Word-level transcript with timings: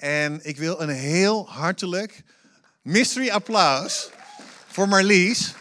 En 0.00 0.44
ik 0.46 0.56
wil 0.56 0.80
een 0.80 0.88
heel 0.88 1.48
hartelijk 1.48 2.22
mystery 2.82 3.30
applaus 3.30 4.10
voor 4.66 4.88
Marlies. 4.88 5.54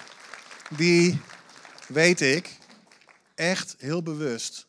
Die, 0.77 1.21
weet 1.88 2.21
ik, 2.21 2.57
echt 3.36 3.75
heel 3.78 4.04
bewust 4.04 4.67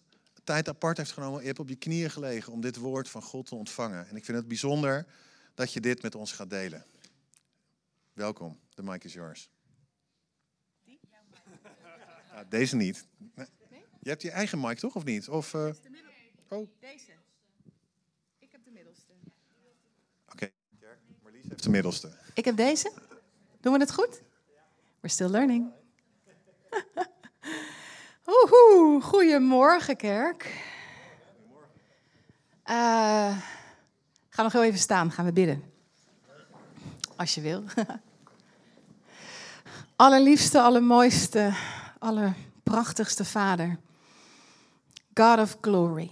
tijd 0.50 0.68
apart 0.68 0.96
heeft 0.96 1.12
genomen. 1.12 1.40
Je 1.40 1.46
hebt 1.46 1.58
op 1.58 1.68
je 1.68 1.76
knieën 1.76 2.10
gelegen 2.10 2.52
om 2.52 2.60
dit 2.60 2.76
woord 2.76 3.08
van 3.08 3.22
God 3.22 3.46
te 3.46 3.54
ontvangen. 3.54 4.08
En 4.08 4.16
ik 4.16 4.24
vind 4.24 4.36
het 4.38 4.48
bijzonder 4.48 5.06
dat 5.54 5.72
je 5.72 5.80
dit 5.80 6.02
met 6.02 6.14
ons 6.14 6.32
gaat 6.32 6.50
delen. 6.50 6.84
Welkom, 8.12 8.60
de 8.74 8.82
mic 8.82 9.04
is 9.04 9.12
yours. 9.12 9.50
Ja, 12.32 12.44
deze 12.48 12.76
niet. 12.76 13.06
Je 14.00 14.08
hebt 14.08 14.22
je 14.22 14.30
eigen 14.30 14.60
mic 14.60 14.78
toch, 14.78 14.94
of 14.94 15.04
niet? 15.04 15.28
Of, 15.28 15.54
uh... 15.54 15.72
Oh. 16.48 16.68
Deze. 16.80 17.12
Ik 18.38 18.52
heb 18.52 18.64
de 18.64 18.70
middelste. 18.70 19.12
Oké, 20.24 20.32
okay. 20.32 20.52
Marlies 21.22 21.39
heeft 21.50 21.62
de 21.62 21.70
middelste. 21.70 22.16
Ik 22.34 22.44
heb 22.44 22.56
deze. 22.56 22.92
Doen 23.60 23.72
we 23.72 23.78
het 23.78 23.92
goed? 23.92 24.20
We're 25.00 25.12
still 25.12 25.28
learning. 25.28 25.70
Oehoe, 28.26 29.00
goedemorgen 29.02 29.96
kerk. 29.96 30.44
Uh, 32.64 33.38
ga 34.28 34.42
nog 34.42 34.52
heel 34.52 34.62
even 34.62 34.78
staan, 34.78 35.12
gaan 35.12 35.24
we 35.24 35.32
bidden. 35.32 35.72
Als 37.16 37.34
je 37.34 37.40
wil. 37.40 37.64
Allerliefste, 39.96 40.60
allermooiste, 40.60 41.54
allerprachtigste 41.98 43.24
Vader. 43.24 43.78
God 45.14 45.38
of 45.38 45.56
glory. 45.60 46.10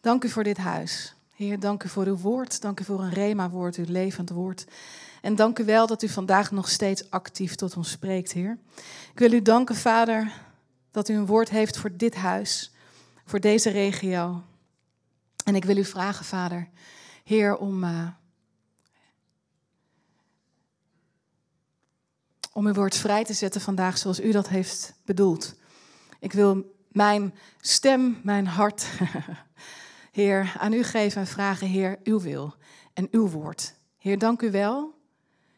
Dank 0.00 0.24
u 0.24 0.28
voor 0.28 0.44
dit 0.44 0.56
huis. 0.56 1.13
Heer, 1.34 1.60
dank 1.60 1.82
u 1.84 1.88
voor 1.88 2.06
uw 2.06 2.16
woord. 2.16 2.60
Dank 2.60 2.80
u 2.80 2.84
voor 2.84 3.00
een 3.00 3.12
rema-woord, 3.12 3.76
uw 3.76 3.84
levend 3.88 4.30
woord. 4.30 4.64
En 5.22 5.34
dank 5.34 5.58
u 5.58 5.64
wel 5.64 5.86
dat 5.86 6.02
u 6.02 6.08
vandaag 6.08 6.50
nog 6.50 6.68
steeds 6.68 7.10
actief 7.10 7.54
tot 7.54 7.76
ons 7.76 7.90
spreekt, 7.90 8.32
Heer. 8.32 8.58
Ik 9.12 9.18
wil 9.18 9.32
u 9.32 9.42
danken, 9.42 9.76
Vader, 9.76 10.32
dat 10.90 11.08
u 11.08 11.14
een 11.14 11.26
woord 11.26 11.50
heeft 11.50 11.78
voor 11.78 11.96
dit 11.96 12.14
huis, 12.14 12.72
voor 13.24 13.40
deze 13.40 13.70
regio. 13.70 14.42
En 15.44 15.54
ik 15.54 15.64
wil 15.64 15.76
u 15.76 15.84
vragen, 15.84 16.24
Vader, 16.24 16.68
Heer, 17.24 17.56
om, 17.56 17.84
uh, 17.84 18.08
om 22.52 22.66
uw 22.66 22.74
woord 22.74 22.96
vrij 22.96 23.24
te 23.24 23.34
zetten 23.34 23.60
vandaag 23.60 23.98
zoals 23.98 24.20
u 24.20 24.32
dat 24.32 24.48
heeft 24.48 24.94
bedoeld. 25.04 25.54
Ik 26.20 26.32
wil 26.32 26.76
mijn 26.88 27.34
stem, 27.60 28.20
mijn 28.22 28.46
hart, 28.46 28.86
Heer, 30.14 30.56
aan 30.58 30.72
u 30.72 30.82
geven 30.82 31.20
en 31.20 31.26
vragen, 31.26 31.66
Heer, 31.66 31.98
uw 32.04 32.20
wil 32.20 32.54
en 32.92 33.08
uw 33.10 33.28
woord. 33.28 33.74
Heer, 33.98 34.18
dank 34.18 34.42
u 34.42 34.50
wel 34.50 34.94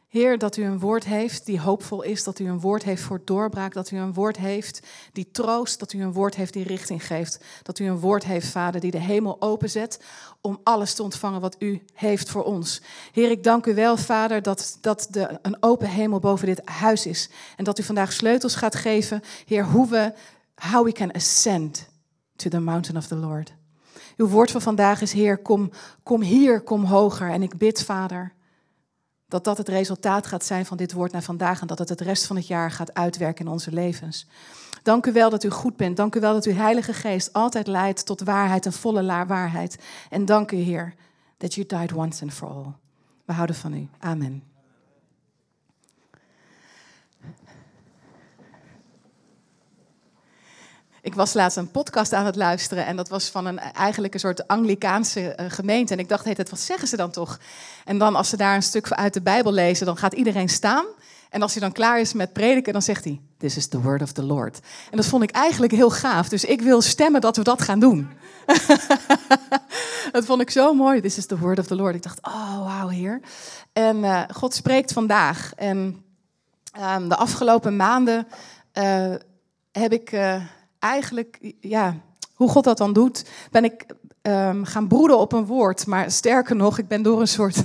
Heer, 0.09 0.39
dat 0.39 0.57
u 0.57 0.65
een 0.65 0.79
woord 0.79 1.05
heeft 1.05 1.47
die 1.47 1.61
hoopvol 1.61 2.03
is, 2.03 2.25
dat 2.25 2.39
u 2.39 2.49
een 2.49 2.61
woord 2.61 2.83
heeft 2.83 3.03
voor 3.03 3.21
doorbraak, 3.25 3.73
dat 3.73 3.91
u 3.91 3.97
een 3.97 4.13
woord 4.13 4.37
heeft 4.37 4.87
die 5.13 5.31
troost, 5.31 5.79
dat 5.79 5.93
u 5.93 6.03
een 6.03 6.13
woord 6.13 6.35
heeft 6.35 6.53
die 6.53 6.65
richting 6.65 7.07
geeft, 7.07 7.45
dat 7.63 7.79
u 7.79 7.85
een 7.85 7.99
woord 7.99 8.25
heeft, 8.25 8.49
Vader, 8.49 8.81
die 8.81 8.91
de 8.91 9.01
hemel 9.01 9.37
openzet 9.41 10.01
om 10.41 10.61
alles 10.63 10.95
te 10.95 11.03
ontvangen 11.03 11.41
wat 11.41 11.57
u 11.59 11.83
heeft 11.95 12.31
voor 12.31 12.45
ons. 12.45 12.83
Heer, 13.13 13.31
ik 13.31 13.43
dank 13.43 13.67
u 13.67 13.75
wel, 13.75 13.97
Vader, 13.97 14.43
dat, 14.43 14.79
dat 14.81 15.07
de, 15.11 15.39
een 15.43 15.57
open 15.61 15.89
hemel 15.89 16.19
boven 16.19 16.47
dit 16.47 16.61
huis 16.65 17.07
is 17.07 17.31
en 17.57 17.65
dat 17.65 17.79
u 17.79 17.83
vandaag 17.83 18.13
sleutels 18.13 18.55
gaat 18.55 18.75
geven, 18.75 19.23
Heer, 19.47 19.65
hoe 19.65 19.89
we, 19.89 20.13
how 20.55 20.85
we 20.85 20.93
can 20.93 21.13
ascend 21.13 21.89
to 22.37 22.51
the 22.51 22.61
mountain 22.61 22.97
of 22.97 23.07
the 23.07 23.17
Lord. 23.17 23.55
Uw 24.17 24.27
woord 24.27 24.51
van 24.51 24.61
vandaag 24.61 25.01
is, 25.01 25.13
Heer, 25.13 25.39
kom, 25.39 25.71
kom 26.03 26.23
hier, 26.23 26.61
kom 26.61 26.85
hoger. 26.85 27.31
En 27.31 27.43
ik 27.43 27.57
bid, 27.57 27.85
Vader, 27.85 28.33
dat 29.29 29.45
dat 29.45 29.59
het 29.59 29.69
resultaat 29.69 30.27
gaat 30.27 30.45
zijn 30.45 30.67
van 30.67 30.77
dit 30.77 30.93
woord 30.93 31.13
naar 31.13 31.23
vandaag 31.23 31.61
en 31.61 31.67
dat 31.67 31.79
het 31.79 31.89
het 31.89 32.01
rest 32.01 32.27
van 32.27 32.37
het 32.37 32.47
jaar 32.47 32.71
gaat 32.71 32.95
uitwerken 32.95 33.45
in 33.45 33.53
onze 33.53 33.73
levens. 33.73 34.27
Dank 34.83 35.07
u 35.07 35.13
wel 35.13 35.31
dat 35.31 35.45
u 35.45 35.51
goed 35.51 35.77
bent. 35.77 35.97
Dank 35.97 36.15
u 36.15 36.21
wel 36.21 36.33
dat 36.33 36.45
uw 36.45 36.55
Heilige 36.55 36.93
Geest 36.93 37.33
altijd 37.33 37.67
leidt 37.67 38.07
tot 38.07 38.23
waarheid 38.23 38.67
en 38.67 38.73
volle 38.73 39.27
waarheid. 39.27 39.79
En 40.11 40.25
dank 40.25 40.53
u, 40.53 40.57
Heer, 40.57 40.95
that 41.37 41.55
you 41.55 41.67
died 41.67 41.93
once 41.93 42.23
and 42.23 42.33
for 42.33 42.49
all. 42.49 42.73
We 43.25 43.33
houden 43.33 43.57
van 43.57 43.75
u. 43.75 43.89
Amen. 43.99 44.56
Ik 51.07 51.15
was 51.15 51.35
laatst 51.35 51.57
een 51.57 51.71
podcast 51.71 52.13
aan 52.13 52.27
het 52.27 52.37
luisteren 52.37 52.87
en 52.87 52.97
dat 52.97 53.09
was 53.09 53.29
van 53.29 53.47
een 53.47 53.59
eigenlijk 53.59 54.15
een 54.15 54.21
soort 54.21 54.49
Anglikaanse 54.49 55.21
eh, 55.21 55.51
gemeente. 55.51 55.93
En 55.93 55.99
ik 55.99 56.09
dacht, 56.09 56.25
hey, 56.25 56.37
wat 56.51 56.61
zeggen 56.61 56.89
ze 56.89 56.97
dan 56.97 57.11
toch? 57.11 57.39
En 57.85 57.99
dan 57.99 58.15
als 58.15 58.29
ze 58.29 58.37
daar 58.37 58.55
een 58.55 58.63
stuk 58.63 58.93
uit 58.93 59.15
de 59.15 59.23
Bijbel 59.23 59.53
lezen, 59.53 59.87
dan 59.87 59.97
gaat 59.97 60.13
iedereen 60.13 60.49
staan. 60.49 60.85
En 61.31 61.43
als 61.43 61.53
hij 61.53 61.61
dan 61.61 61.73
klaar 61.73 62.01
is 62.01 62.13
met 62.13 62.33
prediken, 62.33 62.73
dan 62.73 62.83
zegt 62.83 63.05
hij, 63.05 63.21
this 63.39 63.57
is 63.57 63.67
the 63.67 63.81
word 63.81 64.03
of 64.03 64.13
the 64.13 64.23
Lord. 64.23 64.61
En 64.91 64.97
dat 64.97 65.07
vond 65.07 65.23
ik 65.23 65.31
eigenlijk 65.31 65.73
heel 65.73 65.91
gaaf. 65.91 66.29
Dus 66.29 66.45
ik 66.45 66.61
wil 66.61 66.81
stemmen 66.81 67.21
dat 67.21 67.37
we 67.37 67.43
dat 67.43 67.63
gaan 67.63 67.81
doen. 67.81 68.09
dat 70.13 70.25
vond 70.25 70.41
ik 70.41 70.51
zo 70.51 70.75
mooi. 70.75 71.01
This 71.01 71.19
is 71.19 71.27
the 71.27 71.39
word 71.39 71.59
of 71.59 71.67
the 71.67 71.77
Lord. 71.77 71.95
Ik 71.95 72.03
dacht, 72.03 72.27
oh, 72.27 72.65
wauw, 72.65 72.89
heer. 72.89 73.21
En 73.73 73.97
uh, 73.97 74.23
God 74.33 74.55
spreekt 74.55 74.93
vandaag. 74.93 75.53
En 75.57 76.05
uh, 76.79 77.09
de 77.09 77.17
afgelopen 77.17 77.77
maanden 77.77 78.27
uh, 78.75 79.15
heb 79.73 79.93
ik 79.93 80.13
eigenlijk, 80.79 81.55
ja, 81.61 81.97
hoe 82.35 82.49
God 82.49 82.65
dat 82.65 82.79
dan 82.79 82.93
doet, 82.93 83.25
ben 83.51 83.65
ik 83.65 83.87
um, 84.23 84.65
gaan 84.65 84.89
broeden 84.89 85.19
op 85.19 85.33
een 85.33 85.47
woord. 85.47 85.87
Maar 85.87 86.11
sterker 86.11 86.57
nog, 86.57 86.79
ik 86.79 86.89
ben 86.89 87.03
door 87.03 87.21
een 87.21 87.29
soort. 87.29 87.63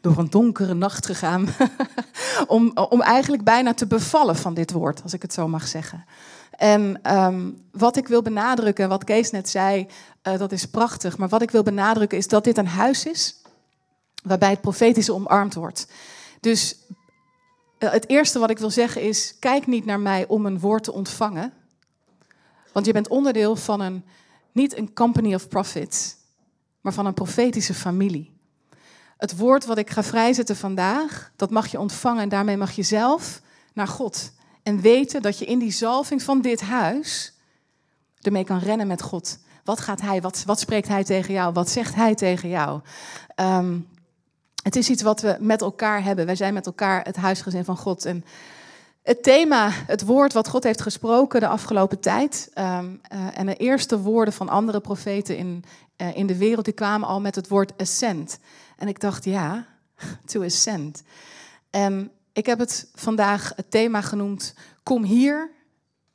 door 0.00 0.18
een 0.18 0.30
donkere 0.30 0.74
nacht 0.74 1.06
gegaan. 1.06 1.48
om, 2.46 2.72
om 2.90 3.02
eigenlijk 3.02 3.44
bijna 3.44 3.74
te 3.74 3.86
bevallen 3.86 4.36
van 4.36 4.54
dit 4.54 4.72
woord, 4.72 5.02
als 5.02 5.12
ik 5.12 5.22
het 5.22 5.32
zo 5.32 5.48
mag 5.48 5.66
zeggen. 5.66 6.04
En 6.50 7.14
um, 7.16 7.62
wat 7.70 7.96
ik 7.96 8.08
wil 8.08 8.22
benadrukken, 8.22 8.88
wat 8.88 9.04
Kees 9.04 9.30
net 9.30 9.48
zei, 9.48 9.86
uh, 10.22 10.38
dat 10.38 10.52
is 10.52 10.66
prachtig. 10.66 11.18
Maar 11.18 11.28
wat 11.28 11.42
ik 11.42 11.50
wil 11.50 11.62
benadrukken 11.62 12.18
is 12.18 12.28
dat 12.28 12.44
dit 12.44 12.58
een 12.58 12.66
huis 12.66 13.06
is 13.06 13.42
waarbij 14.22 14.50
het 14.50 14.60
profetische 14.60 15.14
omarmd 15.14 15.54
wordt. 15.54 15.86
Dus 16.40 16.76
uh, 17.78 17.90
het 17.90 18.08
eerste 18.08 18.38
wat 18.38 18.50
ik 18.50 18.58
wil 18.58 18.70
zeggen 18.70 19.02
is: 19.02 19.36
kijk 19.38 19.66
niet 19.66 19.84
naar 19.84 20.00
mij 20.00 20.26
om 20.28 20.46
een 20.46 20.60
woord 20.60 20.84
te 20.84 20.92
ontvangen. 20.92 21.52
Want 22.74 22.86
je 22.86 22.92
bent 22.92 23.08
onderdeel 23.08 23.56
van 23.56 23.80
een, 23.80 24.04
niet 24.52 24.76
een 24.76 24.92
company 24.92 25.34
of 25.34 25.48
prophets, 25.48 26.16
maar 26.80 26.92
van 26.92 27.06
een 27.06 27.14
profetische 27.14 27.74
familie. 27.74 28.32
Het 29.16 29.36
woord 29.36 29.64
wat 29.64 29.78
ik 29.78 29.90
ga 29.90 30.02
vrijzetten 30.02 30.56
vandaag, 30.56 31.32
dat 31.36 31.50
mag 31.50 31.66
je 31.66 31.78
ontvangen 31.78 32.22
en 32.22 32.28
daarmee 32.28 32.56
mag 32.56 32.72
je 32.72 32.82
zelf 32.82 33.40
naar 33.72 33.88
God. 33.88 34.32
En 34.62 34.80
weten 34.80 35.22
dat 35.22 35.38
je 35.38 35.44
in 35.44 35.58
die 35.58 35.72
zalving 35.72 36.22
van 36.22 36.40
dit 36.40 36.60
huis 36.60 37.32
ermee 38.20 38.44
kan 38.44 38.58
rennen 38.58 38.86
met 38.86 39.02
God. 39.02 39.38
Wat 39.64 39.80
gaat 39.80 40.00
hij, 40.00 40.20
wat, 40.20 40.42
wat 40.46 40.60
spreekt 40.60 40.88
hij 40.88 41.04
tegen 41.04 41.34
jou, 41.34 41.52
wat 41.52 41.70
zegt 41.70 41.94
hij 41.94 42.14
tegen 42.14 42.48
jou? 42.48 42.80
Um, 43.36 43.88
het 44.62 44.76
is 44.76 44.90
iets 44.90 45.02
wat 45.02 45.20
we 45.20 45.36
met 45.40 45.60
elkaar 45.60 46.02
hebben. 46.04 46.26
Wij 46.26 46.36
zijn 46.36 46.54
met 46.54 46.66
elkaar 46.66 47.04
het 47.04 47.16
huisgezin 47.16 47.64
van 47.64 47.76
God. 47.76 48.04
En 48.04 48.24
het 49.04 49.22
thema, 49.22 49.70
het 49.70 50.04
woord 50.04 50.32
wat 50.32 50.48
God 50.48 50.64
heeft 50.64 50.82
gesproken 50.82 51.40
de 51.40 51.46
afgelopen 51.46 52.00
tijd. 52.00 52.50
Um, 52.58 53.00
uh, 53.12 53.38
en 53.38 53.46
de 53.46 53.56
eerste 53.56 54.00
woorden 54.00 54.34
van 54.34 54.48
andere 54.48 54.80
profeten 54.80 55.36
in, 55.36 55.64
uh, 55.96 56.16
in 56.16 56.26
de 56.26 56.36
wereld, 56.36 56.64
die 56.64 56.74
kwamen 56.74 57.08
al 57.08 57.20
met 57.20 57.34
het 57.34 57.48
woord 57.48 57.72
ascent. 57.76 58.38
En 58.76 58.88
ik 58.88 59.00
dacht, 59.00 59.24
ja, 59.24 59.66
to 60.26 60.44
ascend. 60.44 61.02
En 61.70 62.10
ik 62.32 62.46
heb 62.46 62.58
het 62.58 62.88
vandaag 62.94 63.52
het 63.56 63.70
thema 63.70 64.00
genoemd, 64.00 64.54
kom 64.82 65.02
hier, 65.02 65.50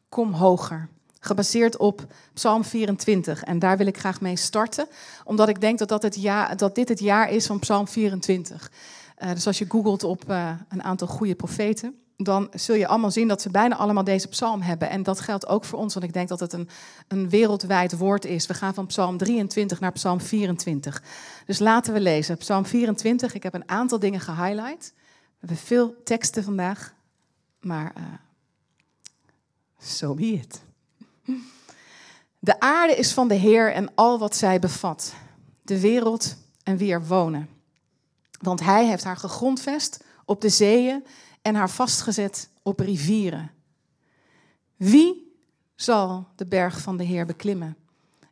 kom 0.09 0.33
hoger. 0.33 0.89
Gebaseerd 1.19 1.77
op 1.77 2.05
Psalm 2.33 2.63
24. 2.63 3.43
En 3.43 3.59
daar 3.59 3.77
wil 3.77 3.87
ik 3.87 3.97
graag 3.97 4.21
mee 4.21 4.35
starten, 4.35 4.87
omdat 5.23 5.49
ik 5.49 5.61
denk 5.61 5.79
dat, 5.79 5.89
dat, 5.89 6.03
het 6.03 6.15
jaar, 6.15 6.57
dat 6.57 6.75
dit 6.75 6.89
het 6.89 6.99
jaar 6.99 7.29
is 7.29 7.45
van 7.45 7.59
Psalm 7.59 7.87
24. 7.87 8.71
Uh, 9.17 9.29
dus 9.33 9.47
als 9.47 9.57
je 9.57 9.65
googelt 9.67 10.03
op 10.03 10.29
een 10.69 10.83
aantal 10.83 11.07
goede 11.07 11.35
profeten 11.35 11.99
dan 12.21 12.47
zul 12.53 12.75
je 12.75 12.87
allemaal 12.87 13.11
zien 13.11 13.27
dat 13.27 13.41
ze 13.41 13.49
bijna 13.49 13.75
allemaal 13.75 14.03
deze 14.03 14.27
psalm 14.27 14.61
hebben. 14.61 14.89
En 14.89 15.03
dat 15.03 15.19
geldt 15.19 15.47
ook 15.47 15.65
voor 15.65 15.79
ons, 15.79 15.93
want 15.93 16.05
ik 16.05 16.13
denk 16.13 16.27
dat 16.27 16.39
het 16.39 16.53
een, 16.53 16.69
een 17.07 17.29
wereldwijd 17.29 17.97
woord 17.97 18.25
is. 18.25 18.47
We 18.47 18.53
gaan 18.53 18.73
van 18.73 18.85
psalm 18.85 19.17
23 19.17 19.79
naar 19.79 19.91
psalm 19.91 20.21
24. 20.21 21.03
Dus 21.45 21.59
laten 21.59 21.93
we 21.93 21.99
lezen. 21.99 22.37
Psalm 22.37 22.65
24, 22.65 23.33
ik 23.33 23.43
heb 23.43 23.53
een 23.53 23.69
aantal 23.69 23.99
dingen 23.99 24.19
gehighlight. 24.19 24.93
We 24.95 25.35
hebben 25.39 25.57
veel 25.57 25.95
teksten 26.03 26.43
vandaag, 26.43 26.93
maar 27.59 27.93
uh, 27.97 28.03
so 29.77 30.13
be 30.13 30.25
it. 30.31 30.61
De 32.39 32.59
aarde 32.59 32.95
is 32.95 33.13
van 33.13 33.27
de 33.27 33.35
Heer 33.35 33.73
en 33.73 33.95
al 33.95 34.19
wat 34.19 34.35
zij 34.35 34.59
bevat. 34.59 35.13
De 35.61 35.79
wereld 35.79 36.35
en 36.63 36.77
wie 36.77 36.91
er 36.91 37.07
wonen. 37.07 37.49
Want 38.41 38.59
hij 38.59 38.87
heeft 38.87 39.03
haar 39.03 39.17
gegrondvest 39.17 40.03
op 40.25 40.41
de 40.41 40.49
zeeën 40.49 41.03
en 41.41 41.55
haar 41.55 41.69
vastgezet 41.69 42.49
op 42.61 42.79
rivieren. 42.79 43.51
Wie 44.75 45.33
zal 45.75 46.27
de 46.35 46.45
berg 46.45 46.81
van 46.81 46.97
de 46.97 47.03
Heer 47.03 47.25
beklimmen? 47.25 47.75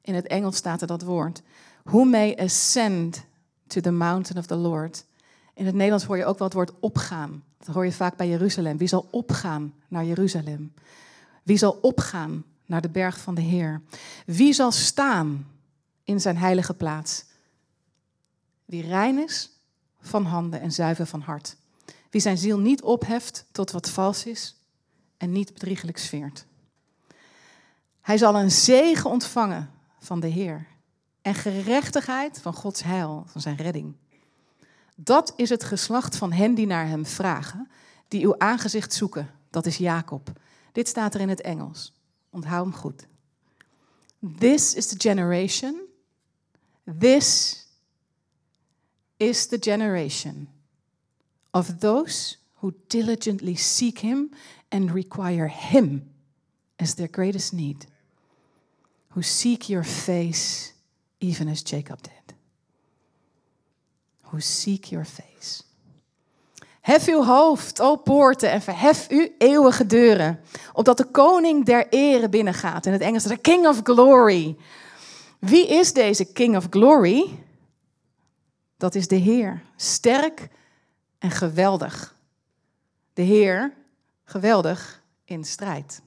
In 0.01 0.15
het 0.15 0.27
Engels 0.27 0.56
staat 0.56 0.81
er 0.81 0.88
dat 0.88 1.01
woord. 1.01 1.42
Who 1.83 2.04
may 2.04 2.36
ascend 2.36 3.25
to 3.68 3.81
the 3.81 3.92
mountain 3.92 4.38
of 4.38 4.45
the 4.45 4.56
Lord. 4.56 5.06
In 5.54 5.65
het 5.65 5.75
Nederlands 5.75 6.06
hoor 6.06 6.18
je 6.18 6.25
ook 6.25 6.38
wel 6.38 6.48
het 6.48 6.56
woord 6.56 6.80
opgaan. 6.80 7.44
Dat 7.57 7.75
hoor 7.75 7.86
je 7.86 7.92
vaak 7.92 8.18
bij 8.18 8.27
Jeruzalem. 8.27 8.77
Wie 8.77 8.88
zal 8.88 9.07
opgaan 9.12 9.74
naar 9.88 10.06
Jeruzalem? 10.06 10.74
Wie 11.44 11.57
zal 11.57 11.80
opgaan 11.81 12.44
naar 12.65 12.81
de 12.81 12.89
berg 12.89 13.19
van 13.19 13.36
de 13.36 13.42
Heer? 13.42 13.81
Wie 14.25 14.54
zal 14.54 14.71
staan 14.71 15.48
in 16.04 16.21
zijn 16.21 16.38
heilige 16.38 16.74
plaats? 16.74 17.25
Wie 18.65 18.81
rein 18.81 19.18
is 19.18 19.50
van 20.00 20.25
handen 20.25 20.62
en 20.62 20.71
zuiver 20.71 21.06
van 21.06 21.21
hart. 21.21 21.56
Wie 22.18 22.25
zijn 22.25 22.38
ziel 22.38 22.60
niet 22.60 22.81
opheft 22.81 23.46
tot 23.52 23.72
wat 23.72 23.90
vals 23.90 24.25
is 24.25 24.56
en 25.18 25.31
niet 25.31 25.54
bedriegelijk 25.54 25.98
sfeert. 25.98 26.46
Hij 28.02 28.18
zal 28.18 28.36
een 28.36 28.52
zegen 28.52 29.10
ontvangen 29.10 29.72
van 30.00 30.19
de 30.19 30.28
Heer 30.28 30.68
en 31.22 31.36
gerechtigheid 31.36 32.40
van 32.42 32.54
Gods 32.54 32.84
heil, 32.84 33.24
van 33.28 33.42
zijn 33.42 33.56
redding. 33.56 33.96
Dat 34.96 35.34
is 35.36 35.50
het 35.50 35.64
geslacht 35.64 36.16
van 36.16 36.31
hen 36.31 36.56
die 36.56 36.66
naar 36.66 36.88
hem 36.88 37.06
vragen, 37.06 37.69
die 38.08 38.25
uw 38.25 38.40
aangezicht 38.40 38.94
zoeken. 38.94 39.31
Dat 39.50 39.66
is 39.66 39.78
Jacob. 39.78 40.31
Dit 40.72 40.88
staat 40.88 41.14
er 41.14 41.22
in 41.22 41.30
het 41.30 41.42
Engels. 41.42 41.94
Onthoud 42.30 42.66
hem 42.66 42.74
goed. 42.74 43.08
This 44.38 44.74
is 44.74 44.88
the 44.88 44.96
generation. 44.98 45.81
This 47.00 47.58
is 49.18 49.48
the 49.48 49.58
generation 49.60 50.56
of 51.57 51.80
those 51.80 52.38
who 52.62 52.74
diligently 52.88 53.56
seek 53.56 54.00
him 54.00 54.31
and 54.71 54.92
require 54.92 55.48
him 55.48 56.01
as 56.80 56.95
their 56.95 57.09
greatest 57.09 57.54
need. 57.54 57.86
Who 59.09 59.21
seek 59.21 59.69
your 59.69 59.83
face 59.83 60.74
even 61.19 61.48
as 61.48 61.63
Jacob 61.63 62.01
did 62.01 62.13
who 64.30 64.39
seek 64.39 64.86
your 64.86 65.06
face. 65.06 65.63
Hef 66.81 67.07
uw 67.07 67.24
hoofd, 67.24 67.80
o 67.80 67.95
poorten, 67.98 68.51
en 68.51 68.62
verhef 68.62 69.07
uw 69.09 69.27
eeuwige 69.38 69.86
deuren, 69.86 70.39
opdat 70.74 70.98
de 70.98 71.06
koning 71.06 71.65
der 71.65 71.88
ere 71.89 72.30
binnengaat. 72.30 72.86
In 72.86 72.92
het 72.92 73.01
Engels 73.01 73.24
de 73.24 73.38
King 73.38 73.68
of 73.68 73.80
Glory. 73.83 74.56
Wie 75.39 75.68
is 75.68 75.94
deze 75.94 76.25
King 76.25 76.56
of 76.56 76.68
Glory? 76.69 77.44
Dat 78.77 78.95
is 78.95 79.07
de 79.07 79.15
Heer, 79.15 79.62
sterk 79.75 80.48
en 81.18 81.31
geweldig. 81.31 82.16
De 83.14 83.22
Heer, 83.22 83.74
geweldig 84.24 85.04
in 85.25 85.44
strijd. 85.44 86.02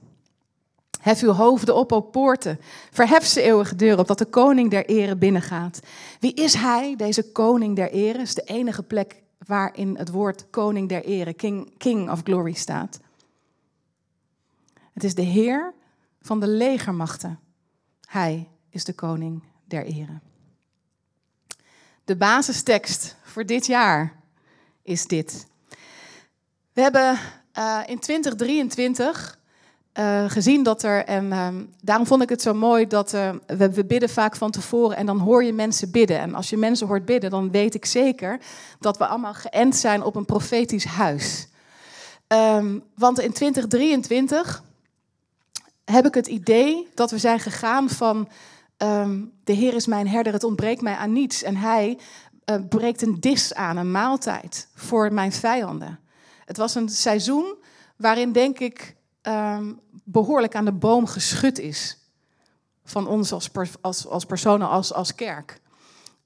Hef 1.01 1.21
uw 1.21 1.31
hoofden 1.31 1.75
op, 1.75 1.91
o 1.91 2.01
poorten. 2.01 2.59
Verhef 2.91 3.25
ze 3.25 3.41
eeuwige 3.41 3.75
deuren, 3.75 3.99
opdat 3.99 4.17
de 4.17 4.25
koning 4.25 4.69
der 4.69 4.85
ere 4.85 5.15
binnengaat. 5.15 5.79
Wie 6.19 6.33
is 6.33 6.53
hij, 6.53 6.95
deze 6.95 7.31
koning 7.31 7.75
der 7.75 7.91
ere? 7.91 8.17
is 8.17 8.33
de 8.33 8.43
enige 8.43 8.83
plek 8.83 9.21
waarin 9.45 9.97
het 9.97 10.09
woord 10.09 10.49
koning 10.49 10.89
der 10.89 11.03
ere, 11.03 11.33
king, 11.33 11.77
king 11.77 12.11
of 12.11 12.21
glory, 12.23 12.53
staat. 12.53 12.99
Het 14.93 15.03
is 15.03 15.15
de 15.15 15.21
heer 15.21 15.73
van 16.21 16.39
de 16.39 16.47
legermachten. 16.47 17.39
Hij 18.05 18.49
is 18.69 18.83
de 18.83 18.93
koning 18.93 19.43
der 19.65 19.85
ere. 19.85 20.19
De 22.03 22.15
basistekst 22.15 23.15
voor 23.23 23.45
dit 23.45 23.65
jaar 23.65 24.20
is 24.83 25.07
dit. 25.07 25.47
We 26.73 26.81
hebben 26.81 27.19
uh, 27.57 27.79
in 27.85 27.99
2023 27.99 29.39
uh, 29.99 30.29
gezien 30.29 30.63
dat 30.63 30.83
er, 30.83 31.05
en 31.05 31.25
uh, 31.25 31.47
daarom 31.81 32.07
vond 32.07 32.21
ik 32.21 32.29
het 32.29 32.41
zo 32.41 32.53
mooi 32.53 32.87
dat 32.87 33.13
uh, 33.13 33.29
we, 33.47 33.71
we, 33.71 33.85
bidden 33.85 34.09
vaak 34.09 34.35
van 34.35 34.51
tevoren 34.51 34.97
en 34.97 35.05
dan 35.05 35.19
hoor 35.19 35.43
je 35.43 35.53
mensen 35.53 35.91
bidden. 35.91 36.19
En 36.19 36.35
als 36.35 36.49
je 36.49 36.57
mensen 36.57 36.87
hoort 36.87 37.05
bidden, 37.05 37.29
dan 37.29 37.51
weet 37.51 37.75
ik 37.75 37.85
zeker 37.85 38.39
dat 38.79 38.97
we 38.97 39.05
allemaal 39.05 39.33
geënt 39.33 39.75
zijn 39.75 40.03
op 40.03 40.15
een 40.15 40.25
profetisch 40.25 40.85
huis. 40.85 41.47
Um, 42.27 42.83
want 42.95 43.19
in 43.19 43.33
2023 43.33 44.63
heb 45.85 46.05
ik 46.05 46.13
het 46.13 46.27
idee 46.27 46.87
dat 46.93 47.11
we 47.11 47.17
zijn 47.17 47.39
gegaan 47.39 47.89
van 47.89 48.29
de 49.43 49.53
Heer 49.53 49.73
is 49.73 49.85
mijn 49.85 50.07
herder, 50.07 50.33
het 50.33 50.43
ontbreekt 50.43 50.81
mij 50.81 50.95
aan 50.95 51.13
niets. 51.13 51.43
En 51.43 51.55
hij 51.55 51.97
breekt 52.69 53.01
een 53.01 53.19
dis 53.19 53.53
aan, 53.53 53.77
een 53.77 53.91
maaltijd 53.91 54.67
voor 54.75 55.13
mijn 55.13 55.31
vijanden. 55.31 55.99
Het 56.45 56.57
was 56.57 56.75
een 56.75 56.89
seizoen 56.89 57.55
waarin 57.95 58.31
denk 58.31 58.59
ik 58.59 58.95
um, 59.21 59.79
behoorlijk 60.03 60.55
aan 60.55 60.65
de 60.65 60.71
boom 60.71 61.05
geschud 61.05 61.59
is. 61.59 61.97
Van 62.83 63.07
ons 63.07 63.31
als, 63.31 63.49
als, 63.81 64.07
als 64.07 64.25
personen, 64.25 64.69
als, 64.69 64.93
als 64.93 65.15
kerk. 65.15 65.61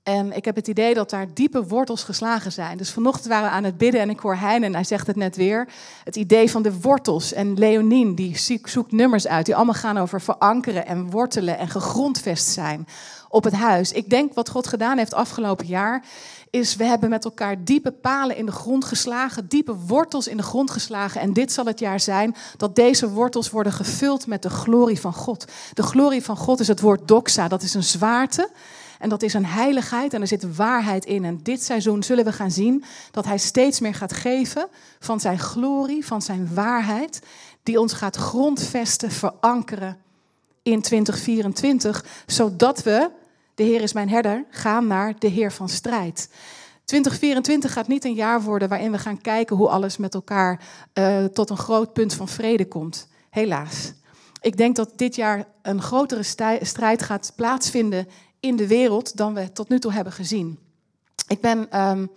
En 0.04 0.36
ik 0.36 0.46
heb 0.46 0.56
het 0.56 0.68
idee 0.68 0.94
dat 0.94 1.10
daar 1.10 1.34
diepe 1.34 1.68
wortels 1.68 2.04
geslagen 2.04 2.52
zijn. 2.52 2.78
Dus 2.78 2.92
vanochtend 2.92 3.26
waren 3.28 3.50
we 3.50 3.56
aan 3.56 3.64
het 3.64 3.78
bidden 3.78 4.02
en 4.02 4.10
ik 4.10 4.20
hoor 4.20 4.36
Hein, 4.36 4.64
en 4.64 4.74
hij 4.74 4.84
zegt 4.84 5.08
het 5.08 5.16
net 5.16 5.36
weer. 5.36 5.68
Het 6.04 6.16
idee 6.16 6.52
van 6.52 6.62
de 6.62 6.80
wortels. 6.80 7.34
En 7.34 7.58
Leonien, 7.58 8.16
die 8.16 8.38
zoekt 8.64 8.92
nummers 8.92 9.28
uit, 9.28 9.46
die 9.46 9.56
allemaal 9.56 9.74
gaan 9.74 9.98
over 9.98 10.22
verankeren 10.22 10.86
en 10.86 11.10
wortelen 11.10 11.58
en 11.58 11.70
gegrondvest 11.70 12.48
zijn 12.48 12.88
op 13.30 13.44
het 13.44 13.54
huis. 13.54 13.92
Ik 13.92 14.10
denk 14.10 14.34
wat 14.34 14.50
God 14.50 14.68
gedaan 14.68 14.98
heeft 14.98 15.14
afgelopen 15.14 15.66
jaar, 15.66 16.04
is 16.50 16.76
we 16.76 16.84
hebben 16.84 17.10
met 17.10 17.26
elkaar 17.26 17.64
diepe 17.64 17.92
palen 17.92 18.36
in 18.36 18.46
de 18.46 18.52
grond 18.52 18.86
geslagen, 18.86 19.48
diepe 19.48 19.76
wortels 19.76 20.28
in 20.28 20.38
de 20.38 20.44
grond 20.44 20.72
geslagen. 20.72 21.22
En 21.22 21.34
dit 21.34 21.52
zal 21.52 21.66
het 21.66 21.80
jaar 21.80 22.00
zijn 22.00 22.36
dat 22.58 22.76
deze 22.76 23.10
wortels 23.10 23.50
worden 23.50 23.74
gevuld 23.74 24.28
met 24.28 24.42
de 24.42 24.50
glorie 24.50 25.00
van 25.00 25.14
God. 25.14 25.46
De 25.74 25.84
glorie 25.84 26.24
van 26.24 26.38
God 26.38 26.60
is 26.60 26.68
het 26.68 26.82
woord 26.82 27.08
doxa, 27.08 27.48
dat 27.48 27.62
is 27.62 27.74
een 27.74 27.84
zwaarte. 27.84 28.50
En 29.00 29.10
dat 29.10 29.22
is 29.22 29.34
een 29.34 29.46
heiligheid 29.46 30.14
en 30.14 30.22
er 30.22 30.28
zit 30.28 30.56
waarheid 30.56 31.06
in. 31.06 31.26
En 31.26 31.40
dit 31.44 31.64
seizoen 31.64 32.04
zullen 32.04 32.26
we 32.26 32.32
gaan 32.32 32.52
zien 32.52 32.84
dat 33.12 33.26
Hij 33.26 33.38
steeds 33.38 33.80
meer 33.80 33.94
gaat 33.94 34.14
geven 34.14 34.68
van 35.00 35.20
zijn 35.20 35.40
glorie, 35.40 36.06
van 36.06 36.22
zijn 36.22 36.50
waarheid, 36.54 37.22
die 37.64 37.80
ons 37.80 37.94
gaat 37.94 38.16
grondvesten, 38.16 39.12
verankeren 39.12 39.98
in 40.66 40.82
2024, 40.82 42.06
zodat 42.26 42.84
we 42.84 43.10
de 43.56 43.64
Heer 43.64 43.82
is 43.82 43.94
mijn 43.94 44.10
herder, 44.10 44.46
gaan 44.50 44.88
naar 44.88 45.20
de 45.20 45.28
Heer 45.28 45.52
van 45.52 45.70
strijd. 45.70 46.30
2024 46.86 47.74
gaat 47.74 47.88
niet 47.88 48.06
een 48.06 48.14
jaar 48.14 48.42
worden 48.42 48.70
waarin 48.70 48.92
we 48.92 48.98
gaan 48.98 49.22
kijken 49.22 49.56
hoe 49.56 49.70
alles 49.70 49.98
met 49.98 50.14
elkaar 50.14 50.62
uh, 50.94 51.26
tot 51.26 51.50
een 51.50 51.58
groot 51.58 51.94
punt 51.94 52.14
van 52.14 52.28
vrede 52.28 52.68
komt. 52.68 53.08
Helaas. 53.30 53.94
Ik 54.42 54.58
denk 54.58 54.76
dat 54.76 54.92
dit 54.96 55.16
jaar 55.16 55.46
een 55.62 55.82
grotere 55.82 56.24
strijd 56.62 57.04
gaat 57.04 57.34
plaatsvinden 57.36 58.08
in 58.40 58.56
de 58.56 58.68
wereld 58.68 59.18
dan 59.18 59.34
we 59.34 59.52
tot 59.52 59.70
nu 59.70 59.80
toe 59.80 59.94
hebben 59.94 60.14
gezien. 60.14 60.60
Ik 61.28 61.42
ben 61.42 61.82
um, 61.82 62.12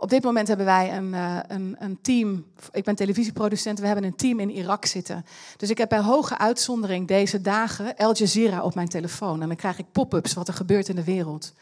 op 0.00 0.10
dit 0.10 0.22
moment 0.22 0.48
hebben 0.48 0.66
wij 0.66 0.96
een, 0.96 1.12
uh, 1.12 1.38
een, 1.48 1.76
een, 1.78 1.98
team. 2.02 2.44
Ik 2.72 2.84
ben 2.84 2.94
televisieproducent. 2.94 3.78
We 3.78 3.86
hebben 3.86 4.04
een 4.04 4.16
team 4.16 4.40
in 4.40 4.50
Irak 4.50 4.84
zitten. 4.84 5.24
Dus 5.56 5.70
ik 5.70 5.78
heb 5.78 5.88
bij 5.88 6.00
hoge 6.00 6.38
uitzondering 6.38 7.08
deze 7.08 7.40
dagen 7.40 7.96
Al 7.96 8.14
Jazeera 8.14 8.62
op 8.62 8.74
mijn 8.74 8.88
telefoon. 8.88 9.42
En 9.42 9.48
dan 9.48 9.56
krijg 9.56 9.78
ik 9.78 9.92
pop-ups 9.92 10.34
wat 10.34 10.48
er 10.48 10.54
gebeurt 10.54 10.88
in 10.88 10.96
de 10.96 11.04
wereld. 11.04 11.52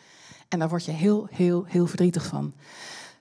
En 0.49 0.59
daar 0.59 0.69
word 0.69 0.85
je 0.85 0.93
heel, 0.93 1.29
heel, 1.31 1.65
heel 1.67 1.87
verdrietig 1.87 2.27
van. 2.27 2.53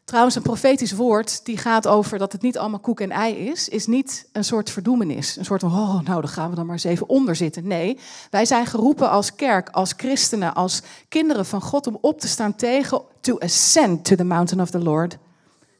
Trouwens, 0.06 0.36
een 0.36 0.42
profetisch 0.42 0.92
woord 0.92 1.46
die 1.46 1.58
gaat 1.58 1.88
over 1.88 2.18
dat 2.18 2.32
het 2.32 2.42
niet 2.42 2.58
allemaal 2.58 2.80
koek 2.80 3.00
en 3.00 3.12
ei 3.12 3.34
is, 3.34 3.70
is 3.70 3.88
niet 3.88 4.28
een 4.32 4.44
soort 4.44 4.70
verdoemenis. 4.70 5.36
Een 5.36 5.46
soort 5.46 5.62
van, 5.62 5.72
oh, 5.72 6.02
nou, 6.02 6.22
dan 6.22 6.30
gaan 6.30 6.50
we 6.50 6.56
dan 6.56 6.66
maar 6.66 6.76
eens 6.76 6.84
even 6.84 7.10
onder 7.10 7.36
zitten. 7.36 7.68
Nee, 7.68 8.00
wij 8.30 8.46
zijn 8.46 8.66
geroepen 8.66 9.10
als 9.10 9.36
kerk, 9.36 9.70
als 9.70 9.94
christenen, 9.98 10.56
als 10.56 10.82
kinderen 11.10 11.46
van 11.46 11.62
God 11.62 11.88
om 11.88 11.98
op 12.02 12.20
te 12.20 12.28
staan 12.28 12.56
tegen, 12.56 13.02
to 13.22 13.38
ascend 13.38 14.06
to 14.06 14.16
the 14.16 14.24
mountain 14.24 14.62
of 14.62 14.70
the 14.70 14.80
Lord, 14.80 15.18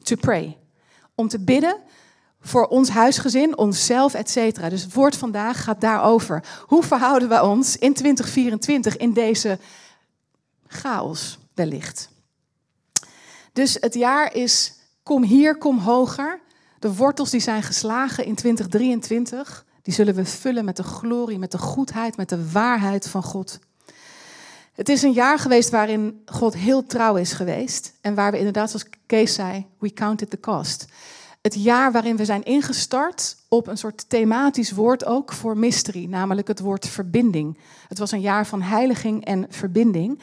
to 0.02 0.16
pray. 0.16 0.56
Om 1.14 1.28
te 1.28 1.38
bidden 1.38 1.76
voor 2.40 2.66
ons 2.66 2.88
huisgezin, 2.88 3.58
onszelf, 3.58 4.14
et 4.14 4.30
cetera. 4.30 4.68
Dus 4.68 4.82
het 4.82 4.94
woord 4.94 5.16
vandaag 5.16 5.64
gaat 5.64 5.80
daarover. 5.80 6.44
Hoe 6.66 6.82
verhouden 6.82 7.28
we 7.28 7.42
ons 7.42 7.76
in 7.76 7.94
2024 7.94 8.96
in 8.96 9.12
deze 9.12 9.58
chaos 10.66 11.38
wellicht? 11.54 12.14
Dus 13.56 13.76
het 13.80 13.94
jaar 13.94 14.34
is 14.34 14.72
kom 15.02 15.22
hier, 15.22 15.58
kom 15.58 15.78
hoger. 15.78 16.40
De 16.78 16.94
wortels 16.94 17.30
die 17.30 17.40
zijn 17.40 17.62
geslagen 17.62 18.24
in 18.24 18.34
2023, 18.34 19.64
die 19.82 19.94
zullen 19.94 20.14
we 20.14 20.24
vullen 20.24 20.64
met 20.64 20.76
de 20.76 20.82
glorie, 20.82 21.38
met 21.38 21.50
de 21.50 21.58
goedheid, 21.58 22.16
met 22.16 22.28
de 22.28 22.50
waarheid 22.50 23.08
van 23.08 23.22
God. 23.22 23.58
Het 24.72 24.88
is 24.88 25.02
een 25.02 25.12
jaar 25.12 25.38
geweest 25.38 25.70
waarin 25.70 26.22
God 26.26 26.54
heel 26.54 26.86
trouw 26.86 27.16
is 27.16 27.32
geweest. 27.32 27.92
En 28.00 28.14
waar 28.14 28.30
we 28.30 28.38
inderdaad, 28.38 28.70
zoals 28.70 28.86
Kees 29.06 29.34
zei, 29.34 29.66
we 29.78 29.92
counted 29.92 30.30
the 30.30 30.40
cost. 30.40 30.86
Het 31.40 31.54
jaar 31.54 31.92
waarin 31.92 32.16
we 32.16 32.24
zijn 32.24 32.44
ingestart 32.44 33.36
op 33.48 33.66
een 33.66 33.78
soort 33.78 34.08
thematisch 34.08 34.72
woord 34.72 35.04
ook 35.04 35.32
voor 35.32 35.58
mystery, 35.58 36.04
namelijk 36.04 36.48
het 36.48 36.60
woord 36.60 36.88
verbinding. 36.88 37.58
Het 37.88 37.98
was 37.98 38.10
een 38.10 38.20
jaar 38.20 38.46
van 38.46 38.62
heiliging 38.62 39.24
en 39.24 39.46
verbinding. 39.48 40.20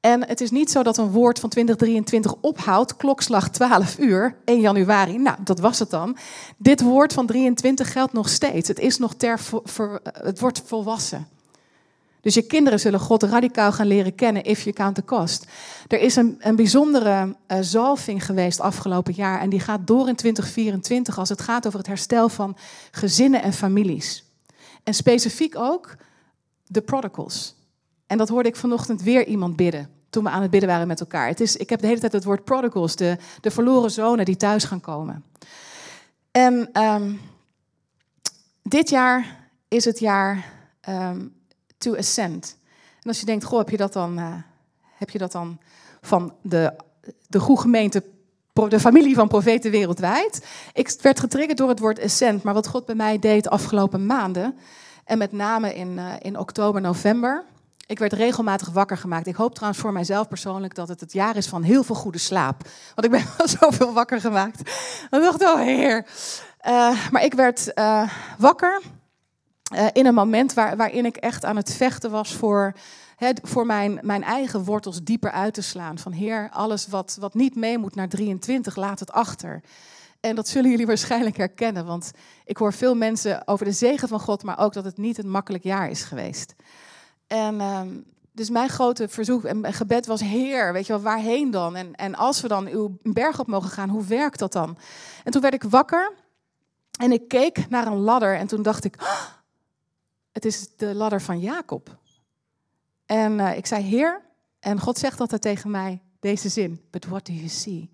En 0.00 0.26
het 0.26 0.40
is 0.40 0.50
niet 0.50 0.70
zo 0.70 0.82
dat 0.82 0.96
een 0.96 1.10
woord 1.10 1.38
van 1.38 1.48
2023 1.48 2.34
ophoudt, 2.40 2.96
klokslag 2.96 3.50
12 3.50 3.98
uur, 3.98 4.36
1 4.44 4.60
januari. 4.60 5.18
Nou, 5.18 5.36
dat 5.44 5.60
was 5.60 5.78
het 5.78 5.90
dan. 5.90 6.16
Dit 6.56 6.80
woord 6.80 7.12
van 7.12 7.26
23 7.26 7.92
geldt 7.92 8.12
nog 8.12 8.28
steeds. 8.28 8.68
Het 8.68 8.78
is 8.78 8.98
nog 8.98 9.14
ter, 9.14 9.40
het 10.22 10.40
wordt 10.40 10.62
volwassen. 10.64 11.28
Dus 12.26 12.34
je 12.34 12.42
kinderen 12.42 12.80
zullen 12.80 13.00
God 13.00 13.22
radicaal 13.22 13.72
gaan 13.72 13.86
leren 13.86 14.14
kennen 14.14 14.44
if 14.44 14.62
you 14.62 14.74
count 14.74 14.94
the 14.94 15.04
cost. 15.04 15.46
Er 15.88 16.00
is 16.00 16.16
een, 16.16 16.36
een 16.38 16.56
bijzondere 16.56 17.36
uh, 17.48 17.58
zalving 17.60 18.24
geweest 18.24 18.60
afgelopen 18.60 19.12
jaar 19.14 19.40
en 19.40 19.50
die 19.50 19.60
gaat 19.60 19.86
door 19.86 20.08
in 20.08 20.14
2024 20.14 21.18
als 21.18 21.28
het 21.28 21.40
gaat 21.40 21.66
over 21.66 21.78
het 21.78 21.88
herstel 21.88 22.28
van 22.28 22.56
gezinnen 22.90 23.42
en 23.42 23.52
families. 23.52 24.24
En 24.82 24.94
specifiek 24.94 25.56
ook 25.58 25.96
de 26.66 26.80
prodigals. 26.80 27.55
En 28.06 28.18
dat 28.18 28.28
hoorde 28.28 28.48
ik 28.48 28.56
vanochtend 28.56 29.02
weer 29.02 29.26
iemand 29.26 29.56
bidden 29.56 29.90
toen 30.10 30.24
we 30.24 30.30
aan 30.30 30.42
het 30.42 30.50
bidden 30.50 30.68
waren 30.68 30.86
met 30.86 31.00
elkaar. 31.00 31.28
Het 31.28 31.40
is, 31.40 31.56
ik 31.56 31.70
heb 31.70 31.80
de 31.80 31.86
hele 31.86 32.00
tijd 32.00 32.12
het 32.12 32.24
woord 32.24 32.44
prodigals, 32.44 32.96
de, 32.96 33.16
de 33.40 33.50
verloren 33.50 33.90
zonen 33.90 34.24
die 34.24 34.36
thuis 34.36 34.64
gaan 34.64 34.80
komen. 34.80 35.24
En 36.30 36.82
um, 36.82 37.20
dit 38.62 38.88
jaar 38.88 39.48
is 39.68 39.84
het 39.84 39.98
jaar 39.98 40.52
um, 40.88 41.34
to 41.78 41.96
ascend. 41.96 42.56
En 43.02 43.08
als 43.08 43.20
je 43.20 43.26
denkt, 43.26 43.44
goh, 43.44 43.58
heb 43.58 43.70
je 43.70 43.76
dat 43.76 43.92
dan, 43.92 44.18
uh, 44.18 44.34
heb 44.80 45.10
je 45.10 45.18
dat 45.18 45.32
dan 45.32 45.58
van 46.00 46.34
de, 46.42 46.72
de 47.28 47.40
goede 47.40 47.60
gemeente, 47.60 48.02
de 48.52 48.80
familie 48.80 49.14
van 49.14 49.28
profeten 49.28 49.70
wereldwijd? 49.70 50.46
Ik 50.72 50.96
werd 51.02 51.20
getriggerd 51.20 51.58
door 51.58 51.68
het 51.68 51.78
woord 51.78 52.02
ascend, 52.02 52.42
maar 52.42 52.54
wat 52.54 52.68
God 52.68 52.86
bij 52.86 52.94
mij 52.94 53.18
deed 53.18 53.44
de 53.44 53.50
afgelopen 53.50 54.06
maanden, 54.06 54.58
en 55.04 55.18
met 55.18 55.32
name 55.32 55.74
in, 55.74 55.88
uh, 55.88 56.12
in 56.18 56.38
oktober, 56.38 56.80
november, 56.80 57.44
ik 57.86 57.98
werd 57.98 58.12
regelmatig 58.12 58.68
wakker 58.68 58.96
gemaakt. 58.96 59.26
Ik 59.26 59.34
hoop 59.34 59.54
trouwens 59.54 59.82
voor 59.82 59.92
mijzelf 59.92 60.28
persoonlijk 60.28 60.74
dat 60.74 60.88
het 60.88 61.00
het 61.00 61.12
jaar 61.12 61.36
is 61.36 61.46
van 61.46 61.62
heel 61.62 61.82
veel 61.82 61.94
goede 61.94 62.18
slaap. 62.18 62.68
Want 62.94 63.04
ik 63.04 63.10
ben 63.10 63.24
wel 63.38 63.48
zoveel 63.48 63.92
wakker 63.92 64.20
gemaakt. 64.20 64.60
Ik 65.10 65.20
dacht, 65.20 65.42
oh 65.42 65.60
heer. 65.60 66.06
Uh, 66.66 67.10
maar 67.10 67.24
ik 67.24 67.34
werd 67.34 67.70
uh, 67.74 68.10
wakker 68.38 68.82
uh, 69.74 69.86
in 69.92 70.06
een 70.06 70.14
moment 70.14 70.54
waar, 70.54 70.76
waarin 70.76 71.06
ik 71.06 71.16
echt 71.16 71.44
aan 71.44 71.56
het 71.56 71.72
vechten 71.72 72.10
was 72.10 72.34
voor, 72.34 72.72
he, 73.16 73.30
voor 73.42 73.66
mijn, 73.66 73.98
mijn 74.02 74.22
eigen 74.22 74.64
wortels 74.64 75.02
dieper 75.02 75.30
uit 75.30 75.54
te 75.54 75.62
slaan. 75.62 75.98
Van 75.98 76.12
heer, 76.12 76.48
alles 76.52 76.86
wat, 76.86 77.16
wat 77.20 77.34
niet 77.34 77.54
mee 77.54 77.78
moet 77.78 77.94
naar 77.94 78.08
23, 78.08 78.76
laat 78.76 79.00
het 79.00 79.12
achter. 79.12 79.62
En 80.20 80.34
dat 80.34 80.48
zullen 80.48 80.70
jullie 80.70 80.86
waarschijnlijk 80.96 81.36
herkennen, 81.36 81.86
want 81.86 82.10
ik 82.44 82.56
hoor 82.56 82.72
veel 82.72 82.94
mensen 82.94 83.48
over 83.48 83.64
de 83.64 83.72
zegen 83.72 84.08
van 84.08 84.20
God, 84.20 84.42
maar 84.42 84.58
ook 84.58 84.72
dat 84.72 84.84
het 84.84 84.96
niet 84.96 85.18
een 85.18 85.30
makkelijk 85.30 85.64
jaar 85.64 85.90
is 85.90 86.02
geweest. 86.02 86.54
En 87.26 87.60
um, 87.60 88.04
dus 88.36 88.50
mijn 88.50 88.68
grote 88.68 89.08
verzoek 89.08 89.44
en 89.44 89.72
gebed 89.72 90.06
was: 90.06 90.20
Heer, 90.20 90.72
weet 90.72 90.86
je 90.86 90.92
wel, 90.92 91.02
waarheen 91.02 91.50
dan? 91.50 91.76
En, 91.76 91.94
en 91.94 92.14
als 92.14 92.40
we 92.40 92.48
dan 92.48 92.66
uw 92.66 92.96
berg 93.02 93.40
op 93.40 93.46
mogen 93.46 93.70
gaan, 93.70 93.88
hoe 93.88 94.04
werkt 94.04 94.38
dat 94.38 94.52
dan? 94.52 94.78
En 95.24 95.32
toen 95.32 95.40
werd 95.40 95.54
ik 95.54 95.62
wakker 95.62 96.12
en 96.98 97.12
ik 97.12 97.28
keek 97.28 97.68
naar 97.68 97.86
een 97.86 97.98
ladder 97.98 98.36
en 98.36 98.46
toen 98.46 98.62
dacht 98.62 98.84
ik: 98.84 98.96
oh, 99.00 99.26
Het 100.32 100.44
is 100.44 100.76
de 100.76 100.94
ladder 100.94 101.22
van 101.22 101.40
Jacob. 101.40 101.98
En 103.06 103.38
uh, 103.38 103.56
ik 103.56 103.66
zei: 103.66 103.82
Heer, 103.82 104.22
en 104.60 104.80
God 104.80 104.98
zegt 104.98 105.20
altijd 105.20 105.42
tegen 105.42 105.70
mij 105.70 106.02
deze 106.20 106.48
zin: 106.48 106.80
But 106.90 107.06
what 107.06 107.26
do 107.26 107.32
you 107.32 107.48
see? 107.48 107.90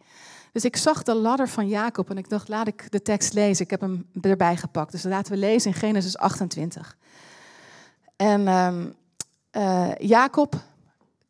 Dus 0.52 0.64
ik 0.64 0.76
zag 0.76 1.02
de 1.02 1.14
ladder 1.14 1.48
van 1.48 1.68
Jacob 1.68 2.10
en 2.10 2.18
ik 2.18 2.28
dacht: 2.28 2.48
Laat 2.48 2.66
ik 2.66 2.90
de 2.90 3.02
tekst 3.02 3.32
lezen. 3.32 3.64
Ik 3.64 3.70
heb 3.70 3.80
hem 3.80 4.10
erbij 4.20 4.56
gepakt. 4.56 4.92
Dus 4.92 5.02
laten 5.02 5.32
we 5.32 5.38
lezen 5.38 5.70
in 5.70 5.76
Genesis 5.76 6.16
28. 6.16 6.96
En. 8.16 8.48
Um, 8.48 9.00
uh, 9.56 9.94
Jacob 9.98 10.54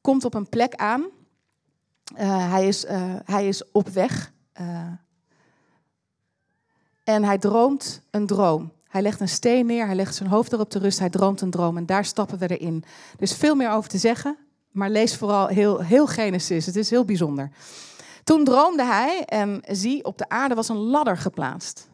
komt 0.00 0.25
op 0.25 0.35
een 0.35 0.49
plek 0.49 0.75
aan. 0.75 1.00
Uh, 1.00 2.50
hij, 2.50 2.69
is, 2.69 2.85
uh, 2.85 3.14
hij 3.25 3.49
is 3.49 3.71
op 3.71 3.88
weg. 3.88 4.33
en 7.05 7.25
hij 7.25 7.38
droomt 7.38 8.02
een 8.11 8.26
droom. 8.26 8.73
Hij 8.88 9.02
legt 9.02 9.21
een 9.21 9.29
steen 9.29 9.67
neer, 9.67 9.87
hij 9.87 9.95
legt 9.95 10.14
zijn 10.14 10.29
hoofd 10.29 10.52
erop 10.52 10.71
te 10.71 10.79
rust, 10.79 10.99
hij 10.99 11.11
droomt 11.11 11.41
een 11.41 11.50
droom. 11.50 11.76
En 11.76 11.87
daar 11.87 12.05
stappen 12.05 12.38
we 12.38 12.57
erin. 12.57 12.85
Er 13.17 13.23
is 13.23 13.35
veel 13.35 13.55
meer 13.55 13.71
over 13.71 13.91
te 13.91 13.99
zeggen, 13.99 14.37
maar 14.71 14.91
lees 14.91 15.17
vooral 15.17 15.47
heel, 15.47 15.81
heel 15.81 16.07
Genesis. 16.07 16.67
Het 16.67 16.76
is 16.76 16.91
heel 16.91 17.05
bijzonder. 17.05 17.50
Toen 18.25 18.45
droomde 18.45 18.85
hij 18.85 19.25
en 19.25 19.62
zie, 19.67 20.05
op 20.05 20.19
de 20.19 20.29
aarde 20.29 20.55
was 20.55 20.69
een 20.69 20.76
ladder 20.76 21.17
geplaatst, 21.17 21.88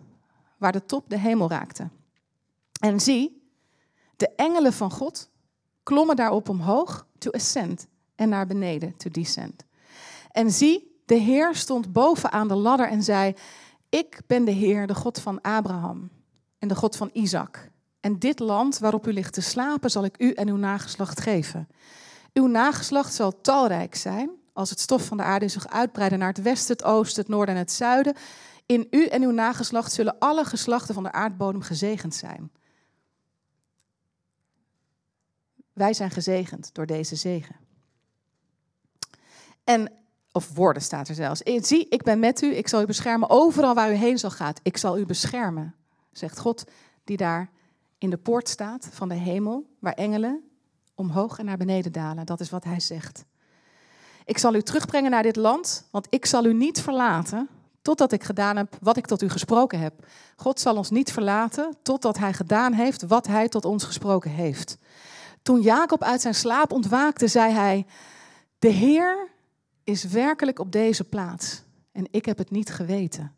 waar 0.57 0.73
de 0.73 0.85
top 0.85 1.05
de 1.09 1.19
hemel 1.19 1.49
raakte. 1.49 1.89
En 2.81 3.01
zie, 3.01 3.51
de 4.17 4.29
engelen 4.37 4.73
van 4.73 4.91
God 4.91 5.31
klommen 5.89 6.17
daarop 6.17 6.49
omhoog, 6.49 7.07
to 7.19 7.31
ascend, 7.31 7.87
en 8.15 8.29
naar 8.29 8.47
beneden, 8.47 8.97
to 8.97 9.11
descend. 9.11 9.65
En 10.31 10.51
zie, 10.51 11.01
de 11.05 11.15
Heer 11.15 11.55
stond 11.55 11.93
bovenaan 11.93 12.49
de 12.49 12.55
ladder 12.55 12.89
en 12.89 13.03
zei: 13.03 13.35
Ik 13.89 14.21
ben 14.27 14.45
de 14.45 14.51
Heer, 14.51 14.87
de 14.87 14.95
God 14.95 15.21
van 15.21 15.41
Abraham 15.41 16.11
en 16.59 16.69
de 16.69 16.75
God 16.75 16.97
van 16.97 17.11
Isaac. 17.13 17.71
En 18.01 18.19
dit 18.19 18.39
land 18.39 18.79
waarop 18.79 19.07
u 19.07 19.13
ligt 19.13 19.33
te 19.33 19.41
slapen, 19.41 19.91
zal 19.91 20.05
ik 20.05 20.15
u 20.19 20.33
en 20.33 20.49
uw 20.49 20.57
nageslacht 20.57 21.21
geven. 21.21 21.69
Uw 22.33 22.47
nageslacht 22.47 23.15
zal 23.15 23.41
talrijk 23.41 23.95
zijn, 23.95 24.31
als 24.53 24.71
het 24.71 24.81
stof 24.81 25.05
van 25.05 25.17
de 25.17 25.23
aarde 25.23 25.49
zich 25.49 25.69
uitbreiden 25.69 26.19
naar 26.19 26.29
het 26.29 26.43
westen, 26.43 26.77
het 26.77 26.85
oosten, 26.85 27.23
het 27.23 27.31
noorden 27.31 27.55
en 27.55 27.61
het 27.61 27.73
zuiden. 27.73 28.15
In 28.67 28.87
u 28.91 29.07
en 29.07 29.23
uw 29.23 29.31
nageslacht 29.31 29.93
zullen 29.93 30.19
alle 30.19 30.45
geslachten 30.45 30.95
van 30.95 31.03
de 31.03 31.13
aardbodem 31.13 31.63
gezegend 31.63 32.15
zijn. 32.15 32.51
Wij 35.79 35.93
zijn 35.93 36.11
gezegend 36.11 36.71
door 36.73 36.87
deze 36.87 37.17
zegen. 37.17 37.57
En, 39.65 39.93
of 40.33 40.55
woorden 40.55 40.83
staat 40.83 41.09
er 41.09 41.15
zelfs. 41.15 41.41
Zie, 41.45 41.89
ik 41.89 42.03
ben 42.03 42.19
met 42.19 42.43
u, 42.43 42.55
ik 42.55 42.69
zal 42.69 42.81
u 42.81 42.87
beschermen 42.87 43.31
overal 43.31 43.75
waar 43.75 43.91
u 43.91 43.95
heen 43.95 44.19
zal 44.19 44.31
gaan. 44.31 44.53
Ik 44.63 44.77
zal 44.77 44.99
u 44.99 45.07
beschermen, 45.07 45.75
zegt 46.13 46.39
God, 46.39 46.65
die 47.05 47.17
daar 47.17 47.51
in 47.99 48.11
de 48.11 48.17
poort 48.17 48.49
staat 48.49 48.89
van 48.93 49.09
de 49.09 49.15
hemel, 49.15 49.67
waar 49.79 49.93
engelen 49.93 50.43
omhoog 50.95 51.39
en 51.39 51.45
naar 51.45 51.57
beneden 51.57 51.93
dalen. 51.93 52.27
Dat 52.27 52.41
is 52.41 52.51
wat 52.51 52.65
hij 52.65 52.81
zegt. 52.81 53.25
Ik 54.25 54.39
zal 54.39 54.55
u 54.55 54.63
terugbrengen 54.63 55.11
naar 55.11 55.23
dit 55.23 55.37
land, 55.37 55.89
want 55.91 56.07
ik 56.11 56.27
zal 56.27 56.45
u 56.45 56.55
niet 56.55 56.81
verlaten 56.81 57.49
totdat 57.83 58.13
ik 58.13 58.25
gedaan 58.25 58.57
heb 58.57 58.77
wat 58.81 58.97
ik 58.97 59.07
tot 59.07 59.23
u 59.23 59.29
gesproken 59.29 59.81
heb. 59.81 60.07
God 60.37 60.61
zal 60.61 60.77
ons 60.77 60.91
niet 60.91 61.13
verlaten 61.13 61.77
totdat 61.83 62.19
hij 62.19 62.33
gedaan 62.33 62.73
heeft 62.73 63.07
wat 63.07 63.27
hij 63.27 63.49
tot 63.49 63.65
ons 63.65 63.85
gesproken 63.85 64.31
heeft. 64.31 64.79
Toen 65.49 65.61
Jacob 65.61 66.03
uit 66.03 66.21
zijn 66.21 66.35
slaap 66.35 66.73
ontwaakte, 66.73 67.29
zei 67.29 67.53
hij: 67.53 67.87
De 68.59 68.69
Heer 68.69 69.29
is 69.85 70.05
werkelijk 70.05 70.59
op 70.59 70.73
deze 70.73 71.05
plaats 71.05 71.63
en 71.93 72.07
ik 72.11 72.25
heb 72.25 72.39
het 72.39 72.51
niet 72.51 72.71
geweten. 72.71 73.35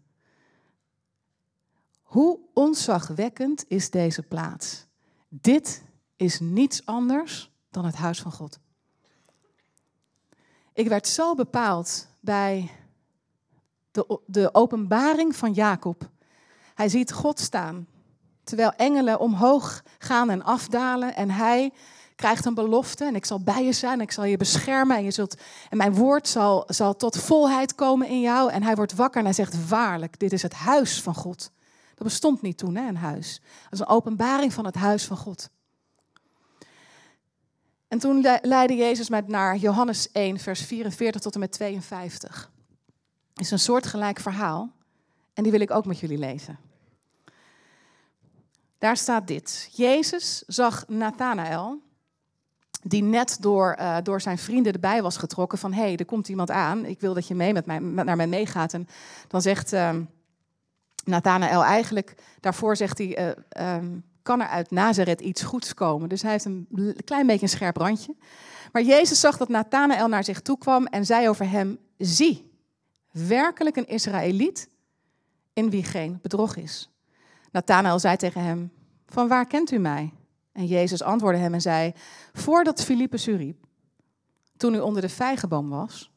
Hoe 2.03 2.39
onzagwekkend 2.55 3.65
is 3.69 3.91
deze 3.91 4.23
plaats? 4.23 4.87
Dit 5.29 5.83
is 6.17 6.41
niets 6.41 6.87
anders 6.87 7.51
dan 7.71 7.85
het 7.85 7.95
huis 7.95 8.21
van 8.21 8.33
God. 8.33 8.59
Ik 10.73 10.89
werd 10.89 11.07
zo 11.07 11.35
bepaald 11.35 12.07
bij 12.21 12.71
de, 13.91 14.21
de 14.27 14.55
openbaring 14.55 15.37
van 15.37 15.53
Jacob. 15.53 16.11
Hij 16.75 16.89
ziet 16.89 17.13
God 17.13 17.41
staan, 17.41 17.87
terwijl 18.45 18.73
engelen 18.73 19.21
omhoog 19.21 19.83
gaan 19.99 20.31
en 20.31 20.43
afdalen 20.43 21.15
en 21.15 21.31
hij 21.31 21.73
krijgt 22.21 22.45
een 22.45 22.55
belofte 22.55 23.05
en 23.05 23.15
ik 23.15 23.25
zal 23.25 23.41
bij 23.41 23.65
je 23.65 23.73
zijn, 23.73 24.01
ik 24.01 24.13
zal 24.13 24.25
je 24.25 24.37
beschermen 24.37 24.97
en, 24.97 25.05
je 25.05 25.11
zult, 25.11 25.35
en 25.69 25.77
mijn 25.77 25.95
woord 25.95 26.29
zal, 26.29 26.65
zal 26.67 26.97
tot 26.97 27.17
volheid 27.17 27.75
komen 27.75 28.09
in 28.09 28.21
jou. 28.21 28.51
En 28.51 28.63
hij 28.63 28.75
wordt 28.75 28.95
wakker 28.95 29.19
en 29.19 29.25
hij 29.25 29.35
zegt, 29.35 29.69
waarlijk, 29.69 30.19
dit 30.19 30.33
is 30.33 30.43
het 30.43 30.53
huis 30.53 31.03
van 31.03 31.15
God. 31.15 31.51
Dat 31.95 32.07
bestond 32.07 32.43
niet 32.43 32.59
toen, 32.59 32.77
hè, 32.77 32.89
een 32.89 32.97
huis. 32.97 33.41
Dat 33.63 33.73
is 33.73 33.79
een 33.79 33.87
openbaring 33.87 34.53
van 34.53 34.65
het 34.65 34.75
huis 34.75 35.05
van 35.05 35.17
God. 35.17 35.51
En 37.89 37.99
toen 37.99 38.21
leidde 38.43 38.77
Jezus 38.77 39.09
mij 39.09 39.23
naar 39.27 39.57
Johannes 39.57 40.13
1, 40.13 40.39
vers 40.39 40.61
44 40.61 41.21
tot 41.21 41.35
en 41.35 41.41
met 41.41 41.53
52. 41.53 42.51
Het 43.33 43.45
is 43.45 43.51
een 43.51 43.59
soortgelijk 43.59 44.21
verhaal 44.21 44.73
en 45.35 45.43
die 45.43 45.53
wil 45.53 45.61
ik 45.61 45.71
ook 45.71 45.87
met 45.87 45.99
jullie 45.99 46.19
lezen. 46.19 46.59
Daar 48.79 48.97
staat 48.97 49.27
dit. 49.27 49.69
Jezus 49.73 50.43
zag 50.47 50.89
Nathanael, 50.89 51.81
die 52.83 53.03
net 53.03 53.37
door, 53.41 53.77
uh, 53.81 53.97
door 54.03 54.21
zijn 54.21 54.39
vrienden 54.39 54.73
erbij 54.73 55.03
was 55.03 55.17
getrokken 55.17 55.59
van... 55.59 55.73
hé, 55.73 55.83
hey, 55.83 55.97
er 55.97 56.05
komt 56.05 56.29
iemand 56.29 56.51
aan, 56.51 56.85
ik 56.85 57.01
wil 57.01 57.15
dat 57.15 57.29
je 57.29 57.35
mee 57.35 57.53
met 57.53 57.67
mij, 57.67 57.81
met, 57.81 58.05
naar 58.05 58.17
mij 58.17 58.27
meegaat. 58.27 58.73
En 58.75 58.89
dan 59.29 59.43
zegt 59.43 59.73
uh, 59.73 59.97
Nathanael 61.05 61.65
eigenlijk, 61.65 62.15
daarvoor 62.41 62.77
zegt 62.77 62.99
hij... 62.99 63.35
Uh, 63.59 63.77
um, 63.77 64.05
kan 64.23 64.41
er 64.41 64.47
uit 64.47 64.71
Nazareth 64.71 65.21
iets 65.21 65.43
goeds 65.43 65.75
komen? 65.75 66.09
Dus 66.09 66.23
hij 66.23 66.31
heeft 66.31 66.45
een 66.45 66.97
klein 67.05 67.27
beetje 67.27 67.43
een 67.43 67.49
scherp 67.49 67.77
randje. 67.77 68.15
Maar 68.73 68.83
Jezus 68.83 69.21
zag 69.21 69.37
dat 69.37 69.49
Nathanael 69.49 70.09
naar 70.09 70.25
zich 70.25 70.41
toe 70.41 70.59
kwam 70.59 70.87
en 70.87 71.07
zei 71.07 71.29
over 71.29 71.51
hem... 71.51 71.79
zie, 71.99 72.51
werkelijk 73.11 73.77
een 73.77 73.87
Israëliet 73.87 74.69
in 75.53 75.71
wie 75.71 75.85
geen 75.85 76.19
bedrog 76.23 76.57
is. 76.57 76.91
Nathanael 77.53 77.99
zei 77.99 78.17
tegen 78.17 78.43
hem, 78.43 78.73
van 79.07 79.29
waar 79.29 79.47
kent 79.47 79.71
u 79.71 79.79
mij? 79.79 80.13
En 80.61 80.67
Jezus 80.67 81.03
antwoordde 81.03 81.41
hem 81.41 81.55
en 81.55 81.61
zei: 81.61 81.93
Voordat 82.33 82.83
Filippus 82.83 83.29
u 83.29 83.37
riep, 83.37 83.67
toen 84.57 84.75
u 84.75 84.79
onder 84.79 85.03
de 85.03 85.09
vijgenboom 85.09 85.69
was, 85.69 86.11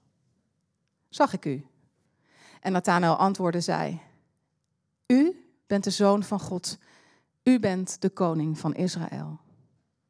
zag 1.10 1.34
ik 1.34 1.46
u. 1.46 1.66
En 2.62 2.72
Nathanael 2.72 3.16
antwoordde 3.16 3.62
zei: 3.62 4.02
U 5.08 5.48
bent 5.68 5.84
de 5.84 5.90
zoon 5.90 6.24
van 6.24 6.40
God. 6.40 6.78
U 7.44 7.60
bent 7.60 8.02
de 8.02 8.10
koning 8.10 8.60
van 8.60 8.74
Israël. 8.74 9.40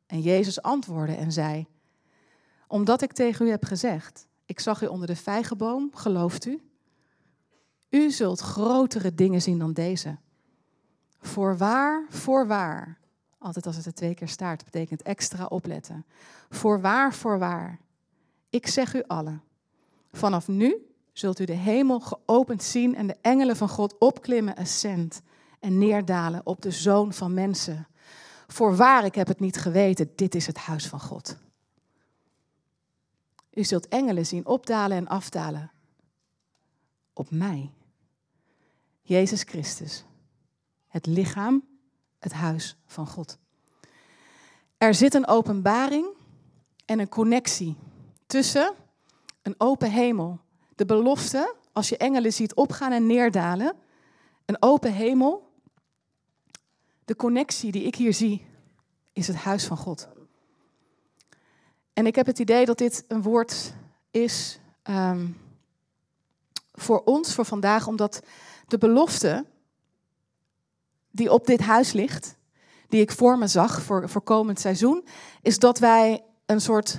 En 0.05 0.21
Jezus 0.21 0.61
antwoordde 0.61 1.15
en 1.15 1.31
zei: 1.31 1.67
Omdat 2.67 3.01
ik 3.01 3.11
tegen 3.11 3.45
u 3.45 3.49
heb 3.49 3.65
gezegd, 3.65 4.27
ik 4.45 4.59
zag 4.59 4.81
u 4.81 4.85
onder 4.85 5.07
de 5.07 5.15
vijgenboom, 5.15 5.89
gelooft 5.93 6.45
u? 6.45 6.61
U 7.89 8.11
zult 8.11 8.39
grotere 8.39 9.13
dingen 9.13 9.41
zien 9.41 9.59
dan 9.59 9.73
deze. 9.73 10.17
Voorwaar, 11.19 12.05
voorwaar. 12.09 13.01
Altijd 13.43 13.65
als 13.65 13.75
het 13.75 13.85
er 13.85 13.93
twee 13.93 14.13
keer 14.13 14.27
staat, 14.27 14.63
betekent 14.63 15.01
extra 15.01 15.45
opletten. 15.45 16.05
Voorwaar, 16.49 17.13
voorwaar. 17.13 17.79
Ik 18.49 18.67
zeg 18.67 18.93
u 18.93 19.03
allen. 19.07 19.43
Vanaf 20.11 20.47
nu 20.47 20.93
zult 21.11 21.39
u 21.39 21.45
de 21.45 21.53
hemel 21.53 21.99
geopend 21.99 22.63
zien 22.63 22.95
en 22.95 23.07
de 23.07 23.17
engelen 23.21 23.55
van 23.55 23.69
God 23.69 23.97
opklimmen, 23.97 24.55
ascend 24.55 25.21
en 25.59 25.77
neerdalen 25.77 26.41
op 26.43 26.61
de 26.61 26.71
zoon 26.71 27.13
van 27.13 27.33
mensen. 27.33 27.87
Voorwaar, 28.47 29.05
ik 29.05 29.15
heb 29.15 29.27
het 29.27 29.39
niet 29.39 29.57
geweten, 29.57 30.11
dit 30.15 30.35
is 30.35 30.47
het 30.47 30.57
huis 30.57 30.87
van 30.87 30.99
God. 30.99 31.37
U 33.53 33.63
zult 33.63 33.87
engelen 33.87 34.25
zien 34.25 34.45
opdalen 34.45 34.97
en 34.97 35.07
afdalen 35.07 35.71
op 37.13 37.31
mij. 37.31 37.71
Jezus 39.01 39.43
Christus, 39.43 40.05
het 40.87 41.05
lichaam, 41.05 41.71
het 42.23 42.33
huis 42.33 42.77
van 42.85 43.07
God. 43.07 43.37
Er 44.77 44.93
zit 44.93 45.13
een 45.13 45.27
openbaring 45.27 46.07
en 46.85 46.99
een 46.99 47.09
connectie 47.09 47.77
tussen 48.27 48.73
een 49.41 49.55
open 49.57 49.91
hemel, 49.91 50.39
de 50.75 50.85
belofte, 50.85 51.55
als 51.71 51.89
je 51.89 51.97
engelen 51.97 52.33
ziet 52.33 52.53
opgaan 52.53 52.91
en 52.91 53.05
neerdalen, 53.05 53.75
een 54.45 54.57
open 54.59 54.93
hemel. 54.93 55.51
De 57.05 57.15
connectie 57.15 57.71
die 57.71 57.83
ik 57.83 57.95
hier 57.95 58.13
zie, 58.13 58.45
is 59.13 59.27
het 59.27 59.35
huis 59.35 59.65
van 59.65 59.77
God. 59.77 60.07
En 61.93 62.05
ik 62.05 62.15
heb 62.15 62.25
het 62.25 62.39
idee 62.39 62.65
dat 62.65 62.77
dit 62.77 63.05
een 63.07 63.21
woord 63.21 63.73
is 64.11 64.59
ehm, 64.83 65.27
voor 66.71 67.03
ons, 67.03 67.33
voor 67.33 67.45
vandaag, 67.45 67.87
omdat 67.87 68.21
de 68.67 68.77
belofte 68.77 69.45
die 71.13 71.31
op 71.31 71.45
dit 71.45 71.61
huis 71.61 71.91
ligt, 71.91 72.35
die 72.87 73.01
ik 73.01 73.11
voor 73.11 73.37
me 73.37 73.47
zag 73.47 73.81
voor, 73.81 74.09
voor 74.09 74.21
komend 74.21 74.59
seizoen, 74.59 75.05
is 75.41 75.59
dat 75.59 75.79
wij 75.79 76.23
een 76.45 76.61
soort 76.61 76.97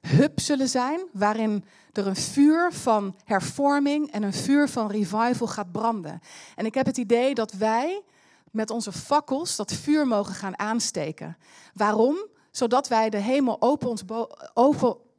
hub 0.00 0.40
zullen 0.40 0.68
zijn 0.68 1.00
waarin 1.12 1.64
er 1.92 2.06
een 2.06 2.16
vuur 2.16 2.72
van 2.72 3.16
hervorming 3.24 4.12
en 4.12 4.22
een 4.22 4.32
vuur 4.32 4.68
van 4.68 4.90
revival 4.90 5.46
gaat 5.46 5.72
branden. 5.72 6.20
En 6.56 6.66
ik 6.66 6.74
heb 6.74 6.86
het 6.86 6.96
idee 6.96 7.34
dat 7.34 7.52
wij 7.52 8.02
met 8.50 8.70
onze 8.70 8.92
fakkels 8.92 9.56
dat 9.56 9.72
vuur 9.72 10.06
mogen 10.06 10.34
gaan 10.34 10.58
aansteken. 10.58 11.36
Waarom? 11.74 12.26
Zodat 12.50 12.88
wij 12.88 13.10
de 13.10 13.16
hemel 13.16 13.62
open 13.62 13.88
ons 13.88 14.04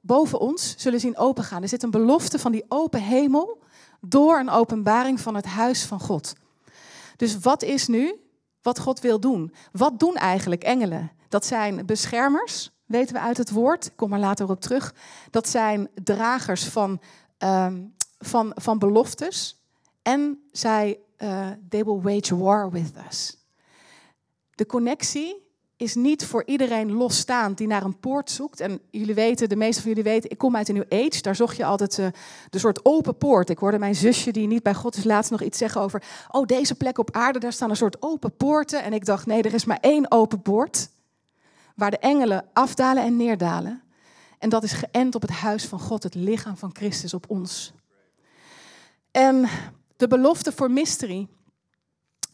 boven 0.01 0.39
ons 0.39 0.73
zullen 0.77 0.99
zien 0.99 1.17
opengaan. 1.17 1.61
Er 1.61 1.69
zit 1.69 1.83
een 1.83 1.91
belofte 1.91 2.39
van 2.39 2.51
die 2.51 2.65
open 2.67 3.01
hemel 3.01 3.63
door 4.01 4.39
een 4.39 4.49
openbaring 4.49 5.19
van 5.19 5.35
het 5.35 5.45
huis 5.45 5.85
van 5.85 5.99
God. 5.99 6.33
Dus 7.21 7.39
wat 7.39 7.63
is 7.63 7.87
nu 7.87 8.19
wat 8.61 8.79
God 8.79 8.99
wil 8.99 9.19
doen? 9.19 9.53
Wat 9.71 9.99
doen 9.99 10.15
eigenlijk 10.15 10.63
engelen? 10.63 11.11
Dat 11.29 11.45
zijn 11.45 11.85
beschermers, 11.85 12.71
weten 12.85 13.13
we 13.13 13.19
uit 13.21 13.37
het 13.37 13.51
woord. 13.51 13.85
Ik 13.85 13.95
kom 13.95 14.13
er 14.13 14.19
later 14.19 14.49
op 14.49 14.61
terug. 14.61 14.95
Dat 15.29 15.47
zijn 15.47 15.89
dragers 16.03 16.63
van, 16.63 17.01
um, 17.37 17.95
van, 18.17 18.51
van 18.55 18.79
beloftes. 18.79 19.63
En 20.01 20.43
zij, 20.51 20.99
uh, 21.17 21.49
they 21.69 21.83
will 21.83 22.01
wage 22.01 22.37
war 22.37 22.71
with 22.71 22.91
us. 23.07 23.37
De 24.55 24.65
connectie 24.65 25.50
is 25.81 25.95
niet 25.95 26.25
voor 26.25 26.43
iedereen 26.45 26.91
losstaand 26.91 27.57
die 27.57 27.67
naar 27.67 27.83
een 27.83 27.99
poort 27.99 28.31
zoekt. 28.31 28.59
En 28.59 28.79
jullie 28.89 29.15
weten, 29.15 29.49
de 29.49 29.55
meeste 29.55 29.81
van 29.81 29.89
jullie 29.89 30.11
weten, 30.11 30.29
ik 30.29 30.37
kom 30.37 30.55
uit 30.55 30.69
een 30.69 30.75
New 30.75 31.05
Age. 31.05 31.21
Daar 31.21 31.35
zocht 31.35 31.57
je 31.57 31.65
altijd 31.65 31.97
uh, 31.97 32.07
de 32.49 32.59
soort 32.59 32.85
open 32.85 33.17
poort. 33.17 33.49
Ik 33.49 33.57
hoorde 33.57 33.79
mijn 33.79 33.95
zusje, 33.95 34.31
die 34.31 34.47
niet 34.47 34.63
bij 34.63 34.73
God 34.73 34.95
is, 34.95 35.03
laatst 35.03 35.31
nog 35.31 35.41
iets 35.41 35.57
zeggen 35.57 35.81
over... 35.81 36.03
oh, 36.31 36.45
deze 36.45 36.75
plek 36.75 36.97
op 36.97 37.11
aarde, 37.11 37.39
daar 37.39 37.53
staan 37.53 37.69
een 37.69 37.75
soort 37.75 38.01
open 38.01 38.35
poorten. 38.35 38.83
En 38.83 38.93
ik 38.93 39.05
dacht, 39.05 39.25
nee, 39.25 39.41
er 39.41 39.53
is 39.53 39.65
maar 39.65 39.77
één 39.81 40.11
open 40.11 40.41
poort. 40.41 40.89
Waar 41.75 41.91
de 41.91 41.99
engelen 41.99 42.45
afdalen 42.53 43.03
en 43.03 43.17
neerdalen. 43.17 43.81
En 44.39 44.49
dat 44.49 44.63
is 44.63 44.71
geënt 44.73 45.15
op 45.15 45.21
het 45.21 45.31
huis 45.31 45.65
van 45.65 45.79
God, 45.79 46.03
het 46.03 46.15
lichaam 46.15 46.57
van 46.57 46.69
Christus 46.73 47.13
op 47.13 47.25
ons. 47.27 47.73
En 49.11 49.47
de 49.97 50.07
belofte 50.07 50.51
voor 50.51 50.71
mystery, 50.71 51.27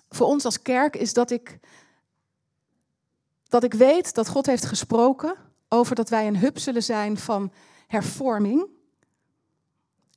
voor 0.09 0.27
ons 0.27 0.45
als 0.45 0.61
kerk, 0.61 0.95
is 0.95 1.13
dat 1.13 1.31
ik 1.31 1.59
dat 3.49 3.63
ik 3.63 3.73
weet 3.73 4.13
dat 4.13 4.27
God 4.27 4.45
heeft 4.45 4.65
gesproken 4.65 5.35
over 5.69 5.95
dat 5.95 6.09
wij 6.09 6.27
een 6.27 6.37
hub 6.37 6.57
zullen 6.57 6.83
zijn 6.83 7.17
van 7.17 7.51
hervorming 7.87 8.67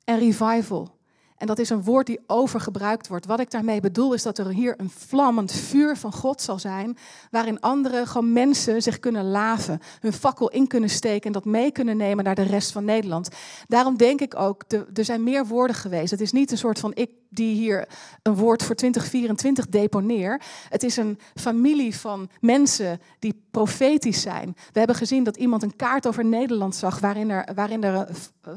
en 0.03 0.19
revival. 0.19 0.99
En 1.41 1.47
dat 1.47 1.59
is 1.59 1.69
een 1.69 1.83
woord 1.83 2.05
die 2.05 2.19
overgebruikt 2.27 3.07
wordt. 3.07 3.25
Wat 3.25 3.39
ik 3.39 3.51
daarmee 3.51 3.79
bedoel 3.79 4.13
is 4.13 4.23
dat 4.23 4.37
er 4.37 4.47
hier 4.47 4.73
een 4.77 4.89
vlammend 4.89 5.51
vuur 5.51 5.97
van 5.97 6.13
God 6.13 6.41
zal 6.41 6.59
zijn, 6.59 6.97
waarin 7.31 7.59
andere 7.59 8.05
gewoon 8.05 8.33
mensen 8.33 8.81
zich 8.81 8.99
kunnen 8.99 9.25
laven, 9.25 9.79
hun 9.99 10.13
fakkel 10.13 10.49
in 10.49 10.67
kunnen 10.67 10.89
steken 10.89 11.25
en 11.25 11.31
dat 11.31 11.45
mee 11.45 11.71
kunnen 11.71 11.97
nemen 11.97 12.23
naar 12.23 12.35
de 12.35 12.41
rest 12.41 12.71
van 12.71 12.85
Nederland. 12.85 13.29
Daarom 13.67 13.97
denk 13.97 14.21
ik 14.21 14.39
ook, 14.39 14.63
er 14.93 15.05
zijn 15.05 15.23
meer 15.23 15.45
woorden 15.45 15.75
geweest. 15.75 16.11
Het 16.11 16.21
is 16.21 16.31
niet 16.31 16.51
een 16.51 16.57
soort 16.57 16.79
van 16.79 16.91
ik 16.95 17.09
die 17.33 17.55
hier 17.55 17.87
een 18.21 18.35
woord 18.35 18.63
voor 18.63 18.75
2024 18.75 19.67
deponeer. 19.67 20.41
Het 20.69 20.83
is 20.83 20.97
een 20.97 21.19
familie 21.35 21.95
van 21.95 22.29
mensen 22.39 23.01
die 23.19 23.43
profetisch 23.51 24.21
zijn. 24.21 24.55
We 24.71 24.77
hebben 24.79 24.95
gezien 24.95 25.23
dat 25.23 25.37
iemand 25.37 25.63
een 25.63 25.75
kaart 25.75 26.07
over 26.07 26.25
Nederland 26.25 26.75
zag 26.75 26.99
waarin 26.99 27.29
er, 27.29 27.53
waarin 27.55 27.83
er 27.83 28.07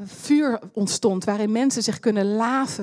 vuur 0.05 0.59
ontstond, 0.73 1.23
waarin 1.23 1.51
mensen 1.51 1.83
zich 1.83 1.99
kunnen 1.99 2.35
laven 2.35 2.74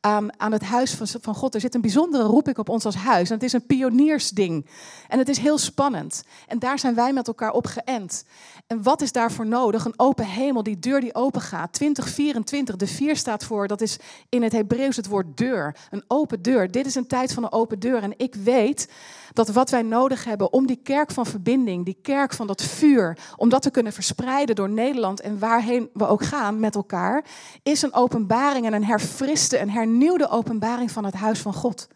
aan, 0.00 0.40
aan 0.40 0.52
het 0.52 0.62
huis 0.62 0.94
van, 0.94 1.06
van 1.20 1.34
God. 1.34 1.54
Er 1.54 1.60
zit 1.60 1.74
een 1.74 1.80
bijzondere 1.80 2.22
roeping 2.22 2.58
op 2.58 2.68
ons 2.68 2.84
als 2.84 2.94
huis. 2.94 3.28
En 3.28 3.34
het 3.34 3.44
is 3.44 3.52
een 3.52 3.66
pioniersding. 3.66 4.66
En 5.08 5.18
het 5.18 5.28
is 5.28 5.38
heel 5.38 5.58
spannend. 5.58 6.24
En 6.46 6.58
daar 6.58 6.78
zijn 6.78 6.94
wij 6.94 7.12
met 7.12 7.26
elkaar 7.26 7.52
op 7.52 7.66
geënt. 7.66 8.24
En 8.66 8.82
wat 8.82 9.00
is 9.00 9.12
daarvoor 9.12 9.46
nodig? 9.46 9.84
Een 9.84 9.98
open 9.98 10.26
hemel, 10.26 10.62
die 10.62 10.78
deur 10.78 11.00
die 11.00 11.14
open 11.14 11.40
gaat. 11.40 11.72
2024, 11.72 12.76
de 12.76 12.86
vier 12.86 13.16
staat 13.16 13.44
voor, 13.44 13.68
dat 13.68 13.80
is 13.80 13.98
in 14.28 14.42
het 14.42 14.52
Hebreeuws 14.52 14.96
het 14.96 15.06
woord 15.06 15.36
deur. 15.36 15.76
Een 15.90 16.04
open 16.08 16.42
deur. 16.42 16.70
Dit 16.70 16.86
is 16.86 16.94
een 16.94 17.06
tijd 17.06 17.32
van 17.32 17.42
een 17.42 17.52
open 17.52 17.78
deur. 17.78 18.02
En 18.02 18.14
ik 18.16 18.34
weet 18.34 18.88
dat 19.32 19.48
wat 19.48 19.70
wij 19.70 19.82
nodig 19.82 20.24
hebben 20.24 20.52
om 20.52 20.66
die 20.66 20.80
kerk 20.82 21.10
van 21.10 21.26
verbinding, 21.26 21.84
die 21.84 21.98
kerk 22.02 22.32
van 22.32 22.46
dat 22.46 22.62
vuur, 22.62 23.18
om 23.36 23.48
dat 23.48 23.62
te 23.62 23.70
kunnen 23.70 23.92
verspreiden 23.92 24.54
door 24.54 24.68
Nederland 24.68 25.20
en 25.20 25.38
waarheen 25.38 25.90
we 25.92 26.06
ook 26.06 26.24
gaan 26.24 26.60
met 26.60 26.74
elkaar, 26.74 27.24
is 27.62 27.82
een 27.82 27.94
openbaring 27.94 28.66
en 28.66 28.72
een 28.72 28.84
herfriste, 28.84 29.58
een 29.58 29.70
hernieuwde 29.70 30.28
openbaring 30.28 30.90
van 30.90 31.04
het 31.04 31.14
huis 31.14 31.38
van 31.38 31.54
God. 31.54 31.88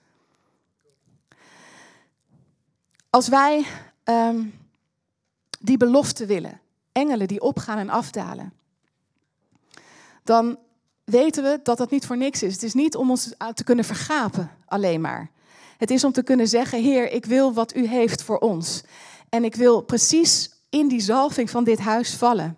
Als 3.10 3.28
wij 3.28 3.66
um, 4.04 4.54
die 5.60 5.76
belofte 5.76 6.26
willen, 6.26 6.60
engelen 6.92 7.28
die 7.28 7.40
opgaan 7.40 7.78
en 7.78 7.90
afdalen, 7.90 8.52
dan 10.24 10.58
weten 11.04 11.42
we 11.42 11.60
dat 11.62 11.78
dat 11.78 11.90
niet 11.90 12.06
voor 12.06 12.16
niks 12.16 12.42
is. 12.42 12.52
Het 12.52 12.62
is 12.62 12.74
niet 12.74 12.96
om 12.96 13.10
ons 13.10 13.34
te 13.54 13.64
kunnen 13.64 13.84
vergapen 13.84 14.50
alleen 14.64 15.00
maar. 15.00 15.30
Het 15.76 15.90
is 15.90 16.04
om 16.04 16.12
te 16.12 16.22
kunnen 16.22 16.48
zeggen, 16.48 16.82
Heer, 16.82 17.10
ik 17.10 17.24
wil 17.24 17.52
wat 17.52 17.76
u 17.76 17.86
heeft 17.86 18.22
voor 18.22 18.38
ons. 18.38 18.82
En 19.28 19.44
ik 19.44 19.54
wil 19.54 19.80
precies 19.80 20.50
in 20.70 20.88
die 20.88 21.00
zalving 21.00 21.50
van 21.50 21.64
dit 21.64 21.78
huis 21.78 22.14
vallen. 22.14 22.56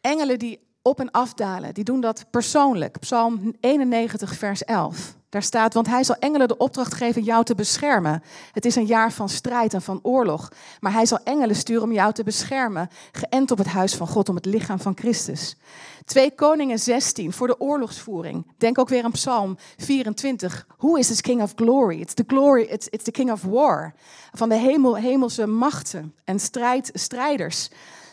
Engelen 0.00 0.38
die 0.38 0.60
op 0.82 1.00
en 1.00 1.10
afdalen, 1.10 1.74
die 1.74 1.84
doen 1.84 2.00
dat 2.00 2.26
persoonlijk. 2.30 2.98
Psalm 2.98 3.54
91, 3.60 4.34
vers 4.34 4.64
11. 4.64 5.18
Daar 5.30 5.42
staat, 5.42 5.74
want 5.74 5.86
hij 5.86 6.04
zal 6.04 6.16
engelen 6.18 6.48
de 6.48 6.56
opdracht 6.56 6.94
geven 6.94 7.22
jou 7.22 7.44
te 7.44 7.54
beschermen. 7.54 8.22
Het 8.52 8.64
is 8.64 8.76
een 8.76 8.86
jaar 8.86 9.12
van 9.12 9.28
strijd 9.28 9.74
en 9.74 9.82
van 9.82 9.98
oorlog. 10.02 10.52
Maar 10.80 10.92
hij 10.92 11.06
zal 11.06 11.18
engelen 11.24 11.56
sturen 11.56 11.82
om 11.82 11.92
jou 11.92 12.12
te 12.12 12.24
beschermen. 12.24 12.88
Geënt 13.12 13.50
op 13.50 13.58
het 13.58 13.66
huis 13.66 13.94
van 13.94 14.06
God, 14.06 14.28
om 14.28 14.34
het 14.34 14.44
lichaam 14.44 14.80
van 14.80 14.96
Christus. 14.96 15.56
2 16.04 16.34
Koningen 16.34 16.78
16 16.78 17.32
voor 17.32 17.46
de 17.46 17.60
oorlogsvoering. 17.60 18.46
Denk 18.58 18.78
ook 18.78 18.88
weer 18.88 19.04
aan 19.04 19.10
Psalm 19.10 19.56
24. 19.76 20.66
Who 20.78 20.94
is 20.94 21.06
this 21.06 21.20
King 21.20 21.42
of 21.42 21.52
Glory? 21.56 22.00
It's 22.00 22.14
the 22.14 22.24
glory, 22.26 22.62
it's, 22.62 22.86
it's 22.86 23.04
the 23.04 23.10
King 23.10 23.32
of 23.32 23.42
War. 23.42 23.94
Van 24.32 24.48
de 24.48 24.54
hemel, 24.54 24.96
hemelse 24.96 25.46
machten 25.46 26.14
en 26.24 26.40
strijd, 26.40 26.90
strijders. 26.94 27.68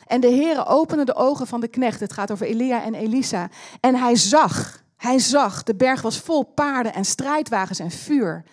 En 0.08 0.22
de 0.22 0.32
Heere 0.32 0.66
opende 0.66 1.06
de 1.06 1.16
ogen 1.16 1.48
van 1.48 1.60
de 1.60 1.68
knecht. 1.68 2.00
Het 2.00 2.14
gaat 2.14 2.32
over 2.32 2.48
Elia 2.48 2.84
en 2.84 2.96
Elisa. 2.96 3.50
En 3.80 3.96
hij 3.96 4.16
zag, 4.16 4.86
hij 4.98 5.20
zag, 5.20 5.64
de 5.64 5.76
berg 5.76 6.02
was 6.02 6.20
vol 6.20 6.44
paarden 6.44 6.94
en 6.94 7.06
strijdwagens 7.06 7.80
en 7.80 7.92
vuur. 7.92 8.44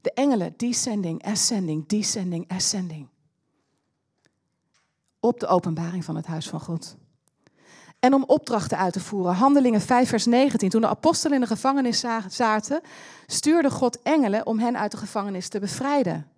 De 0.00 0.12
engelen, 0.12 0.54
descending, 0.56 1.24
ascending, 1.24 1.86
descending, 1.86 2.50
ascending. 2.50 3.08
Op 5.20 5.40
de 5.40 5.46
openbaring 5.46 6.04
van 6.04 6.16
het 6.16 6.26
huis 6.26 6.48
van 6.48 6.60
God 6.60 6.96
en 8.04 8.14
om 8.14 8.24
opdrachten 8.26 8.78
uit 8.78 8.92
te 8.92 9.00
voeren. 9.00 9.34
Handelingen 9.34 9.80
5, 9.80 10.08
vers 10.08 10.26
19. 10.26 10.68
Toen 10.68 10.80
de 10.80 10.88
apostelen 10.88 11.34
in 11.34 11.40
de 11.40 11.46
gevangenis 11.46 12.04
zaten, 12.28 12.80
stuurde 13.26 13.70
God 13.70 14.02
engelen 14.02 14.46
om 14.46 14.58
hen 14.58 14.78
uit 14.78 14.90
de 14.90 14.96
gevangenis 14.96 15.48
te 15.48 15.58
bevrijden. 15.58 16.28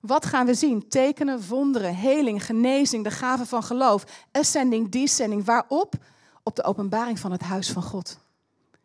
Wat 0.00 0.26
gaan 0.26 0.46
we 0.46 0.54
zien? 0.54 0.88
Tekenen, 0.88 1.48
wonderen, 1.48 1.94
heling, 1.94 2.44
genezing, 2.44 3.04
de 3.04 3.10
gave 3.10 3.46
van 3.46 3.62
geloof, 3.62 4.04
ascending, 4.32 4.90
descending. 4.90 5.44
Waarop? 5.44 5.94
Op 6.42 6.56
de 6.56 6.64
openbaring 6.64 7.18
van 7.18 7.32
het 7.32 7.42
huis 7.42 7.70
van 7.70 7.82
God. 7.82 8.18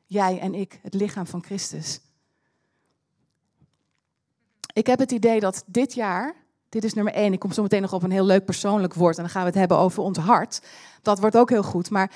Jij 0.05 0.39
en 0.39 0.53
ik, 0.53 0.79
het 0.81 0.93
lichaam 0.93 1.27
van 1.27 1.43
Christus. 1.43 1.99
Ik 4.73 4.87
heb 4.87 4.99
het 4.99 5.11
idee 5.11 5.39
dat 5.39 5.63
dit 5.65 5.93
jaar, 5.93 6.35
dit 6.69 6.83
is 6.83 6.93
nummer 6.93 7.13
één, 7.13 7.33
ik 7.33 7.39
kom 7.39 7.51
zo 7.51 7.61
meteen 7.61 7.81
nog 7.81 7.93
op 7.93 8.03
een 8.03 8.11
heel 8.11 8.25
leuk 8.25 8.45
persoonlijk 8.45 8.93
woord 8.93 9.15
en 9.17 9.23
dan 9.23 9.31
gaan 9.31 9.41
we 9.41 9.47
het 9.47 9.57
hebben 9.57 9.77
over 9.77 10.03
ons 10.03 10.17
hart. 10.17 10.61
Dat 11.01 11.19
wordt 11.19 11.37
ook 11.37 11.49
heel 11.49 11.63
goed. 11.63 11.89
Maar 11.89 12.11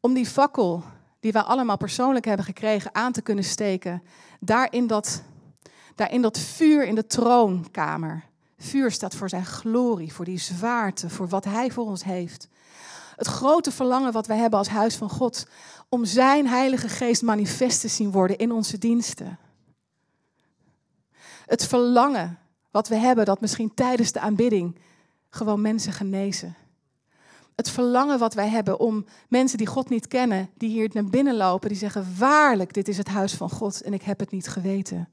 om 0.00 0.14
die 0.14 0.26
fakkel 0.26 0.82
die 1.20 1.32
wij 1.32 1.42
allemaal 1.42 1.76
persoonlijk 1.76 2.24
hebben 2.24 2.44
gekregen 2.44 2.94
aan 2.94 3.12
te 3.12 3.22
kunnen 3.22 3.44
steken, 3.44 4.02
daar 4.40 4.72
in 4.72 4.86
dat, 4.86 5.22
daar 5.94 6.12
in 6.12 6.22
dat 6.22 6.38
vuur 6.38 6.86
in 6.86 6.94
de 6.94 7.06
troonkamer. 7.06 8.24
Vuur 8.58 8.90
staat 8.90 9.14
voor 9.14 9.28
zijn 9.28 9.44
glorie, 9.44 10.12
voor 10.12 10.24
die 10.24 10.38
zwaarte, 10.38 11.10
voor 11.10 11.28
wat 11.28 11.44
hij 11.44 11.70
voor 11.70 11.84
ons 11.84 12.04
heeft. 12.04 12.48
Het 13.16 13.26
grote 13.26 13.70
verlangen 13.70 14.12
wat 14.12 14.26
wij 14.26 14.36
hebben 14.36 14.58
als 14.58 14.68
huis 14.68 14.96
van 14.96 15.10
God, 15.10 15.46
om 15.88 16.04
zijn 16.04 16.48
Heilige 16.48 16.88
Geest 16.88 17.22
manifest 17.22 17.80
te 17.80 17.88
zien 17.88 18.10
worden 18.10 18.38
in 18.38 18.52
onze 18.52 18.78
diensten. 18.78 19.38
Het 21.46 21.66
verlangen 21.66 22.38
wat 22.70 22.88
we 22.88 22.96
hebben, 22.96 23.24
dat 23.24 23.40
misschien 23.40 23.74
tijdens 23.74 24.12
de 24.12 24.20
aanbidding 24.20 24.78
gewoon 25.30 25.60
mensen 25.60 25.92
genezen. 25.92 26.56
Het 27.54 27.70
verlangen 27.70 28.18
wat 28.18 28.34
wij 28.34 28.48
hebben 28.48 28.80
om 28.80 29.04
mensen 29.28 29.58
die 29.58 29.66
God 29.66 29.88
niet 29.88 30.08
kennen, 30.08 30.50
die 30.56 30.70
hier 30.70 30.90
naar 30.92 31.04
binnen 31.04 31.36
lopen, 31.36 31.68
die 31.68 31.78
zeggen, 31.78 32.06
waarlijk, 32.18 32.72
dit 32.72 32.88
is 32.88 32.96
het 32.96 33.08
huis 33.08 33.34
van 33.34 33.50
God 33.50 33.82
en 33.82 33.92
ik 33.92 34.02
heb 34.02 34.18
het 34.18 34.30
niet 34.30 34.48
geweten. 34.48 35.08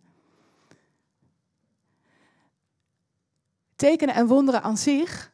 Tekenen 3.76 4.16
en 4.16 4.28
wonderen 4.28 4.64
aan 4.64 4.78
zich, 4.78 5.32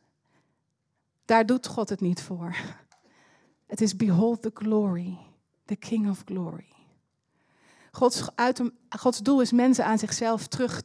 daar 1.27 1.45
doet 1.45 1.67
God 1.67 1.89
het 1.89 2.01
niet 2.01 2.21
voor. 2.21 2.55
Het 3.65 3.81
is 3.81 3.95
behold 3.95 4.41
the 4.41 4.51
glory, 4.53 5.17
the 5.65 5.75
King 5.75 6.09
of 6.09 6.21
glory. 6.25 6.73
Gods, 7.91 8.29
uit, 8.35 8.61
Gods 8.89 9.19
doel 9.19 9.41
is 9.41 9.51
mensen 9.51 9.85
aan 9.85 9.97
zichzelf 9.97 10.47
terug, 10.47 10.81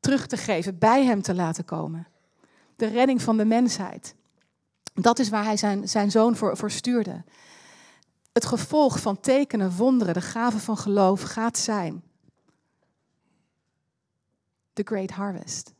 terug 0.00 0.26
te 0.26 0.36
geven, 0.36 0.78
bij 0.78 1.04
Hem 1.04 1.22
te 1.22 1.34
laten 1.34 1.64
komen. 1.64 2.06
De 2.76 2.86
redding 2.86 3.22
van 3.22 3.36
de 3.36 3.44
mensheid. 3.44 4.14
Dat 4.94 5.18
is 5.18 5.28
waar 5.28 5.44
Hij 5.44 5.56
zijn, 5.56 5.88
zijn 5.88 6.10
zoon 6.10 6.36
voor, 6.36 6.56
voor 6.56 6.70
stuurde. 6.70 7.24
Het 8.32 8.46
gevolg 8.46 9.00
van 9.00 9.20
tekenen, 9.20 9.76
wonderen, 9.76 10.14
de 10.14 10.20
gave 10.20 10.58
van 10.58 10.76
geloof 10.76 11.22
gaat 11.22 11.58
zijn. 11.58 12.02
The 14.72 14.82
Great 14.84 15.10
Harvest. 15.10 15.72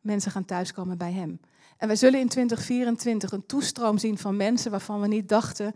Mensen 0.00 0.30
gaan 0.30 0.44
thuiskomen 0.44 0.98
bij 0.98 1.12
Hem. 1.12 1.40
En 1.78 1.86
wij 1.86 1.96
zullen 1.96 2.20
in 2.20 2.28
2024 2.28 3.32
een 3.32 3.46
toestroom 3.46 3.98
zien 3.98 4.18
van 4.18 4.36
mensen 4.36 4.70
waarvan 4.70 5.00
we 5.00 5.06
niet 5.06 5.28
dachten 5.28 5.74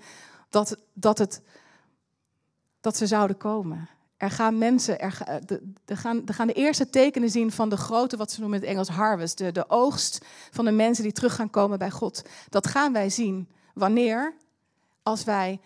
dat, 0.51 0.77
dat, 0.93 1.19
het, 1.19 1.43
dat 2.81 2.97
ze 2.97 3.07
zouden 3.07 3.37
komen. 3.37 3.89
Er 4.17 4.31
gaan 4.31 4.59
mensen, 4.59 5.01
er, 5.01 5.19
er, 5.85 5.97
gaan, 5.97 6.23
gaan 6.25 6.47
de 6.47 6.53
eerste 6.53 6.91
tekenen 6.91 7.31
zien 7.31 7.53
van 7.53 7.69
de 7.69 7.77
grote, 7.77 8.17
wat 8.17 8.33
ze 8.33 8.41
noemen 8.41 8.59
in 8.59 8.65
het 8.65 8.75
Engels 8.75 8.89
harvest, 8.89 9.39
de, 9.39 9.53
de 9.53 9.71
oogst 9.71 10.25
van 10.51 10.65
de 10.65 10.71
mensen 10.71 11.05
die 11.05 11.13
terug 11.13 11.35
gaan 11.35 11.51
komen 11.51 11.79
bij 11.79 11.91
God. 11.91 12.23
Dat 12.49 12.67
gaan 12.67 12.93
wij 12.93 13.11
zien. 13.11 13.49
Wanneer? 13.75 14.35
Als 15.03 15.25
wij 15.25 15.61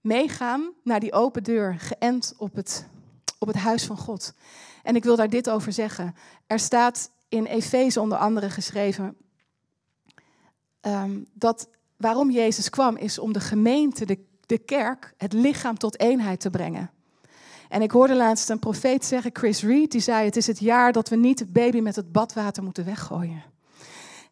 meegaan 0.00 0.72
naar 0.82 1.00
die 1.00 1.12
open 1.12 1.42
deur, 1.42 1.76
geënt 1.78 2.34
op 2.36 2.54
het, 2.54 2.86
op 3.38 3.48
het 3.48 3.56
huis 3.56 3.86
van 3.86 3.96
God. 3.96 4.34
En 4.82 4.96
ik 4.96 5.04
wil 5.04 5.16
daar 5.16 5.30
dit 5.30 5.50
over 5.50 5.72
zeggen. 5.72 6.14
Er 6.46 6.58
staat 6.58 7.10
in 7.28 7.44
Efeze 7.44 8.00
onder 8.00 8.18
andere 8.18 8.50
geschreven 8.50 9.16
um, 10.82 11.26
dat 11.32 11.68
waarom 11.96 12.30
Jezus 12.30 12.70
kwam 12.70 12.96
is 12.96 13.18
om 13.18 13.32
de 13.32 13.40
gemeente, 13.40 14.06
de, 14.06 14.18
de 14.46 14.58
kerk, 14.58 15.14
het 15.16 15.32
lichaam 15.32 15.78
tot 15.78 16.00
eenheid 16.00 16.40
te 16.40 16.50
brengen. 16.50 16.90
En 17.68 17.82
ik 17.82 17.90
hoorde 17.90 18.14
laatst 18.14 18.50
een 18.50 18.58
profeet 18.58 19.04
zeggen, 19.04 19.30
Chris 19.32 19.62
Reed, 19.62 19.90
die 19.90 20.00
zei: 20.00 20.24
Het 20.24 20.36
is 20.36 20.46
het 20.46 20.58
jaar 20.58 20.92
dat 20.92 21.08
we 21.08 21.16
niet 21.16 21.38
het 21.38 21.52
baby 21.52 21.80
met 21.80 21.96
het 21.96 22.12
badwater 22.12 22.62
moeten 22.62 22.84
weggooien. 22.84 23.42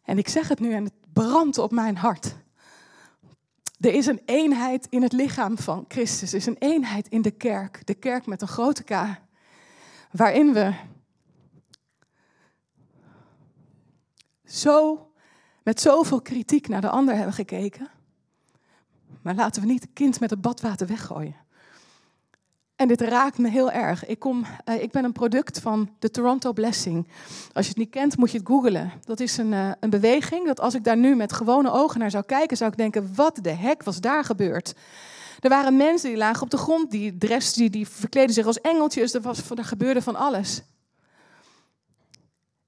En 0.03 0.17
ik 0.17 0.27
zeg 0.27 0.47
het 0.47 0.59
nu 0.59 0.73
en 0.73 0.83
het 0.83 0.93
brandt 1.13 1.57
op 1.57 1.71
mijn 1.71 1.97
hart. 1.97 2.35
Er 3.79 3.93
is 3.93 4.05
een 4.05 4.21
eenheid 4.25 4.87
in 4.89 5.01
het 5.01 5.13
lichaam 5.13 5.57
van 5.57 5.85
Christus. 5.87 6.31
Er 6.31 6.37
is 6.37 6.45
een 6.45 6.57
eenheid 6.59 7.07
in 7.07 7.21
de 7.21 7.31
kerk. 7.31 7.81
De 7.85 7.93
kerk 7.93 8.25
met 8.25 8.41
een 8.41 8.47
grote 8.47 8.83
K. 8.83 8.91
Waarin 10.11 10.53
we 10.53 10.73
zo 14.45 15.10
met 15.63 15.81
zoveel 15.81 16.21
kritiek 16.21 16.67
naar 16.67 16.81
de 16.81 16.89
ander 16.89 17.15
hebben 17.15 17.33
gekeken. 17.33 17.89
Maar 19.21 19.35
laten 19.35 19.61
we 19.61 19.67
niet 19.67 19.81
het 19.81 19.93
kind 19.93 20.19
met 20.19 20.29
het 20.29 20.41
badwater 20.41 20.87
weggooien. 20.87 21.35
En 22.75 22.87
dit 22.87 23.01
raakt 23.01 23.37
me 23.37 23.49
heel 23.49 23.71
erg. 23.71 24.05
Ik, 24.05 24.19
kom, 24.19 24.45
uh, 24.65 24.81
ik 24.81 24.91
ben 24.91 25.03
een 25.03 25.11
product 25.11 25.59
van 25.59 25.89
de 25.99 26.11
Toronto 26.11 26.53
Blessing. 26.53 27.07
Als 27.53 27.65
je 27.65 27.69
het 27.71 27.79
niet 27.79 27.89
kent, 27.89 28.17
moet 28.17 28.31
je 28.31 28.37
het 28.37 28.47
googlen. 28.47 28.91
Dat 29.03 29.19
is 29.19 29.37
een, 29.37 29.51
uh, 29.51 29.71
een 29.79 29.89
beweging 29.89 30.45
dat 30.45 30.59
als 30.59 30.73
ik 30.73 30.83
daar 30.83 30.97
nu 30.97 31.15
met 31.15 31.33
gewone 31.33 31.71
ogen 31.71 31.99
naar 31.99 32.11
zou 32.11 32.23
kijken, 32.23 32.57
zou 32.57 32.71
ik 32.71 32.77
denken, 32.77 33.15
wat 33.15 33.39
de 33.41 33.49
hek 33.49 33.83
was 33.83 33.99
daar 33.99 34.23
gebeurd? 34.23 34.75
Er 35.39 35.49
waren 35.49 35.77
mensen 35.77 36.09
die 36.09 36.17
lagen 36.17 36.41
op 36.41 36.49
de 36.49 36.57
grond, 36.57 36.91
die, 36.91 37.17
dress, 37.17 37.53
die, 37.53 37.69
die 37.69 37.87
verkleden 37.87 38.33
zich 38.33 38.45
als 38.45 38.61
engeltjes. 38.61 39.13
Er, 39.13 39.21
was, 39.21 39.49
er 39.49 39.65
gebeurde 39.65 40.01
van 40.01 40.15
alles. 40.15 40.61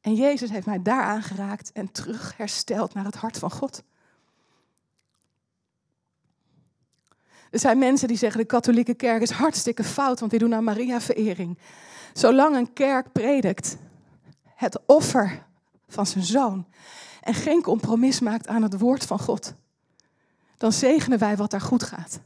En 0.04 0.16
Jezus 0.16 0.50
heeft 0.50 0.66
mij 0.66 0.82
daar 0.82 1.04
aangeraakt 1.04 1.72
en 1.72 1.92
terug 1.92 2.38
hersteld 2.38 2.94
naar 2.94 3.06
het 3.06 3.16
hart 3.16 3.38
van 3.38 3.52
God. 3.52 3.84
Er 7.52 7.60
zijn 7.60 7.78
mensen 7.78 8.08
die 8.08 8.18
zeggen 8.18 8.40
de 8.40 8.46
katholieke 8.46 8.94
kerk 8.94 9.22
is 9.22 9.30
hartstikke 9.30 9.84
fout, 9.84 10.20
want 10.20 10.32
die 10.32 10.40
doen 10.40 10.54
aan 10.54 10.64
Maria-verering. 10.64 11.58
Zolang 12.14 12.56
een 12.56 12.74
kerk 12.74 13.12
predikt 13.12 13.78
het 14.56 14.80
offer 14.86 15.46
van 15.88 16.06
zijn 16.06 16.24
zoon 16.24 16.66
en 17.22 17.34
geen 17.34 17.62
compromis 17.62 18.20
maakt 18.20 18.48
aan 18.48 18.64
het 18.64 18.80
woord 18.80 19.06
van 19.06 19.20
God, 19.20 19.54
dan 20.58 20.72
zegenen 20.72 21.20
wij 21.20 21.38
wat 21.38 21.52
daar 21.52 21.62
goed 21.62 21.84
gaat. 21.84 22.20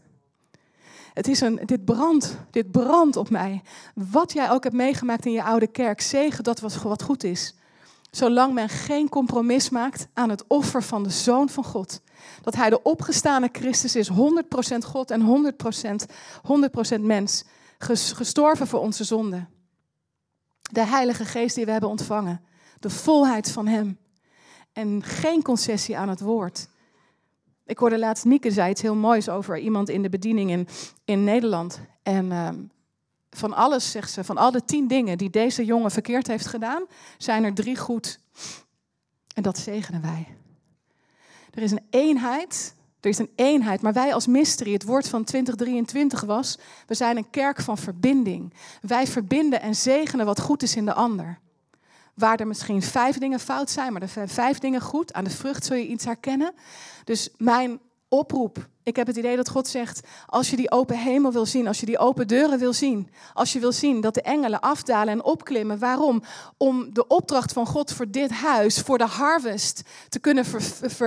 Het 1.14 1.28
is 1.28 1.42
een, 1.42 1.60
dit 1.66 1.86
brandt, 1.86 2.38
dit 2.52 2.72
brandt 2.72 3.16
op 3.16 3.30
mij. 3.30 3.62
Wat 3.94 4.34
jij 4.34 4.50
ook 4.50 4.64
hebt 4.64 4.76
meegemaakt 4.76 5.26
in 5.26 5.32
je 5.32 5.44
oude 5.44 5.68
kerk, 5.68 6.02
zegen 6.02 6.44
dat 6.44 6.60
wat 6.60 7.02
goed 7.02 7.24
is. 7.24 7.56
Zolang 8.12 8.54
men 8.54 8.70
geen 8.70 9.10
compromis 9.10 9.70
maakt 9.70 10.08
aan 10.14 10.30
het 10.30 10.48
offer 10.48 10.84
van 10.84 11.04
de 11.04 11.10
Zoon 11.10 11.50
van 11.50 11.64
God. 11.64 12.02
Dat 12.42 12.56
hij 12.56 12.70
de 12.70 12.82
opgestane 12.82 13.50
Christus 13.52 13.96
is, 13.96 14.10
100% 14.10 14.14
God 14.86 15.12
en 15.12 15.54
100%, 16.02 16.06
100% 16.98 17.02
mens. 17.02 17.44
Gestorven 17.78 18.68
voor 18.68 18.80
onze 18.80 19.04
zonden. 19.04 19.50
De 20.72 20.86
Heilige 20.86 21.26
Geest 21.26 21.56
die 21.56 21.66
we 21.66 21.72
hebben 21.72 21.90
ontvangen. 21.90 22.42
De 22.80 22.90
volheid 22.90 23.52
van 23.52 23.68
Hem. 23.68 23.98
En 24.74 25.04
geen 25.04 25.42
concessie 25.42 25.98
aan 25.98 26.10
het 26.10 26.20
woord. 26.20 26.68
Ik 27.66 27.78
hoorde 27.78 28.00
laatst 28.00 28.26
Nieke 28.26 28.52
zei 28.52 28.70
iets 28.70 28.82
heel 28.82 28.96
moois 28.96 29.30
over 29.30 29.58
iemand 29.58 29.90
in 29.90 30.02
de 30.02 30.10
bediening 30.10 30.52
in, 30.52 30.68
in 31.06 31.24
Nederland. 31.24 31.80
En 32.04 32.26
uh, 32.26 32.50
van 33.38 33.54
alles, 33.54 33.92
zegt 33.92 34.12
ze, 34.12 34.24
van 34.24 34.38
alle 34.38 34.66
tien 34.66 34.88
dingen 34.88 35.18
die 35.18 35.30
deze 35.30 35.66
jongen 35.66 35.92
verkeerd 35.92 36.28
heeft 36.28 36.46
gedaan, 36.46 36.84
zijn 37.18 37.44
er 37.44 37.54
drie 37.54 37.78
goed. 37.78 38.20
En 39.34 39.44
dat 39.44 39.58
zegenen 39.58 40.02
wij. 40.02 40.28
Er 41.54 41.64
is 41.64 41.72
een 41.72 41.86
eenheid, 41.90 42.76
er 43.00 43.10
is 43.10 43.18
een 43.18 43.32
eenheid, 43.36 43.82
maar 43.82 43.94
wij 43.94 44.14
als 44.14 44.28
mystery, 44.28 44.74
het 44.74 44.84
woord 44.84 45.10
van 45.10 45.24
2023 45.24 46.22
was, 46.22 46.58
we 46.88 46.96
zijn 46.96 47.18
een 47.18 47.30
kerk 47.30 47.62
van 47.62 47.78
verbinding. 47.78 48.54
Wij 48.82 49.08
verbinden 49.08 49.62
en 49.62 49.76
zegenen 49.76 50.26
wat 50.26 50.40
goed 50.40 50.64
is 50.64 50.76
in 50.76 50.86
de 50.86 50.94
ander. 50.94 51.40
Waar 52.14 52.40
er 52.40 52.48
misschien 52.48 52.82
vijf 52.82 53.18
dingen 53.18 53.40
fout 53.40 53.70
zijn, 53.70 53.94
maar 53.94 54.02
er 54.02 54.08
zijn 54.08 54.30
vijf 54.30 54.60
dingen 54.60 54.82
goed. 54.82 55.14
Aan 55.14 55.24
de 55.24 55.30
vrucht 55.30 55.66
zul 55.66 55.76
je 55.76 55.88
iets 55.88 56.06
herkennen. 56.06 56.54
Dus 57.04 57.30
mijn 57.38 57.80
oproep. 58.10 58.68
Ik 58.84 58.96
heb 58.96 59.08
het 59.08 59.18
idee 59.18 59.36
dat 59.36 59.50
God 59.50 59.68
zegt, 59.68 60.08
als 60.26 60.50
je 60.50 60.56
die 60.56 60.72
open 60.72 60.98
hemel 60.98 61.32
wil 61.32 61.46
zien, 61.46 61.68
als 61.68 61.80
je 61.80 61.86
die 61.86 61.98
open 61.98 62.28
deuren 62.28 62.60
wil 62.60 62.74
zien, 62.74 63.10
als 63.34 63.54
je 63.54 63.60
wil 63.60 63.72
zien 63.72 64.02
dat 64.02 64.14
de 64.14 64.22
engelen 64.22 64.60
afdalen 64.60 65.14
en 65.14 65.24
opklimmen, 65.24 65.80
waarom? 65.80 66.24
Om 66.58 66.94
de 66.94 67.08
opdracht 67.08 67.54
van 67.54 67.66
God 67.66 67.94
voor 67.94 68.12
dit 68.12 68.32
huis, 68.32 68.82
voor 68.82 68.98
de 68.98 69.06
harvest 69.06 69.82
te 70.10 70.20
kunnen 70.20 70.46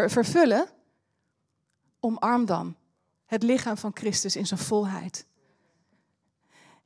vervullen, 0.08 0.68
omarm 2.00 2.44
dan 2.44 2.76
het 3.26 3.42
lichaam 3.42 3.76
van 3.76 3.90
Christus 3.94 4.36
in 4.36 4.46
zijn 4.46 4.60
volheid. 4.60 5.26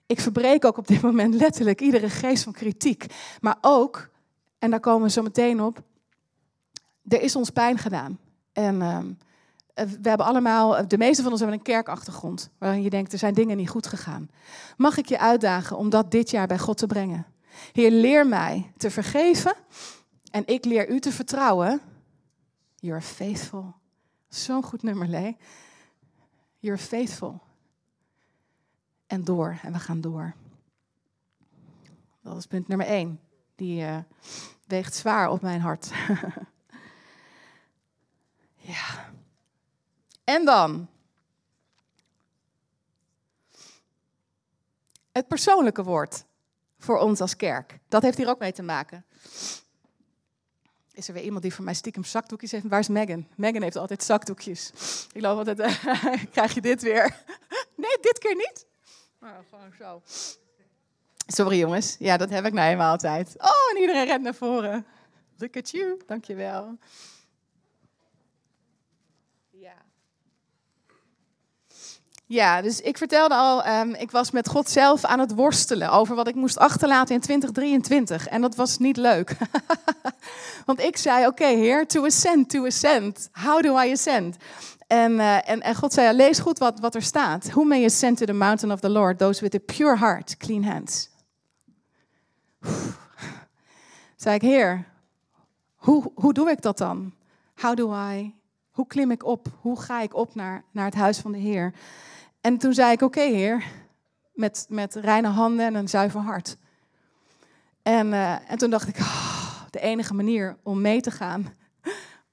Ik 0.07 0.21
verbreek 0.21 0.65
ook 0.65 0.79
op 0.79 0.87
dit 0.87 1.01
moment 1.01 1.35
letterlijk 1.35 1.81
iedere 1.81 2.11
geest 2.11 2.43
van 2.43 2.53
kritiek, 2.53 3.07
maar 3.41 3.59
ook, 3.61 4.09
en 4.59 4.71
daar 4.71 4.81
komen 4.81 5.07
we 5.07 5.13
zo 5.13 5.23
meteen 5.23 5.63
op, 5.63 5.83
er 7.09 7.21
is 7.21 7.37
ons 7.37 7.51
pijn 7.51 7.79
gedaan. 7.79 8.19
En... 8.53 8.75
Uh, 8.75 8.97
eh, 8.97 9.05
we 9.75 10.09
hebben 10.09 10.27
allemaal, 10.27 10.89
de 10.89 10.99
meeste 10.99 11.23
van 11.23 11.31
ons 11.31 11.41
hebben 11.41 11.59
een 11.59 11.65
kerkachtergrond. 11.65 12.51
Waarin 12.59 12.83
je 12.83 12.91
denkt, 12.91 13.13
er 13.13 13.19
zijn 13.19 13.35
dingen 13.35 13.57
niet 13.57 13.69
goed 13.69 13.87
gegaan. 13.87 14.31
Mag 14.77 14.97
ik 14.97 15.07
je 15.07 15.19
uitdagen 15.19 15.77
om 15.77 15.91
dat 15.91 16.11
dit 16.11 16.31
jaar 16.31 16.47
bij 16.47 16.59
God 16.59 16.79
te 16.79 16.87
brengen? 16.87 17.27
Heer, 17.73 17.91
leer 17.91 18.27
mij 18.27 18.73
te 18.77 18.91
vergeven. 18.91 19.55
En 20.31 20.43
ik 20.47 20.65
leer 20.65 20.91
u 20.91 21.01
te 21.01 21.13
vertrouwen. 21.13 21.81
You're 22.75 23.03
faithful. 23.03 23.75
Zo'n 24.29 24.63
goed 24.63 24.83
nummer, 24.83 25.09
Lee. 25.09 25.37
You're 26.59 26.81
faithful. 26.81 27.41
En 29.07 29.25
door. 29.25 29.59
En 29.63 29.73
we 29.73 29.79
gaan 29.79 30.01
door. 30.01 30.35
Dat 32.23 32.37
is 32.37 32.47
punt 32.47 32.69
nummer 32.69 32.87
één. 32.87 33.21
Die 33.57 33.83
uh, 33.83 33.97
weegt 34.67 34.95
zwaar 34.95 35.31
op 35.31 35.41
mijn 35.41 35.61
hart. 35.61 35.91
ja. 38.57 39.13
En 40.25 40.45
dan. 40.45 40.89
Het 45.13 45.29
persoonlijke 45.29 45.83
woord 45.83 46.25
voor 46.79 46.99
ons 46.99 47.21
als 47.21 47.37
kerk. 47.37 47.79
Dat 47.89 48.03
heeft 48.03 48.19
hier 48.19 48.29
ook 48.29 48.39
mee 48.39 48.53
te 48.53 48.63
maken. 48.63 49.05
Is 50.93 51.09
er 51.09 51.15
weer 51.15 51.23
iemand 51.23 51.43
die 51.43 51.55
voor 51.55 51.65
mij 51.65 51.75
stiekem 51.75 52.05
zakdoekjes 52.05 52.51
heeft? 52.51 52.67
Waar 52.67 52.79
is 52.79 52.89
Megan? 52.89 53.29
Megan 53.37 53.63
heeft 53.63 53.77
altijd 53.77 54.03
zakdoekjes. 54.03 54.71
Ik 55.13 55.21
geloof 55.21 55.39
altijd, 55.39 55.59
uh, 55.59 56.25
krijg 56.33 56.55
je 56.55 56.61
dit 56.61 56.83
weer? 56.83 57.25
nee, 57.77 57.99
dit 58.01 58.19
keer 58.19 58.35
niet. 58.35 58.67
Nou, 59.21 59.45
gewoon 59.51 59.73
zo. 59.79 60.03
Sorry 61.27 61.59
jongens, 61.59 61.97
ja, 61.99 62.17
dat 62.17 62.31
heb 62.31 62.45
ik 62.45 62.53
nou 62.53 62.67
helemaal 62.67 62.91
altijd. 62.91 63.35
Oh, 63.37 63.71
en 63.75 63.81
iedereen 63.81 64.07
rent 64.07 64.23
naar 64.23 64.35
voren. 64.35 64.87
Look 65.37 65.57
at 65.57 65.71
you, 65.71 66.01
dankjewel. 66.07 66.79
Ja. 69.51 69.83
Ja, 72.35 72.63
dus 72.63 72.81
ik 72.81 72.99
vertelde 72.99 73.35
al, 73.35 73.67
um, 73.67 73.95
ik 73.95 74.11
was 74.11 74.31
met 74.31 74.49
God 74.49 74.71
zelf 74.71 75.05
aan 75.05 75.19
het 75.19 75.35
worstelen 75.35 75.91
over 75.91 76.15
wat 76.15 76.29
ik 76.29 76.35
moest 76.35 76.59
achterlaten 76.59 77.15
in 77.15 77.21
2023. 77.21 78.29
En 78.29 78.41
dat 78.41 78.55
was 78.55 78.79
niet 78.79 78.97
leuk. 78.97 79.37
Want 80.67 80.81
ik 80.81 80.97
zei, 80.97 81.27
oké 81.27 81.47
heer, 81.47 81.87
to 81.87 82.05
ascend, 82.05 82.51
to 82.51 82.67
ascend. 82.67 83.29
How 83.33 83.63
do 83.63 83.81
I 83.81 83.93
ascend? 83.93 84.37
En, 84.87 85.13
uh, 85.13 85.49
en, 85.49 85.61
en 85.61 85.75
God 85.75 85.93
zei, 85.93 86.17
lees 86.17 86.39
goed 86.39 86.59
wat, 86.59 86.81
wat 86.81 86.95
er 86.95 87.03
staat. 87.03 87.51
Who 87.51 87.63
may 87.63 87.85
ascend 87.85 88.17
to 88.17 88.27
the 88.27 88.33
mountain 88.33 88.73
of 88.73 88.81
the 88.81 88.91
Lord? 88.91 89.19
Those 89.19 89.41
with 89.41 89.55
a 89.55 89.75
pure 89.75 89.99
heart, 89.99 90.37
clean 90.37 90.65
hands. 90.65 91.11
Zei 94.17 94.35
ik, 94.35 94.43
Heer, 94.43 94.85
hoe, 95.75 96.13
hoe 96.15 96.33
doe 96.33 96.51
ik 96.51 96.63
dat 96.63 96.79
dan? 96.79 97.15
How 97.55 97.77
do 97.77 97.95
I? 98.11 98.35
Hoe 98.71 98.87
klim 98.87 99.11
ik 99.11 99.25
op? 99.25 99.47
Hoe 99.61 99.81
ga 99.81 100.01
ik 100.01 100.15
op 100.15 100.35
naar, 100.35 100.65
naar 100.71 100.85
het 100.85 100.95
huis 100.95 101.19
van 101.19 101.33
de 101.33 101.39
Heer? 101.39 101.75
En 102.45 102.59
toen 102.59 102.75
zei 102.75 102.93
ik, 102.93 103.01
oké 103.01 103.21
Heer, 103.21 103.65
met, 104.33 104.67
met 104.69 104.95
reine 104.95 105.29
handen 105.29 105.67
en 105.67 105.75
een 105.75 105.89
zuiver 105.89 106.21
hart. 106.21 106.57
En, 107.83 108.07
uh, 108.07 108.51
en 108.51 108.59
toen 108.59 108.71
dacht 108.71 108.89
ik, 108.89 108.99
oh, 108.99 109.63
de 109.71 109.81
enige 109.81 110.15
manier 110.15 110.57
om 110.63 110.81
mee 110.81 111.01
te 111.01 111.11
gaan 111.11 111.55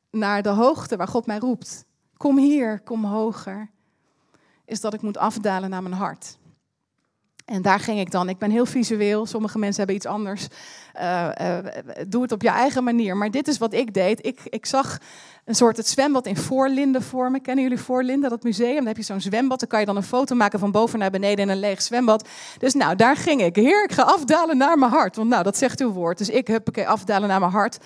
naar 0.10 0.42
de 0.42 0.50
hoogte 0.50 0.96
waar 0.96 1.08
God 1.08 1.26
mij 1.26 1.38
roept. 1.38 1.86
Kom 2.18 2.38
hier, 2.38 2.80
kom 2.80 3.06
hoger. 3.06 3.72
Is 4.66 4.82
dat 4.82 4.94
ik 4.94 5.02
moet 5.02 5.18
afdalen 5.18 5.70
naar 5.70 5.84
mijn 5.84 5.96
hart. 5.96 6.38
En 7.46 7.62
daar 7.62 7.80
ging 7.80 8.00
ik 8.00 8.12
dan. 8.12 8.30
Ik 8.30 8.38
ben 8.38 8.52
heel 8.52 8.66
visueel. 8.66 9.26
Sommige 9.26 9.60
mensen 9.60 9.78
hebben 9.78 9.96
iets 9.96 10.06
anders. 10.06 10.48
Uh, 10.96 11.30
uh, 11.42 11.58
doe 12.08 12.22
het 12.22 12.32
op 12.32 12.42
je 12.42 12.50
eigen 12.50 12.84
manier. 12.84 13.18
Maar 13.18 13.32
dit 13.32 13.48
is 13.48 13.58
wat 13.58 13.74
ik 13.74 13.94
deed. 13.94 14.26
Ik, 14.26 14.40
ik 14.44 14.66
zag 14.66 14.98
een 15.46 15.56
soort 15.56 15.78
het 15.78 15.88
zwembad 15.88 16.26
in 16.26 16.38
Voorlinden 16.38 17.02
voor 17.02 17.32
me. 17.32 17.40
Kennen 17.40 17.64
jullie 17.64 17.80
Voorlinden, 17.80 18.30
dat 18.30 18.44
museum? 18.44 18.76
Dan 18.76 18.86
heb 18.86 18.98
je 18.98 19.04
zo'n 19.04 19.22
zwembad. 19.22 19.60
Dan 19.60 19.68
kan 19.68 19.80
je 19.80 19.86
dan 19.86 19.96
een 19.96 20.04
foto 20.04 20.36
maken 20.36 20.60
van 20.60 20.72
boven 20.72 21.00
naar 21.00 21.12
beneden 21.12 21.46
in 21.46 21.50
een 21.50 21.60
leeg 21.60 21.82
zwembad. 21.82 22.28
Dus 22.58 22.74
nou, 22.74 22.96
daar 22.96 23.16
ging 23.16 23.42
ik. 23.42 23.56
Heer, 23.56 23.84
ik 23.84 23.92
ga 23.92 24.02
afdalen 24.02 24.58
naar 24.58 24.78
mijn 24.78 24.92
hart. 24.92 25.16
Want 25.16 25.30
nou, 25.30 25.44
dat 25.44 25.58
zegt 25.58 25.82
uw 25.82 25.92
woord. 25.92 26.18
Dus 26.18 26.30
ik 26.30 26.48
heb 26.48 26.78
afdalen 26.78 27.30
naar 27.30 27.40
mijn 27.40 27.52
hart. 27.52 27.78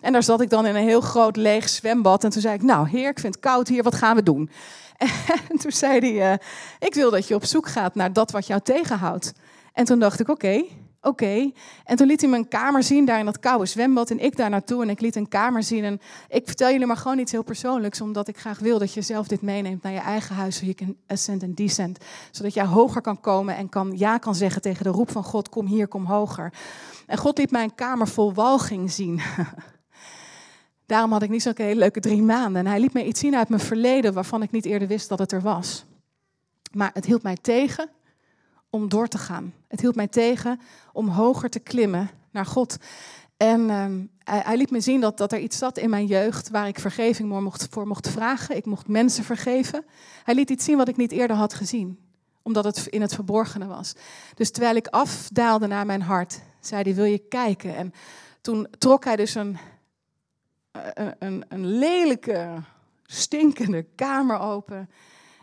En 0.00 0.12
daar 0.12 0.22
zat 0.22 0.40
ik 0.40 0.50
dan 0.50 0.66
in 0.66 0.74
een 0.74 0.82
heel 0.82 1.00
groot 1.00 1.36
leeg 1.36 1.68
zwembad. 1.68 2.24
En 2.24 2.30
toen 2.30 2.42
zei 2.42 2.54
ik, 2.54 2.62
nou 2.62 2.88
heer, 2.88 3.08
ik 3.08 3.18
vind 3.18 3.34
het 3.34 3.44
koud 3.44 3.68
hier. 3.68 3.82
Wat 3.82 3.94
gaan 3.94 4.16
we 4.16 4.22
doen? 4.22 4.50
En 5.50 5.58
toen 5.58 5.72
zei 5.72 5.98
hij, 5.98 6.32
uh, 6.32 6.38
ik 6.78 6.94
wil 6.94 7.10
dat 7.10 7.28
je 7.28 7.34
op 7.34 7.44
zoek 7.44 7.68
gaat 7.68 7.94
naar 7.94 8.12
dat 8.12 8.30
wat 8.30 8.46
jou 8.46 8.60
tegenhoudt. 8.60 9.32
En 9.72 9.84
toen 9.84 9.98
dacht 9.98 10.20
ik, 10.20 10.28
oké, 10.28 10.64
oké. 11.00 11.50
En 11.84 11.96
toen 11.96 12.06
liet 12.06 12.20
hij 12.20 12.30
me 12.30 12.36
een 12.36 12.48
kamer 12.48 12.82
zien, 12.82 13.04
daar 13.04 13.18
in 13.18 13.24
dat 13.24 13.38
koude 13.38 13.66
zwembad. 13.66 14.10
En 14.10 14.18
ik 14.18 14.36
daar 14.36 14.50
naartoe 14.50 14.82
en 14.82 14.90
ik 14.90 15.00
liet 15.00 15.16
een 15.16 15.28
kamer 15.28 15.62
zien. 15.62 15.84
En 15.84 16.00
ik 16.28 16.46
vertel 16.46 16.70
jullie 16.70 16.86
maar 16.86 16.96
gewoon 16.96 17.18
iets 17.18 17.32
heel 17.32 17.42
persoonlijks, 17.42 18.00
omdat 18.00 18.28
ik 18.28 18.38
graag 18.38 18.58
wil 18.58 18.78
dat 18.78 18.94
je 18.94 19.02
zelf 19.02 19.26
dit 19.26 19.42
meeneemt 19.42 19.82
naar 19.82 19.92
je 19.92 19.98
eigen 19.98 20.34
huis, 20.34 20.56
zodat 20.56 20.78
je 20.78 20.84
kan 20.84 20.96
ascend 21.06 21.42
en 21.42 21.54
descend. 21.54 21.98
Zodat 22.30 22.54
jij 22.54 22.64
hoger 22.64 23.00
kan 23.00 23.20
komen 23.20 23.56
en 23.56 23.68
kan, 23.68 23.92
ja 23.96 24.18
kan 24.18 24.34
zeggen 24.34 24.62
tegen 24.62 24.84
de 24.84 24.90
roep 24.90 25.10
van 25.10 25.24
God, 25.24 25.48
kom 25.48 25.66
hier, 25.66 25.88
kom 25.88 26.04
hoger. 26.04 26.52
En 27.06 27.18
God 27.18 27.38
liet 27.38 27.50
mij 27.50 27.62
een 27.62 27.74
kamer 27.74 28.08
vol 28.08 28.34
walging 28.34 28.92
zien. 28.92 29.20
Daarom 30.86 31.12
had 31.12 31.22
ik 31.22 31.30
niet 31.30 31.42
zo'n 31.42 31.52
hele 31.56 31.80
leuke 31.80 32.00
drie 32.00 32.22
maanden. 32.22 32.64
En 32.64 32.70
hij 32.70 32.80
liet 32.80 32.92
me 32.92 33.06
iets 33.06 33.20
zien 33.20 33.36
uit 33.36 33.48
mijn 33.48 33.60
verleden 33.60 34.12
waarvan 34.12 34.42
ik 34.42 34.50
niet 34.50 34.64
eerder 34.64 34.88
wist 34.88 35.08
dat 35.08 35.18
het 35.18 35.32
er 35.32 35.42
was. 35.42 35.84
Maar 36.72 36.90
het 36.94 37.04
hield 37.04 37.22
mij 37.22 37.36
tegen 37.40 37.90
om 38.70 38.88
door 38.88 39.08
te 39.08 39.18
gaan. 39.18 39.54
Het 39.68 39.80
hield 39.80 39.94
mij 39.94 40.08
tegen 40.08 40.60
om 40.92 41.08
hoger 41.08 41.50
te 41.50 41.58
klimmen 41.58 42.10
naar 42.30 42.46
God. 42.46 42.76
En 43.36 43.70
ehm, 43.70 44.04
hij, 44.42 44.56
liet 44.56 44.70
me 44.70 44.80
zien 44.80 45.00
dat, 45.00 45.18
dat 45.18 45.32
er 45.32 45.38
iets 45.38 45.58
zat 45.58 45.78
in 45.78 45.90
mijn 45.90 46.06
jeugd 46.06 46.50
waar 46.50 46.68
ik 46.68 46.78
vergeving 46.78 47.28
voor 47.28 47.42
mocht, 47.42 47.66
voor 47.70 47.86
mocht 47.86 48.08
vragen. 48.08 48.56
Ik 48.56 48.64
mocht 48.66 48.88
mensen 48.88 49.24
vergeven. 49.24 49.84
Hij 50.24 50.34
liet 50.34 50.50
iets 50.50 50.64
zien 50.64 50.76
wat 50.76 50.88
ik 50.88 50.96
niet 50.96 51.12
eerder 51.12 51.36
had 51.36 51.54
gezien, 51.54 51.98
omdat 52.42 52.64
het 52.64 52.86
in 52.86 53.00
het 53.00 53.14
verborgene 53.14 53.66
was. 53.66 53.94
Dus 54.34 54.50
terwijl 54.50 54.76
ik 54.76 54.86
afdaalde 54.86 55.66
naar 55.66 55.86
mijn 55.86 56.02
hart, 56.02 56.40
zei 56.60 56.82
hij, 56.82 56.94
wil 56.94 57.04
je 57.04 57.28
kijken? 57.28 57.76
En 57.76 57.92
toen 58.40 58.66
trok 58.78 59.04
hij 59.04 59.16
dus 59.16 59.34
een 59.34 59.58
een, 61.18 61.44
een, 61.48 61.66
lelijke, 61.66 62.62
stinkende 63.02 63.82
kamer 63.82 64.38
open. 64.38 64.90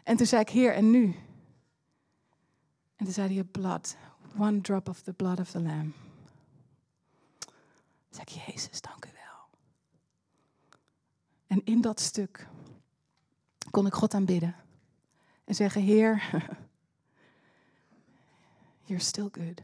En 0.03 0.17
toen 0.17 0.25
zei 0.25 0.41
ik, 0.41 0.49
Heer, 0.49 0.73
en 0.73 0.91
nu? 0.91 1.03
En 2.95 3.05
toen 3.05 3.13
zei 3.13 3.33
hij, 3.33 3.43
blood, 3.43 3.95
one 4.37 4.61
drop 4.61 4.89
of 4.89 5.01
the 5.01 5.13
blood 5.13 5.39
of 5.39 5.51
the 5.51 5.61
lamb. 5.61 5.93
Toen 7.39 7.49
zei 8.09 8.23
ik, 8.25 8.29
Jezus, 8.29 8.81
dank 8.81 9.05
u 9.05 9.09
wel. 9.13 9.59
En 11.47 11.61
in 11.63 11.81
dat 11.81 11.99
stuk 11.99 12.47
kon 13.71 13.85
ik 13.85 13.93
God 13.93 14.13
aanbidden. 14.13 14.55
En 15.43 15.55
zeggen, 15.55 15.81
Heer, 15.81 16.29
you're 18.85 19.03
still 19.03 19.29
good. 19.31 19.61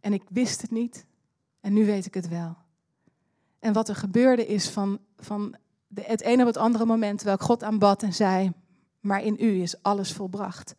En 0.00 0.12
ik 0.12 0.22
wist 0.28 0.62
het 0.62 0.70
niet. 0.70 1.06
En 1.60 1.72
nu 1.72 1.86
weet 1.86 2.06
ik 2.06 2.14
het 2.14 2.28
wel. 2.28 2.56
En 3.58 3.72
wat 3.72 3.88
er 3.88 3.96
gebeurde 3.96 4.46
is 4.46 4.68
van, 4.68 4.98
van 5.16 5.56
de, 5.86 6.02
het 6.06 6.20
ene 6.20 6.40
op 6.40 6.46
het 6.46 6.56
andere 6.56 6.84
moment, 6.84 7.16
terwijl 7.16 7.38
ik 7.38 7.44
God 7.44 7.62
aanbad 7.62 8.02
en 8.02 8.12
zei, 8.12 8.52
maar 9.00 9.22
in 9.22 9.36
u 9.38 9.62
is 9.62 9.82
alles 9.82 10.12
volbracht. 10.12 10.74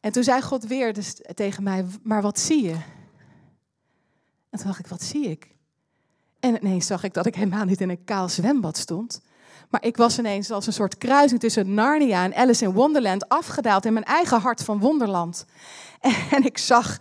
En 0.00 0.12
toen 0.12 0.24
zei 0.24 0.42
God 0.42 0.66
weer 0.66 0.92
dus 0.92 1.20
tegen 1.34 1.62
mij, 1.62 1.84
maar 2.02 2.22
wat 2.22 2.38
zie 2.38 2.62
je? 2.62 2.76
En 4.50 4.58
toen 4.58 4.66
dacht 4.66 4.78
ik, 4.78 4.86
wat 4.86 5.02
zie 5.02 5.28
ik? 5.28 5.54
En 6.40 6.56
ineens 6.56 6.86
zag 6.86 7.04
ik 7.04 7.14
dat 7.14 7.26
ik 7.26 7.34
helemaal 7.34 7.64
niet 7.64 7.80
in 7.80 7.90
een 7.90 8.04
kaal 8.04 8.28
zwembad 8.28 8.76
stond. 8.76 9.20
Maar 9.70 9.84
ik 9.84 9.96
was 9.96 10.18
ineens 10.18 10.50
als 10.50 10.66
een 10.66 10.72
soort 10.72 10.98
kruising 10.98 11.40
tussen 11.40 11.74
Narnia 11.74 12.24
en 12.24 12.34
Alice 12.34 12.64
in 12.64 12.72
Wonderland 12.72 13.28
afgedaald 13.28 13.84
in 13.84 13.92
mijn 13.92 14.04
eigen 14.04 14.40
hart 14.40 14.62
van 14.62 14.78
Wonderland. 14.78 15.44
En, 16.30 16.44
ik, 16.44 16.58
zag, 16.58 16.98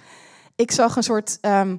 ik 0.55 0.71
zag 0.71 0.95
een 0.95 1.03
soort 1.03 1.37
ehm, 1.41 1.77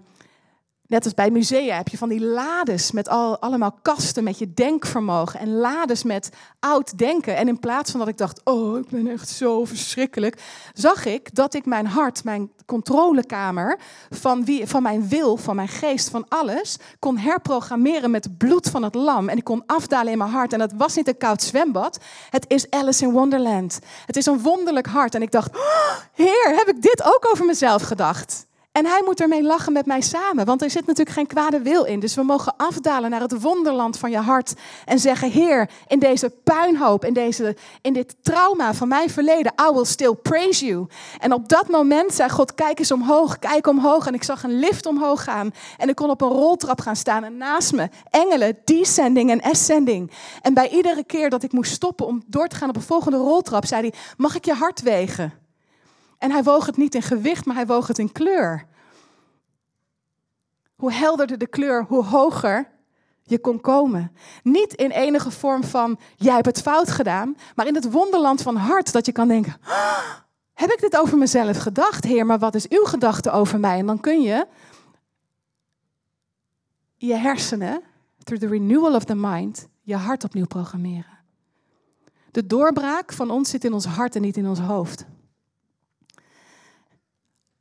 Net 0.91 1.05
als 1.05 1.15
bij 1.15 1.31
musea 1.31 1.77
heb 1.77 1.89
je 1.89 1.99
van 1.99 2.09
die 2.09 2.21
lades 2.21 2.91
met 2.91 3.09
al, 3.09 3.39
allemaal 3.39 3.79
kasten 3.83 4.25
met 4.25 4.39
je 4.39 4.55
denkvermogen 4.55 5.41
en 5.41 5.57
lades 5.57 6.03
met 6.03 6.31
oud 6.61 6.99
denken. 6.99 7.37
En 7.37 7.49
in 7.49 7.59
plaats 7.59 7.91
van 7.91 8.01
dat 8.01 8.09
ik 8.09 8.19
dacht, 8.19 8.41
oh, 8.45 8.79
ik 8.79 8.89
ben 8.89 9.07
echt 9.07 9.29
zo 9.29 9.65
verschrikkelijk, 9.65 10.43
zag 10.73 11.05
ik 11.05 11.35
dat 11.35 11.55
ik 11.55 11.67
mijn 11.67 11.87
hart, 11.87 12.25
mijn 12.25 12.51
controlekamer 12.67 13.79
van, 14.11 14.45
wie, 14.45 14.67
van 14.67 14.83
mijn 14.83 15.09
wil, 15.09 15.37
van 15.37 15.57
mijn 15.57 15.69
geest, 15.69 16.09
van 16.09 16.29
alles, 16.29 16.77
kon 16.99 17.19
herprogrammeren 17.19 18.11
met 18.11 18.25
het 18.25 18.39
bloed 18.39 18.69
van 18.69 18.83
het 18.83 18.95
lam. 18.95 19.29
En 19.29 19.37
ik 19.37 19.45
kon 19.45 19.63
afdalen 19.67 20.13
in 20.13 20.19
mijn 20.19 20.31
hart. 20.31 20.53
En 20.53 20.59
dat 20.59 20.73
was 20.77 20.95
niet 20.95 21.09
een 21.09 21.17
koud 21.17 21.43
zwembad, 21.43 21.99
het 22.31 22.45
is 22.49 22.71
Alice 22.71 23.05
in 23.05 23.11
Wonderland. 23.11 23.79
Het 24.07 24.17
is 24.17 24.27
een 24.27 24.41
wonderlijk 24.41 24.87
hart. 24.87 25.15
En 25.15 25.23
ik 25.23 25.31
dacht, 25.31 25.57
oh, 25.57 25.97
Heer, 26.13 26.55
heb 26.57 26.69
ik 26.69 26.83
dit 26.83 27.03
ook 27.03 27.29
over 27.31 27.45
mezelf 27.45 27.83
gedacht? 27.83 28.49
En 28.73 28.87
hij 28.87 29.03
moet 29.05 29.21
ermee 29.21 29.43
lachen 29.43 29.73
met 29.73 29.87
mij 29.87 30.01
samen, 30.01 30.45
want 30.45 30.63
er 30.63 30.71
zit 30.71 30.87
natuurlijk 30.87 31.17
geen 31.17 31.27
kwade 31.27 31.61
wil 31.61 31.85
in. 31.85 32.01
Dus 32.01 32.15
we 32.15 32.23
mogen 32.23 32.57
afdalen 32.57 33.11
naar 33.11 33.21
het 33.21 33.43
wonderland 33.43 33.99
van 33.99 34.11
je 34.11 34.19
hart 34.19 34.55
en 34.85 34.99
zeggen: 34.99 35.31
Heer, 35.31 35.71
in 35.87 35.99
deze 35.99 36.31
puinhoop, 36.45 37.05
in, 37.05 37.13
deze, 37.13 37.57
in 37.83 37.93
dit 37.93 38.17
trauma 38.23 38.75
van 38.75 38.89
mijn 38.89 39.11
verleden, 39.11 39.53
I 39.69 39.73
will 39.73 39.85
still 39.85 40.15
praise 40.15 40.67
you. 40.67 40.87
En 41.19 41.33
op 41.33 41.49
dat 41.49 41.69
moment 41.69 42.15
zei 42.15 42.29
God: 42.29 42.55
Kijk 42.55 42.79
eens 42.79 42.93
omhoog, 42.93 43.39
kijk 43.39 43.67
omhoog. 43.67 44.07
En 44.07 44.15
ik 44.15 44.23
zag 44.23 44.43
een 44.43 44.59
lift 44.59 44.87
omhoog 44.87 45.25
gaan 45.25 45.51
en 45.77 45.89
ik 45.89 45.95
kon 45.95 46.11
op 46.11 46.21
een 46.21 46.29
roltrap 46.29 46.81
gaan 46.81 46.97
staan 46.97 47.25
en 47.25 47.37
naast 47.37 47.73
me 47.73 47.89
engelen, 48.11 48.59
descending 48.65 49.31
en 49.31 49.41
ascending. 49.41 50.11
En 50.43 50.55
bij 50.55 50.69
iedere 50.69 51.05
keer 51.05 51.31
dat 51.31 51.43
ik 51.43 51.53
moest 51.53 51.73
stoppen 51.73 52.07
om 52.07 52.23
door 52.27 52.49
te 52.49 52.57
gaan 52.57 52.69
op 52.69 52.77
een 52.77 52.83
volgende 52.83 53.19
roltrap, 53.19 53.67
zei 53.67 53.81
hij: 53.81 53.95
Mag 54.17 54.35
ik 54.35 54.45
je 54.45 54.55
hart 54.55 54.83
wegen? 54.83 55.49
En 56.21 56.31
hij 56.31 56.43
woog 56.43 56.67
het 56.67 56.77
niet 56.77 56.95
in 56.95 57.03
gewicht, 57.03 57.45
maar 57.45 57.55
hij 57.55 57.67
woog 57.67 57.87
het 57.87 57.99
in 57.99 58.13
kleur. 58.13 58.67
Hoe 60.77 60.93
helderder 60.93 61.39
de 61.39 61.47
kleur, 61.47 61.85
hoe 61.89 62.05
hoger 62.05 62.71
je 63.23 63.39
kon 63.39 63.61
komen. 63.61 64.13
Niet 64.43 64.75
in 64.75 64.91
enige 64.91 65.31
vorm 65.31 65.65
van 65.65 65.99
jij 66.17 66.35
hebt 66.35 66.47
het 66.47 66.63
fout 66.63 66.91
gedaan, 66.91 67.37
maar 67.55 67.67
in 67.67 67.75
het 67.75 67.91
wonderland 67.91 68.43
van 68.43 68.57
hart 68.57 68.93
dat 68.93 69.07
je 69.07 69.13
kan 69.13 69.29
denken: 69.29 69.57
"Ah, 69.65 69.99
heb 70.53 70.71
ik 70.71 70.81
dit 70.81 70.97
over 70.97 71.19
mezelf 71.19 71.59
gedacht, 71.59 72.05
Heer, 72.05 72.27
maar 72.27 72.39
wat 72.39 72.55
is 72.55 72.69
uw 72.69 72.85
gedachte 72.85 73.31
over 73.31 73.61
mij? 73.61 73.79
En 73.79 73.87
dan 73.87 74.01
kun 74.01 74.23
je 74.23 74.47
je 76.97 77.15
hersenen, 77.15 77.83
through 78.25 78.45
the 78.45 78.51
renewal 78.51 78.95
of 78.95 79.05
the 79.05 79.15
mind, 79.15 79.69
je 79.83 79.97
hart 79.97 80.25
opnieuw 80.25 80.47
programmeren. 80.47 81.19
De 82.31 82.47
doorbraak 82.47 83.13
van 83.13 83.31
ons 83.31 83.51
zit 83.51 83.65
in 83.65 83.73
ons 83.73 83.85
hart 83.85 84.17
en 84.17 84.23
niet 84.23 84.37
in 84.37 84.47
ons 84.47 84.61
hoofd. 84.61 85.07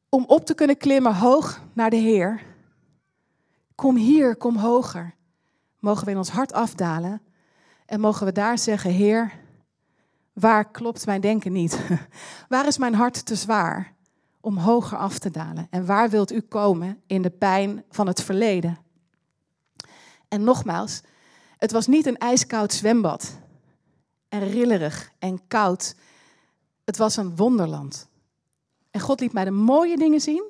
Om 0.10 0.26
op 0.28 0.46
te 0.46 0.54
kunnen 0.54 0.78
klimmen 0.78 1.16
hoog 1.16 1.62
naar 1.74 1.90
de 1.90 1.96
Heer, 1.96 2.44
kom 3.76 3.96
hier, 3.96 4.36
kom 4.36 4.56
hoger, 4.56 5.16
mogen 5.80 6.06
we 6.06 6.12
in 6.12 6.18
ons 6.18 6.30
hart 6.30 6.54
afdalen 6.54 7.22
en 7.86 8.00
mogen 8.00 8.26
we 8.26 8.32
daar 8.32 8.58
zeggen, 8.58 8.92
Heer, 8.92 9.40
waar 10.34 10.72
klopt 10.72 11.06
mijn 11.06 11.22
denken 11.22 11.52
niet? 11.52 11.80
Waar 12.50 12.68
is 12.68 12.78
mijn 12.78 12.94
hart 12.94 13.26
te 13.26 13.36
zwaar 13.36 13.94
om 14.42 14.58
hoger 14.58 14.98
af 14.98 15.20
te 15.20 15.32
dalen? 15.32 15.68
En 15.70 15.86
waar 15.86 16.10
wilt 16.10 16.32
u 16.32 16.42
komen 16.42 17.02
in 17.08 17.22
de 17.22 17.30
pijn 17.30 17.84
van 17.90 18.08
het 18.08 18.24
verleden? 18.24 18.78
En 20.28 20.44
nogmaals, 20.44 21.02
het 21.58 21.72
was 21.72 21.88
niet 21.88 22.06
een 22.06 22.18
ijskoud 22.18 22.74
zwembad 22.74 23.38
en 24.30 24.50
rillerig 24.50 25.12
en 25.20 25.48
koud. 25.48 25.96
Het 26.86 26.98
was 26.98 27.18
een 27.18 27.36
wonderland. 27.36 28.09
En 28.92 29.00
God 29.00 29.20
liet 29.20 29.34
mij 29.34 29.46
de 29.46 29.52
mooie 29.52 29.98
dingen 29.98 30.22
zien. 30.22 30.44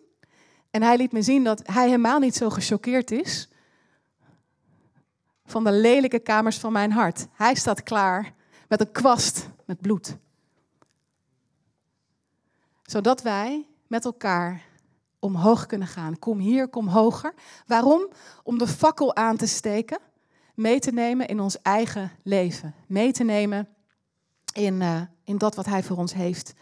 En 0.72 0.84
hij 0.84 0.98
liet 0.98 1.12
me 1.12 1.22
zien 1.22 1.44
dat 1.44 1.62
hij 1.64 1.86
helemaal 1.86 2.20
niet 2.20 2.36
zo 2.36 2.50
gechoqueerd 2.50 3.12
is 3.12 3.50
van 5.46 5.64
de 5.64 5.72
lelijke 5.72 6.20
kamers 6.20 6.58
van 6.58 6.72
mijn 6.72 6.92
hart. 6.92 7.28
Hij 7.32 7.56
staat 7.56 7.84
klaar 7.84 8.34
met 8.68 8.80
een 8.80 8.92
kwast 8.92 9.50
met 9.66 9.82
bloed. 9.82 10.18
Zodat 12.84 13.22
wij 13.22 13.68
met 13.88 14.06
elkaar 14.06 14.62
omhoog 15.20 15.66
kunnen 15.66 15.88
gaan. 15.88 16.20
Kom 16.20 16.40
hier, 16.40 16.68
kom 16.68 16.88
hoger. 16.88 17.34
Waarom? 17.66 18.08
Om 18.44 18.58
de 18.58 18.68
fakkel 18.68 19.16
aan 19.16 19.38
te 19.38 19.48
steken, 19.48 20.00
mee 20.56 20.80
te 20.80 20.92
nemen 20.92 21.28
in 21.28 21.40
ons 21.40 21.62
eigen 21.62 22.12
leven. 22.24 22.74
Mee 22.88 23.12
te 23.12 23.24
nemen 23.24 23.68
in, 24.54 24.82
uh, 24.82 25.02
in 25.24 25.38
dat 25.38 25.56
wat 25.56 25.66
Hij 25.66 25.84
voor 25.84 25.98
ons 25.98 26.14
heeft. 26.14 26.54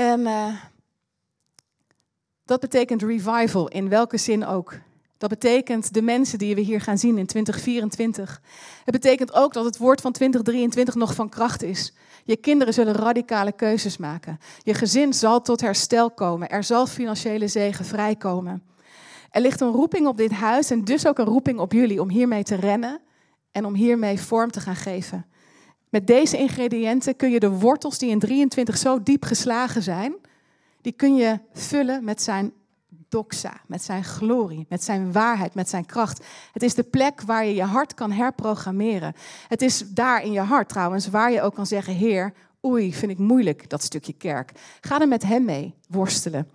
En 0.00 0.20
uh, 0.20 0.46
dat 2.44 2.60
betekent 2.60 3.02
revival, 3.02 3.68
in 3.68 3.88
welke 3.88 4.16
zin 4.16 4.46
ook. 4.46 4.74
Dat 5.18 5.28
betekent 5.28 5.94
de 5.94 6.02
mensen 6.02 6.38
die 6.38 6.54
we 6.54 6.60
hier 6.60 6.80
gaan 6.80 6.98
zien 6.98 7.18
in 7.18 7.26
2024. 7.26 8.40
Het 8.84 8.94
betekent 8.94 9.32
ook 9.34 9.52
dat 9.52 9.64
het 9.64 9.76
woord 9.76 10.00
van 10.00 10.12
2023 10.12 10.94
nog 10.94 11.14
van 11.14 11.28
kracht 11.28 11.62
is. 11.62 11.94
Je 12.24 12.36
kinderen 12.36 12.74
zullen 12.74 12.94
radicale 12.94 13.52
keuzes 13.52 13.96
maken. 13.96 14.38
Je 14.62 14.74
gezin 14.74 15.14
zal 15.14 15.42
tot 15.42 15.60
herstel 15.60 16.10
komen. 16.10 16.48
Er 16.48 16.64
zal 16.64 16.86
financiële 16.86 17.48
zegen 17.48 17.84
vrijkomen. 17.84 18.62
Er 19.30 19.40
ligt 19.40 19.60
een 19.60 19.72
roeping 19.72 20.06
op 20.06 20.16
dit 20.16 20.32
huis 20.32 20.70
en 20.70 20.84
dus 20.84 21.06
ook 21.06 21.18
een 21.18 21.24
roeping 21.24 21.58
op 21.58 21.72
jullie 21.72 22.00
om 22.00 22.10
hiermee 22.10 22.42
te 22.42 22.54
rennen 22.54 23.00
en 23.52 23.64
om 23.64 23.74
hiermee 23.74 24.20
vorm 24.20 24.50
te 24.50 24.60
gaan 24.60 24.76
geven. 24.76 25.29
Met 25.90 26.06
deze 26.06 26.38
ingrediënten 26.38 27.16
kun 27.16 27.30
je 27.30 27.40
de 27.40 27.50
wortels 27.50 27.98
die 27.98 28.10
in 28.10 28.18
23 28.18 28.76
zo 28.76 29.02
diep 29.02 29.24
geslagen 29.24 29.82
zijn, 29.82 30.14
die 30.80 30.92
kun 30.92 31.16
je 31.16 31.38
vullen 31.52 32.04
met 32.04 32.22
zijn 32.22 32.52
doxa, 33.08 33.60
met 33.66 33.82
zijn 33.82 34.04
glorie, 34.04 34.66
met 34.68 34.84
zijn 34.84 35.12
waarheid, 35.12 35.54
met 35.54 35.68
zijn 35.68 35.86
kracht. 35.86 36.24
Het 36.52 36.62
is 36.62 36.74
de 36.74 36.82
plek 36.82 37.20
waar 37.20 37.44
je 37.44 37.54
je 37.54 37.62
hart 37.62 37.94
kan 37.94 38.12
herprogrammeren. 38.12 39.14
Het 39.48 39.62
is 39.62 39.78
daar 39.88 40.22
in 40.22 40.32
je 40.32 40.40
hart 40.40 40.68
trouwens 40.68 41.08
waar 41.08 41.32
je 41.32 41.42
ook 41.42 41.54
kan 41.54 41.66
zeggen, 41.66 41.94
Heer, 41.94 42.32
oei, 42.66 42.94
vind 42.94 43.12
ik 43.12 43.18
moeilijk 43.18 43.68
dat 43.68 43.82
stukje 43.82 44.12
kerk. 44.12 44.52
Ga 44.80 45.00
er 45.00 45.08
met 45.08 45.22
hem 45.22 45.44
mee 45.44 45.74
worstelen. 45.88 46.50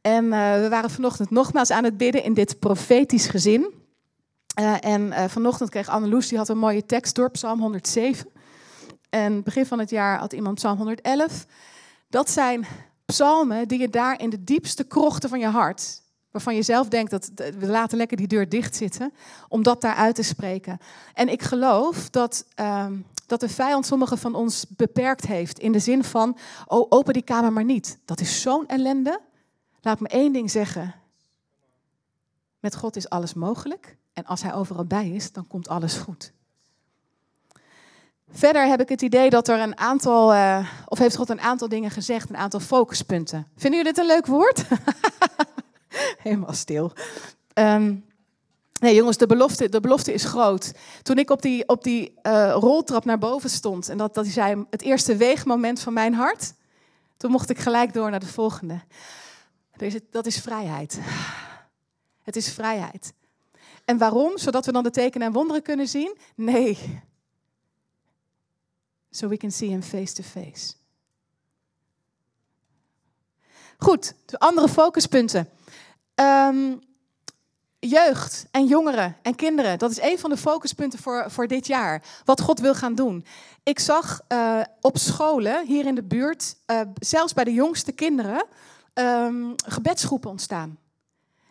En 0.00 0.24
uh, 0.24 0.30
we 0.54 0.66
waren 0.70 0.90
vanochtend 0.90 1.30
nogmaals 1.30 1.70
aan 1.70 1.84
het 1.84 1.96
bidden 1.96 2.24
in 2.24 2.34
dit 2.34 2.58
profetisch 2.58 3.26
gezin. 3.26 3.72
Uh, 4.60 4.74
en 4.80 5.06
uh, 5.06 5.24
vanochtend 5.28 5.70
kreeg 5.70 5.88
Anneloes, 5.88 6.28
die 6.28 6.38
had 6.38 6.48
een 6.48 6.58
mooie 6.58 6.86
tekst 6.86 7.14
door 7.14 7.30
Psalm 7.30 7.60
107. 7.60 8.30
En 9.12 9.42
begin 9.42 9.66
van 9.66 9.78
het 9.78 9.90
jaar 9.90 10.18
had 10.18 10.32
iemand 10.32 10.54
Psalm 10.54 10.76
111. 10.76 11.46
Dat 12.08 12.30
zijn 12.30 12.66
psalmen 13.04 13.68
die 13.68 13.78
je 13.78 13.88
daar 13.88 14.20
in 14.20 14.30
de 14.30 14.44
diepste 14.44 14.84
krochten 14.84 15.28
van 15.28 15.38
je 15.38 15.46
hart, 15.46 16.02
waarvan 16.30 16.54
je 16.54 16.62
zelf 16.62 16.88
denkt 16.88 17.10
dat 17.10 17.30
we 17.36 17.66
laten 17.66 17.98
lekker 17.98 18.16
die 18.16 18.26
deur 18.26 18.48
dicht 18.48 18.76
zitten, 18.76 19.12
om 19.48 19.62
dat 19.62 19.80
daar 19.80 19.94
uit 19.94 20.14
te 20.14 20.22
spreken. 20.22 20.78
En 21.14 21.28
ik 21.28 21.42
geloof 21.42 22.10
dat, 22.10 22.46
uh, 22.60 22.86
dat 23.26 23.40
de 23.40 23.48
vijand 23.48 23.86
sommigen 23.86 24.18
van 24.18 24.34
ons 24.34 24.66
beperkt 24.68 25.26
heeft 25.26 25.58
in 25.58 25.72
de 25.72 25.78
zin 25.78 26.04
van, 26.04 26.38
oh 26.66 26.86
open 26.88 27.12
die 27.12 27.22
kamer 27.22 27.52
maar 27.52 27.64
niet. 27.64 27.98
Dat 28.04 28.20
is 28.20 28.40
zo'n 28.40 28.66
ellende. 28.66 29.20
Laat 29.80 30.00
me 30.00 30.08
één 30.08 30.32
ding 30.32 30.50
zeggen. 30.50 30.94
Met 32.60 32.76
God 32.76 32.96
is 32.96 33.08
alles 33.08 33.34
mogelijk. 33.34 33.96
En 34.12 34.24
als 34.24 34.42
Hij 34.42 34.54
overal 34.54 34.84
bij 34.84 35.10
is, 35.10 35.32
dan 35.32 35.46
komt 35.46 35.68
alles 35.68 35.94
goed. 35.94 36.32
Verder 38.32 38.66
heb 38.66 38.80
ik 38.80 38.88
het 38.88 39.02
idee 39.02 39.30
dat 39.30 39.48
er 39.48 39.60
een 39.60 39.78
aantal, 39.78 40.34
uh, 40.34 40.68
of 40.86 40.98
heeft 40.98 41.16
God 41.16 41.28
een 41.28 41.40
aantal 41.40 41.68
dingen 41.68 41.90
gezegd, 41.90 42.28
een 42.28 42.36
aantal 42.36 42.60
focuspunten. 42.60 43.46
Vinden 43.56 43.78
jullie 43.78 43.94
dit 43.94 44.02
een 44.02 44.10
leuk 44.10 44.26
woord? 44.26 44.64
Helemaal 46.22 46.52
stil. 46.52 46.92
Um, 47.54 48.04
nee 48.80 48.94
jongens, 48.94 49.16
de 49.16 49.26
belofte, 49.26 49.68
de 49.68 49.80
belofte 49.80 50.12
is 50.12 50.24
groot. 50.24 50.72
Toen 51.02 51.18
ik 51.18 51.30
op 51.30 51.42
die, 51.42 51.68
op 51.68 51.84
die 51.84 52.14
uh, 52.22 52.52
roltrap 52.58 53.04
naar 53.04 53.18
boven 53.18 53.50
stond 53.50 53.88
en 53.88 53.98
dat, 53.98 54.14
dat 54.14 54.26
zei 54.26 54.64
het 54.70 54.82
eerste 54.82 55.16
weegmoment 55.16 55.80
van 55.80 55.92
mijn 55.92 56.14
hart, 56.14 56.54
toen 57.16 57.30
mocht 57.30 57.50
ik 57.50 57.58
gelijk 57.58 57.92
door 57.92 58.10
naar 58.10 58.20
de 58.20 58.26
volgende. 58.26 58.80
Dat 60.10 60.26
is 60.26 60.40
vrijheid. 60.40 61.00
Het 62.22 62.36
is 62.36 62.52
vrijheid. 62.52 63.12
En 63.84 63.98
waarom? 63.98 64.38
Zodat 64.38 64.66
we 64.66 64.72
dan 64.72 64.82
de 64.82 64.90
tekenen 64.90 65.26
en 65.26 65.32
wonderen 65.32 65.62
kunnen 65.62 65.88
zien? 65.88 66.16
Nee, 66.34 66.78
so 69.12 69.28
we 69.28 69.36
can 69.36 69.50
see 69.50 69.68
him 69.68 69.82
face 69.82 70.12
to 70.12 70.22
face. 70.22 70.74
Goed, 73.78 74.14
de 74.26 74.38
andere 74.38 74.68
focuspunten. 74.68 75.48
Um, 76.14 76.80
jeugd 77.78 78.46
en 78.50 78.66
jongeren 78.66 79.16
en 79.22 79.34
kinderen, 79.34 79.78
dat 79.78 79.90
is 79.90 80.00
een 80.00 80.18
van 80.18 80.30
de 80.30 80.36
focuspunten 80.36 80.98
voor, 80.98 81.24
voor 81.30 81.46
dit 81.46 81.66
jaar. 81.66 82.02
Wat 82.24 82.40
God 82.40 82.60
wil 82.60 82.74
gaan 82.74 82.94
doen. 82.94 83.24
Ik 83.62 83.78
zag 83.78 84.20
uh, 84.28 84.60
op 84.80 84.98
scholen 84.98 85.66
hier 85.66 85.86
in 85.86 85.94
de 85.94 86.02
buurt, 86.02 86.56
uh, 86.66 86.80
zelfs 86.94 87.32
bij 87.32 87.44
de 87.44 87.52
jongste 87.52 87.92
kinderen, 87.92 88.44
um, 88.94 89.54
gebedsgroepen 89.66 90.30
ontstaan. 90.30 90.78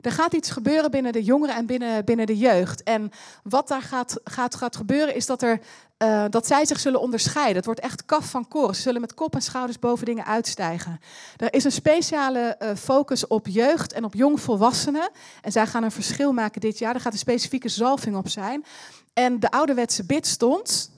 Er 0.01 0.11
gaat 0.11 0.33
iets 0.33 0.51
gebeuren 0.51 0.91
binnen 0.91 1.11
de 1.11 1.23
jongeren 1.23 1.55
en 1.55 1.65
binnen, 1.65 2.05
binnen 2.05 2.25
de 2.25 2.37
jeugd. 2.37 2.83
En 2.83 3.11
wat 3.43 3.67
daar 3.67 3.81
gaat, 3.81 4.19
gaat, 4.23 4.55
gaat 4.55 4.75
gebeuren 4.75 5.15
is 5.15 5.25
dat, 5.25 5.41
er, 5.41 5.59
uh, 6.03 6.25
dat 6.29 6.47
zij 6.47 6.65
zich 6.65 6.79
zullen 6.79 7.01
onderscheiden. 7.01 7.55
Het 7.55 7.65
wordt 7.65 7.79
echt 7.79 8.05
kaf 8.05 8.29
van 8.29 8.47
koren. 8.47 8.75
Ze 8.75 8.81
zullen 8.81 9.01
met 9.01 9.13
kop 9.13 9.35
en 9.35 9.41
schouders 9.41 9.79
boven 9.79 10.05
dingen 10.05 10.25
uitstijgen. 10.25 10.99
Er 11.37 11.53
is 11.53 11.63
een 11.63 11.71
speciale 11.71 12.57
uh, 12.59 12.69
focus 12.75 13.27
op 13.27 13.47
jeugd 13.47 13.93
en 13.93 14.03
op 14.03 14.13
jongvolwassenen. 14.13 15.09
En 15.41 15.51
zij 15.51 15.67
gaan 15.67 15.83
een 15.83 15.91
verschil 15.91 16.33
maken 16.33 16.61
dit 16.61 16.77
jaar. 16.77 16.95
Er 16.95 17.01
gaat 17.01 17.13
een 17.13 17.19
specifieke 17.19 17.69
zalving 17.69 18.15
op 18.15 18.29
zijn. 18.29 18.65
En 19.13 19.39
de 19.39 19.51
ouderwetse 19.51 20.05
bidstond 20.05 20.91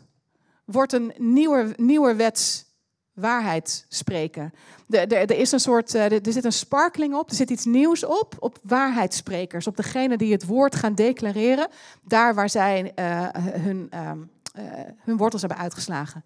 wordt 0.66 0.94
een 0.94 1.14
nieuwer, 1.18 1.74
nieuwerwets 1.76 2.66
waarheid 3.14 3.86
spreken. 3.90 4.54
Er 4.90 5.38
is 5.38 5.52
een 5.52 5.60
soort, 5.60 5.94
er 5.94 6.20
zit 6.24 6.46
een 6.46 6.54
sparkling 6.54 7.16
op, 7.16 7.30
er 7.30 7.36
zit 7.36 7.50
iets 7.50 7.66
nieuws 7.66 8.06
op, 8.06 8.36
op 8.40 8.58
waarheidssprekers, 8.62 9.68
op 9.68 9.78
degene 9.78 10.18
die 10.18 10.32
het 10.32 10.46
woord 10.46 10.76
gaan 10.76 10.96
declareren, 10.96 11.68
daar 12.04 12.34
waar 12.34 12.50
zij 12.50 12.92
uh, 12.96 13.28
hun, 13.34 13.90
uh, 13.94 14.12
uh, 14.60 14.64
hun 15.00 15.18
wortels 15.18 15.42
hebben 15.42 15.60
uitgeslagen. 15.60 16.24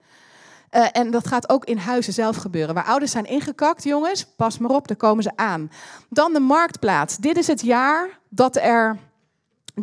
En 0.70 1.12
dat 1.12 1.28
gaat 1.28 1.50
ook 1.50 1.66
in 1.66 1.78
huizen 1.78 2.14
zelf 2.14 2.36
gebeuren. 2.36 2.76
Waar 2.76 2.86
ouders 2.86 3.12
zijn 3.12 3.26
ingekakt, 3.26 3.84
jongens, 3.84 4.26
pas 4.26 4.58
maar 4.58 4.72
op, 4.72 4.88
daar 4.88 4.98
komen 4.98 5.24
ze 5.24 5.32
aan. 5.36 5.72
Dan 6.10 6.34
de 6.34 6.40
marktplaats. 6.40 7.18
Dit 7.18 7.38
is 7.38 7.48
het 7.48 7.62
jaar 7.62 8.20
dat 8.30 8.56
er 8.56 8.98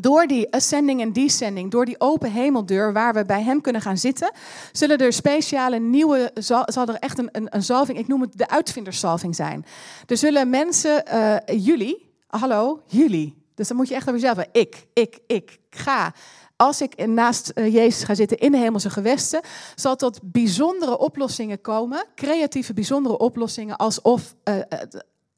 door 0.00 0.26
die 0.26 0.52
ascending 0.52 1.00
en 1.00 1.12
descending, 1.12 1.70
door 1.70 1.84
die 1.84 2.00
open 2.00 2.32
hemeldeur 2.32 2.92
waar 2.92 3.14
we 3.14 3.24
bij 3.24 3.42
hem 3.42 3.60
kunnen 3.60 3.82
gaan 3.82 3.98
zitten, 3.98 4.32
zullen 4.72 4.98
er 4.98 5.12
speciale 5.12 5.78
nieuwe, 5.78 6.30
zal, 6.34 6.66
er 6.66 6.94
echt 6.94 7.18
een, 7.18 7.28
een, 7.32 7.46
een 7.50 7.62
zalving, 7.62 7.98
ik 7.98 8.08
noem 8.08 8.20
het 8.20 8.38
de 8.38 8.48
uitvindersalving 8.48 9.34
zijn. 9.34 9.64
Er 10.06 10.16
zullen 10.16 10.50
mensen, 10.50 11.04
uh, 11.14 11.64
jullie, 11.64 12.10
hallo, 12.26 12.82
jullie. 12.86 13.42
Dus 13.54 13.68
dan 13.68 13.76
moet 13.76 13.88
je 13.88 13.94
echt 13.94 14.08
over 14.08 14.20
jezelf, 14.20 14.46
ik, 14.52 14.86
ik, 14.92 15.18
ik, 15.26 15.58
ga. 15.70 16.12
Als 16.56 16.80
ik 16.80 17.06
naast 17.06 17.52
uh, 17.54 17.74
Jezus 17.74 18.04
ga 18.04 18.14
zitten 18.14 18.38
in 18.38 18.52
de 18.52 18.58
hemelse 18.58 18.90
gewesten, 18.90 19.40
zal 19.74 19.96
tot 19.96 20.20
bijzondere 20.22 20.98
oplossingen 20.98 21.60
komen, 21.60 22.04
creatieve 22.14 22.74
bijzondere 22.74 23.18
oplossingen, 23.18 23.76
alsof, 23.76 24.34
uh, 24.44 24.54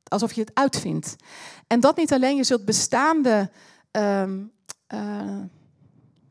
alsof 0.09 0.33
je 0.33 0.41
het 0.41 0.51
uitvindt. 0.55 1.17
En 1.67 1.81
dat 1.81 1.97
niet 1.97 2.13
alleen, 2.13 2.37
je 2.37 2.45
zult 2.45 2.65
bestaande 2.65 3.51
um, 3.97 4.53
uh, 4.95 5.41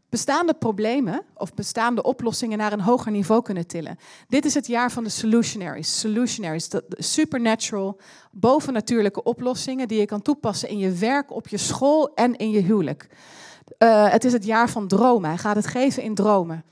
bestaande 0.09 0.53
problemen 0.53 1.21
of 1.33 1.53
bestaande 1.53 2.03
oplossingen 2.03 2.57
naar 2.57 2.73
een 2.73 2.81
hoger 2.81 3.11
niveau 3.11 3.41
kunnen 3.41 3.67
tillen. 3.67 3.97
Dit 4.27 4.45
is 4.45 4.53
het 4.53 4.67
jaar 4.67 4.91
van 4.91 5.03
de 5.03 5.09
solutionaries. 5.09 5.99
Solutionaries, 5.99 6.69
de 6.69 6.83
supernatural, 6.89 7.99
bovennatuurlijke 8.31 9.23
oplossingen 9.23 9.87
die 9.87 9.99
je 9.99 10.05
kan 10.05 10.21
toepassen 10.21 10.69
in 10.69 10.77
je 10.77 10.91
werk, 10.91 11.31
op 11.31 11.47
je 11.47 11.57
school 11.57 12.13
en 12.13 12.35
in 12.35 12.49
je 12.49 12.61
huwelijk. 12.61 13.07
Uh, 13.79 14.11
het 14.11 14.23
is 14.23 14.33
het 14.33 14.45
jaar 14.45 14.69
van 14.69 14.87
dromen. 14.87 15.29
Hij 15.29 15.37
gaat 15.37 15.55
het 15.55 15.67
geven 15.67 16.03
in 16.03 16.15
dromen. 16.15 16.63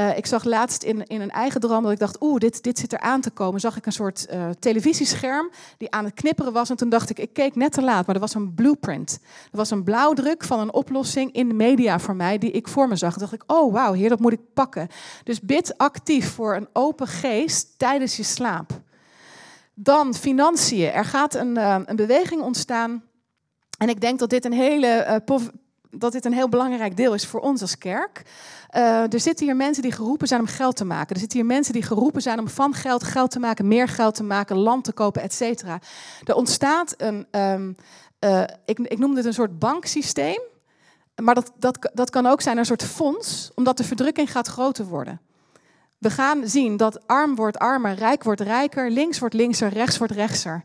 Uh, 0.00 0.16
ik 0.16 0.26
zag 0.26 0.44
laatst 0.44 0.82
in, 0.82 1.06
in 1.06 1.20
een 1.20 1.30
eigen 1.30 1.60
droom 1.60 1.82
dat 1.82 1.92
ik 1.92 1.98
dacht, 1.98 2.22
oeh, 2.22 2.38
dit, 2.38 2.62
dit 2.62 2.78
zit 2.78 2.92
er 2.92 3.00
aan 3.00 3.20
te 3.20 3.30
komen. 3.30 3.60
Zag 3.60 3.76
ik 3.76 3.86
een 3.86 3.92
soort 3.92 4.26
uh, 4.30 4.48
televisiescherm 4.58 5.50
die 5.78 5.90
aan 5.90 6.04
het 6.04 6.14
knipperen 6.14 6.52
was. 6.52 6.70
En 6.70 6.76
toen 6.76 6.88
dacht 6.88 7.10
ik, 7.10 7.18
ik 7.18 7.32
keek 7.32 7.54
net 7.54 7.72
te 7.72 7.82
laat, 7.82 8.06
maar 8.06 8.14
er 8.14 8.20
was 8.20 8.34
een 8.34 8.54
blueprint. 8.54 9.18
Er 9.22 9.56
was 9.56 9.70
een 9.70 9.84
blauwdruk 9.84 10.44
van 10.44 10.60
een 10.60 10.72
oplossing 10.72 11.32
in 11.32 11.48
de 11.48 11.54
media 11.54 11.98
voor 11.98 12.16
mij 12.16 12.38
die 12.38 12.50
ik 12.50 12.68
voor 12.68 12.88
me 12.88 12.96
zag. 12.96 13.12
Toen 13.12 13.20
dacht 13.20 13.32
ik, 13.32 13.42
oh 13.46 13.72
wauw, 13.72 13.92
heer, 13.92 14.08
dat 14.08 14.20
moet 14.20 14.32
ik 14.32 14.52
pakken. 14.54 14.88
Dus 15.24 15.40
bid 15.40 15.78
actief 15.78 16.34
voor 16.34 16.54
een 16.54 16.68
open 16.72 17.06
geest 17.06 17.78
tijdens 17.78 18.16
je 18.16 18.22
slaap. 18.22 18.80
Dan 19.74 20.14
financiën. 20.14 20.92
Er 20.92 21.04
gaat 21.04 21.34
een, 21.34 21.58
uh, 21.58 21.78
een 21.84 21.96
beweging 21.96 22.42
ontstaan. 22.42 23.02
En 23.78 23.88
ik 23.88 24.00
denk 24.00 24.18
dat 24.18 24.30
dit 24.30 24.44
een 24.44 24.52
hele 24.52 25.22
dat 25.90 26.12
dit 26.12 26.24
een 26.24 26.32
heel 26.32 26.48
belangrijk 26.48 26.96
deel 26.96 27.14
is 27.14 27.26
voor 27.26 27.40
ons 27.40 27.60
als 27.60 27.78
kerk. 27.78 28.22
Uh, 28.76 29.12
er 29.12 29.20
zitten 29.20 29.46
hier 29.46 29.56
mensen 29.56 29.82
die 29.82 29.92
geroepen 29.92 30.28
zijn 30.28 30.40
om 30.40 30.46
geld 30.46 30.76
te 30.76 30.84
maken. 30.84 31.14
Er 31.14 31.20
zitten 31.20 31.38
hier 31.38 31.46
mensen 31.48 31.72
die 31.72 31.82
geroepen 31.82 32.22
zijn 32.22 32.38
om 32.38 32.48
van 32.48 32.74
geld 32.74 33.02
geld 33.02 33.30
te 33.30 33.38
maken, 33.38 33.68
meer 33.68 33.88
geld 33.88 34.14
te 34.14 34.22
maken, 34.22 34.56
land 34.56 34.84
te 34.84 34.92
kopen, 34.92 35.22
et 35.22 35.32
cetera. 35.32 35.78
Er 36.24 36.34
ontstaat 36.34 36.94
een, 36.96 37.26
um, 37.30 37.76
uh, 38.20 38.42
ik, 38.64 38.78
ik 38.78 38.98
noem 38.98 39.14
dit 39.14 39.24
een 39.24 39.34
soort 39.34 39.58
banksysteem. 39.58 40.40
Maar 41.22 41.34
dat, 41.34 41.52
dat, 41.58 41.90
dat 41.94 42.10
kan 42.10 42.26
ook 42.26 42.40
zijn 42.40 42.58
een 42.58 42.64
soort 42.64 42.84
fonds, 42.84 43.50
omdat 43.54 43.76
de 43.76 43.84
verdrukking 43.84 44.32
gaat 44.32 44.46
groter 44.46 44.84
worden. 44.84 45.20
We 45.98 46.10
gaan 46.10 46.48
zien 46.48 46.76
dat 46.76 47.06
arm 47.06 47.34
wordt 47.34 47.58
armer, 47.58 47.94
rijk 47.94 48.22
wordt 48.22 48.40
rijker, 48.40 48.90
links 48.90 49.18
wordt 49.18 49.34
linkser, 49.34 49.68
rechts 49.68 49.98
wordt 49.98 50.12
rechtser. 50.12 50.64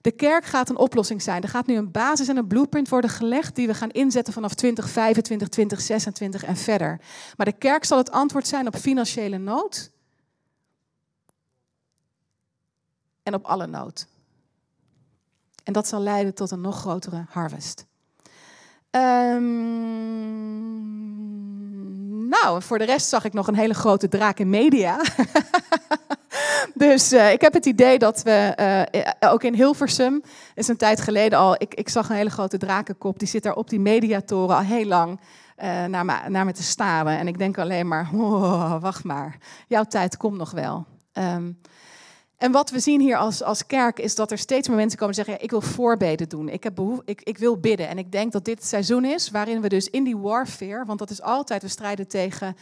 De 0.00 0.10
kerk 0.10 0.44
gaat 0.44 0.68
een 0.68 0.76
oplossing 0.76 1.22
zijn. 1.22 1.42
Er 1.42 1.48
gaat 1.48 1.66
nu 1.66 1.76
een 1.76 1.90
basis 1.90 2.28
en 2.28 2.36
een 2.36 2.46
blueprint 2.46 2.88
worden 2.88 3.10
gelegd 3.10 3.54
die 3.54 3.66
we 3.66 3.74
gaan 3.74 3.90
inzetten 3.90 4.32
vanaf 4.32 4.54
2025, 4.54 5.48
2026 5.48 6.44
en 6.44 6.56
verder. 6.56 7.00
Maar 7.36 7.46
de 7.46 7.52
kerk 7.52 7.84
zal 7.84 7.98
het 7.98 8.10
antwoord 8.10 8.46
zijn 8.46 8.66
op 8.66 8.76
financiële 8.76 9.38
nood 9.38 9.90
en 13.22 13.34
op 13.34 13.44
alle 13.44 13.66
nood. 13.66 14.06
En 15.64 15.72
dat 15.72 15.88
zal 15.88 16.00
leiden 16.00 16.34
tot 16.34 16.50
een 16.50 16.60
nog 16.60 16.78
grotere 16.78 17.24
harvest. 17.28 17.86
Um, 18.90 19.48
nou, 22.28 22.62
voor 22.62 22.78
de 22.78 22.84
rest 22.84 23.08
zag 23.08 23.24
ik 23.24 23.32
nog 23.32 23.46
een 23.46 23.54
hele 23.54 23.74
grote 23.74 24.08
draak 24.08 24.38
in 24.38 24.48
media. 24.48 25.00
dus 26.86 27.12
uh, 27.12 27.32
ik 27.32 27.40
heb 27.40 27.52
het 27.52 27.66
idee 27.66 27.98
dat 27.98 28.22
we 28.22 28.56
uh, 29.20 29.30
ook 29.30 29.42
in 29.42 29.54
Hilversum, 29.54 30.22
is 30.54 30.68
een 30.68 30.76
tijd 30.76 31.00
geleden 31.00 31.38
al, 31.38 31.54
ik, 31.58 31.74
ik 31.74 31.88
zag 31.88 32.08
een 32.08 32.16
hele 32.16 32.30
grote 32.30 32.58
drakenkop, 32.58 33.18
die 33.18 33.28
zit 33.28 33.42
daar 33.42 33.54
op 33.54 33.70
die 33.70 33.80
mediatoren 33.80 34.56
al 34.56 34.62
heel 34.62 34.86
lang 34.86 35.20
naar, 35.88 36.04
me, 36.04 36.14
naar 36.28 36.52
te 36.52 36.62
staren. 36.62 37.18
En 37.18 37.28
ik 37.28 37.38
denk 37.38 37.58
alleen 37.58 37.88
maar, 37.88 38.10
oh, 38.14 38.80
wacht 38.80 39.04
maar, 39.04 39.38
jouw 39.68 39.84
tijd 39.84 40.16
komt 40.16 40.36
nog 40.36 40.50
wel. 40.50 40.86
Um, 41.12 41.60
en 42.40 42.52
wat 42.52 42.70
we 42.70 42.80
zien 42.80 43.00
hier 43.00 43.16
als, 43.16 43.42
als 43.42 43.66
kerk 43.66 43.98
is 43.98 44.14
dat 44.14 44.30
er 44.30 44.38
steeds 44.38 44.68
meer 44.68 44.76
mensen 44.76 44.98
komen 44.98 45.14
zeggen: 45.14 45.34
ja, 45.34 45.40
Ik 45.40 45.50
wil 45.50 45.60
voorbeden 45.60 46.28
doen. 46.28 46.48
Ik, 46.48 46.62
heb 46.62 46.74
behoef, 46.74 47.00
ik, 47.04 47.22
ik 47.22 47.38
wil 47.38 47.58
bidden. 47.58 47.88
En 47.88 47.98
ik 47.98 48.12
denk 48.12 48.32
dat 48.32 48.44
dit 48.44 48.58
het 48.58 48.66
seizoen 48.66 49.04
is 49.04 49.30
waarin 49.30 49.60
we 49.60 49.68
dus 49.68 49.88
in 49.88 50.04
die 50.04 50.16
warfare, 50.16 50.84
want 50.84 50.98
dat 50.98 51.10
is 51.10 51.22
altijd, 51.22 51.62
we 51.62 51.68
strijden 51.68 52.08
tegen 52.08 52.56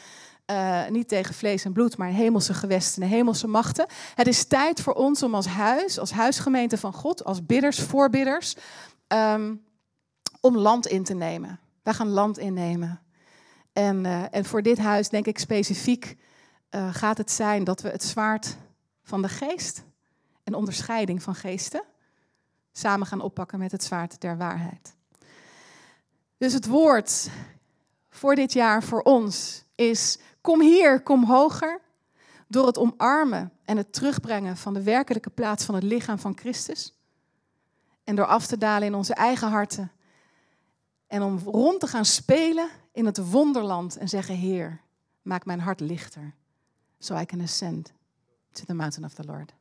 uh, 0.51 0.88
niet 0.88 1.09
tegen 1.09 1.34
vlees 1.34 1.64
en 1.64 1.72
bloed, 1.72 1.96
maar 1.96 2.09
hemelse 2.09 2.55
gewesten 2.55 3.03
en 3.03 3.09
hemelse 3.09 3.46
machten. 3.46 3.86
Het 4.14 4.26
is 4.26 4.44
tijd 4.44 4.80
voor 4.80 4.92
ons 4.92 5.22
om 5.22 5.34
als 5.34 5.46
huis, 5.46 5.99
als 5.99 6.11
huisgemeente 6.11 6.78
van 6.78 6.92
God, 6.92 7.24
als 7.24 7.46
bidders, 7.46 7.80
voorbidders, 7.80 8.57
um, 9.09 9.64
om 10.40 10.57
land 10.57 10.86
in 10.86 11.05
te 11.05 11.14
nemen. 11.14 11.61
Wij 11.82 11.94
gaan 11.94 12.09
land 12.09 12.38
innemen. 12.38 13.01
En, 13.72 14.05
uh, 14.05 14.34
en 14.34 14.44
voor 14.44 14.62
dit 14.62 14.78
huis, 14.78 15.09
denk 15.09 15.26
ik 15.26 15.38
specifiek, 15.38 16.16
uh, 16.70 16.94
gaat 16.94 17.18
het 17.18 17.30
zijn 17.30 17.64
dat 17.64 17.80
we 17.80 17.88
het 17.88 18.05
zwaard 18.05 18.57
van 19.03 19.22
de 19.22 19.28
geest 19.28 19.82
en 20.44 20.55
onderscheiding 20.55 21.22
van 21.22 21.34
geesten 21.34 21.82
samen 22.72 23.07
gaan 23.07 23.20
oppakken 23.20 23.59
met 23.59 23.72
het 23.72 23.84
zwaard 23.84 24.20
der 24.20 24.36
waarheid. 24.36 24.96
Dus 26.36 26.53
het 26.53 26.66
woord 26.66 27.30
voor 28.11 28.34
dit 28.34 28.53
jaar 28.53 28.82
voor 28.82 29.03
ons 29.03 29.64
is 29.74 30.18
Kom 30.49 30.61
hier, 30.61 31.03
kom 31.03 31.24
hoger. 31.24 31.80
Door 32.46 32.66
het 32.66 32.78
omarmen 32.78 33.53
en 33.64 33.76
het 33.76 33.92
terugbrengen 33.92 34.57
van 34.57 34.74
de 34.74 34.82
werkelijke 34.82 35.30
plaats 35.30 35.64
van 35.64 35.74
het 35.74 35.84
lichaam 35.84 36.18
van 36.18 36.38
Christus. 36.38 36.99
En 38.05 38.16
door 38.16 38.24
af 38.24 38.46
te 38.46 38.59
dalen 38.59 38.86
in 38.86 38.94
onze 38.94 39.14
eigen 39.14 39.49
harten. 39.49 39.92
En 41.07 41.22
om 41.22 41.38
rond 41.38 41.80
te 41.80 41.86
gaan 41.86 42.05
spelen 42.05 42.68
in 42.92 43.07
het 43.07 43.30
wonderland 43.30 43.96
en 43.96 44.09
zeggen: 44.09 44.34
Heer, 44.34 44.80
maak 45.22 45.44
mijn 45.44 45.61
hart 45.61 45.80
lichter. 45.80 46.34
So 46.99 47.16
I 47.16 47.24
can 47.24 47.40
ascend 47.40 47.92
to 48.53 48.64
the 48.64 48.74
mountain 48.74 49.05
of 49.05 49.14
the 49.14 49.24
Lord. 49.24 49.55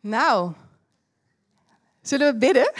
Nou, 0.00 0.52
Zullen 2.10 2.32
we 2.32 2.38
bidden? 2.38 2.72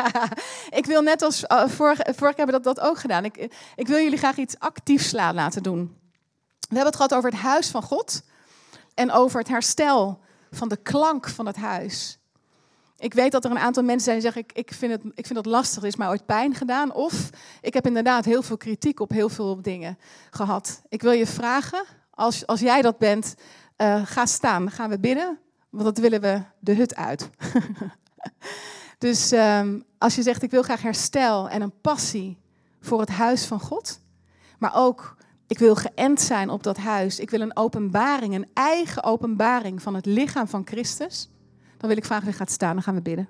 ik 0.78 0.86
wil 0.86 1.02
net 1.02 1.22
als 1.22 1.44
uh, 1.48 1.68
vorig, 1.68 1.98
vorig 2.04 2.36
hebben 2.36 2.62
dat, 2.62 2.76
dat 2.76 2.86
ook 2.86 2.98
gedaan. 2.98 3.24
Ik, 3.24 3.54
ik 3.76 3.86
wil 3.86 3.98
jullie 3.98 4.18
graag 4.18 4.36
iets 4.36 4.58
actiefs 4.58 5.12
laten 5.12 5.62
doen. 5.62 5.96
We 6.58 6.66
hebben 6.78 6.86
het 6.86 6.96
gehad 6.96 7.14
over 7.14 7.30
het 7.30 7.38
huis 7.38 7.70
van 7.70 7.82
God 7.82 8.22
en 8.94 9.12
over 9.12 9.38
het 9.38 9.48
herstel 9.48 10.20
van 10.50 10.68
de 10.68 10.76
klank 10.76 11.28
van 11.28 11.46
het 11.46 11.56
huis. 11.56 12.18
Ik 12.98 13.14
weet 13.14 13.32
dat 13.32 13.44
er 13.44 13.50
een 13.50 13.58
aantal 13.58 13.82
mensen 13.82 14.04
zijn 14.04 14.16
die 14.16 14.24
zeggen: 14.24 14.42
ik, 14.42 14.52
ik, 14.66 14.74
vind, 14.74 14.92
het, 14.92 15.02
ik 15.14 15.26
vind 15.26 15.38
het 15.38 15.46
lastig, 15.46 15.82
is 15.82 15.96
mij 15.96 16.08
ooit 16.08 16.26
pijn 16.26 16.54
gedaan. 16.54 16.92
Of 16.92 17.30
ik 17.60 17.74
heb 17.74 17.86
inderdaad 17.86 18.24
heel 18.24 18.42
veel 18.42 18.56
kritiek 18.56 19.00
op 19.00 19.10
heel 19.10 19.28
veel 19.28 19.62
dingen 19.62 19.98
gehad. 20.30 20.82
Ik 20.88 21.02
wil 21.02 21.12
je 21.12 21.26
vragen, 21.26 21.84
als, 22.10 22.46
als 22.46 22.60
jij 22.60 22.82
dat 22.82 22.98
bent, 22.98 23.34
uh, 23.76 24.06
ga 24.06 24.26
staan. 24.26 24.70
Gaan 24.70 24.90
we 24.90 24.98
bidden, 24.98 25.38
want 25.70 25.84
dat 25.84 25.98
willen 25.98 26.20
we 26.20 26.42
de 26.58 26.74
hut 26.74 26.96
uit. 26.96 27.30
Dus 28.98 29.32
um, 29.32 29.84
als 29.98 30.14
je 30.14 30.22
zegt, 30.22 30.42
ik 30.42 30.50
wil 30.50 30.62
graag 30.62 30.82
herstel 30.82 31.48
en 31.48 31.62
een 31.62 31.80
passie 31.80 32.38
voor 32.80 33.00
het 33.00 33.08
huis 33.08 33.44
van 33.44 33.60
God, 33.60 34.00
maar 34.58 34.74
ook 34.74 35.16
ik 35.46 35.58
wil 35.58 35.74
geënt 35.74 36.20
zijn 36.20 36.50
op 36.50 36.62
dat 36.62 36.76
huis, 36.76 37.18
ik 37.18 37.30
wil 37.30 37.40
een 37.40 37.56
openbaring, 37.56 38.34
een 38.34 38.50
eigen 38.52 39.02
openbaring 39.02 39.82
van 39.82 39.94
het 39.94 40.06
lichaam 40.06 40.48
van 40.48 40.66
Christus, 40.66 41.30
dan 41.76 41.88
wil 41.88 41.98
ik 41.98 42.04
vragen 42.04 42.24
wie 42.24 42.34
gaat 42.34 42.50
staan, 42.50 42.74
dan 42.74 42.82
gaan 42.82 42.94
we 42.94 43.02
bidden. 43.02 43.28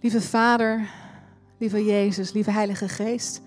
Lieve 0.00 0.20
Vader, 0.20 0.90
lieve 1.56 1.84
Jezus, 1.84 2.32
lieve 2.32 2.50
Heilige 2.50 2.88
Geest. 2.88 3.40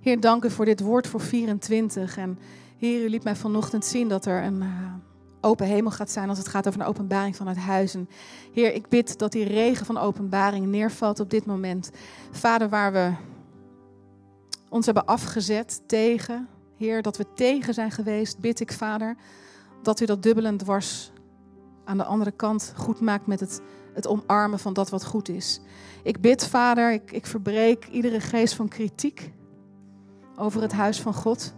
Heer, 0.00 0.20
dank 0.20 0.44
u 0.44 0.50
voor 0.50 0.64
dit 0.64 0.80
woord 0.80 1.06
voor 1.06 1.20
24. 1.20 2.16
En 2.16 2.38
Heer, 2.78 3.04
u 3.04 3.08
liet 3.08 3.24
mij 3.24 3.36
vanochtend 3.36 3.84
zien 3.84 4.08
dat 4.08 4.26
er 4.26 4.42
een 4.42 4.62
uh, 4.62 4.94
open 5.40 5.66
hemel 5.66 5.90
gaat 5.90 6.10
zijn 6.10 6.28
als 6.28 6.38
het 6.38 6.48
gaat 6.48 6.68
over 6.68 6.80
een 6.80 6.86
openbaring 6.86 7.36
van 7.36 7.46
het 7.46 7.56
huis. 7.56 7.94
En 7.94 8.08
Heer, 8.52 8.74
ik 8.74 8.88
bid 8.88 9.18
dat 9.18 9.32
die 9.32 9.44
regen 9.44 9.86
van 9.86 9.98
openbaring 9.98 10.66
neervalt 10.66 11.20
op 11.20 11.30
dit 11.30 11.46
moment. 11.46 11.90
Vader, 12.30 12.68
waar 12.68 12.92
we 12.92 13.12
ons 14.68 14.86
hebben 14.86 15.04
afgezet 15.04 15.82
tegen, 15.86 16.48
Heer, 16.76 17.02
dat 17.02 17.16
we 17.16 17.26
tegen 17.34 17.74
zijn 17.74 17.90
geweest, 17.90 18.38
bid 18.38 18.60
ik, 18.60 18.72
Vader, 18.72 19.16
dat 19.82 20.00
u 20.00 20.04
dat 20.04 20.22
dubbelend 20.22 20.58
dwars 20.58 21.12
aan 21.84 21.96
de 21.96 22.04
andere 22.04 22.32
kant 22.32 22.72
goed 22.76 23.00
maakt 23.00 23.26
met 23.26 23.40
het, 23.40 23.60
het 23.96 24.06
omarmen 24.06 24.58
van 24.58 24.72
dat 24.72 24.90
wat 24.90 25.04
goed 25.04 25.28
is. 25.28 25.60
Ik 26.02 26.20
bid, 26.20 26.46
Vader, 26.46 26.92
ik, 26.92 27.12
ik 27.12 27.26
verbreek 27.26 27.86
iedere 27.86 28.20
geest 28.20 28.54
van 28.54 28.68
kritiek 28.68 29.32
over 30.36 30.62
het 30.62 30.72
huis 30.72 31.00
van 31.00 31.14
God. 31.14 31.54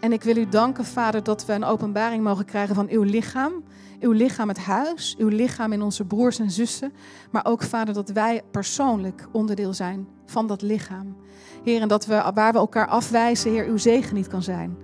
En 0.00 0.12
ik 0.12 0.22
wil 0.22 0.36
u 0.36 0.48
danken, 0.48 0.84
Vader, 0.84 1.22
dat 1.22 1.46
we 1.46 1.52
een 1.52 1.64
openbaring 1.64 2.22
mogen 2.22 2.44
krijgen 2.44 2.74
van 2.74 2.88
uw 2.88 3.02
lichaam. 3.02 3.52
Uw 4.00 4.10
lichaam 4.10 4.48
het 4.48 4.58
huis, 4.58 5.14
uw 5.18 5.28
lichaam 5.28 5.72
in 5.72 5.82
onze 5.82 6.04
broers 6.04 6.38
en 6.38 6.50
zussen. 6.50 6.92
Maar 7.30 7.44
ook, 7.46 7.62
Vader, 7.62 7.94
dat 7.94 8.08
wij 8.08 8.42
persoonlijk 8.50 9.28
onderdeel 9.32 9.72
zijn 9.72 10.08
van 10.26 10.46
dat 10.46 10.62
lichaam. 10.62 11.16
Heer, 11.62 11.80
en 11.80 11.88
dat 11.88 12.06
we 12.06 12.30
waar 12.34 12.52
we 12.52 12.58
elkaar 12.58 12.86
afwijzen, 12.86 13.50
Heer, 13.50 13.66
uw 13.66 13.76
zegen 13.76 14.14
niet 14.14 14.28
kan 14.28 14.42
zijn. 14.42 14.76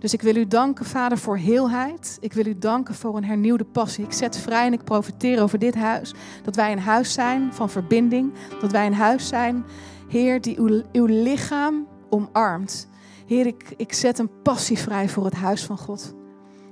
Dus 0.00 0.12
ik 0.12 0.22
wil 0.22 0.36
u 0.36 0.46
danken, 0.46 0.84
Vader, 0.84 1.18
voor 1.18 1.36
heelheid. 1.36 2.18
Ik 2.20 2.32
wil 2.32 2.46
u 2.46 2.58
danken 2.58 2.94
voor 2.94 3.16
een 3.16 3.24
hernieuwde 3.24 3.64
passie. 3.64 4.04
Ik 4.04 4.12
zet 4.12 4.38
vrij 4.38 4.66
en 4.66 4.72
ik 4.72 4.84
profiteer 4.84 5.42
over 5.42 5.58
dit 5.58 5.74
huis. 5.74 6.14
Dat 6.42 6.56
wij 6.56 6.72
een 6.72 6.78
huis 6.78 7.12
zijn 7.12 7.52
van 7.52 7.70
verbinding. 7.70 8.32
Dat 8.60 8.72
wij 8.72 8.86
een 8.86 8.94
huis 8.94 9.28
zijn, 9.28 9.64
Heer, 10.08 10.40
die 10.40 10.58
uw, 10.58 10.82
uw 10.92 11.04
lichaam 11.06 11.86
omarmt. 12.08 12.88
Heer, 13.26 13.46
ik, 13.46 13.74
ik 13.76 13.92
zet 13.92 14.18
een 14.18 14.30
passie 14.42 14.78
vrij 14.78 15.08
voor 15.08 15.24
het 15.24 15.34
huis 15.34 15.64
van 15.64 15.78
God. 15.78 16.14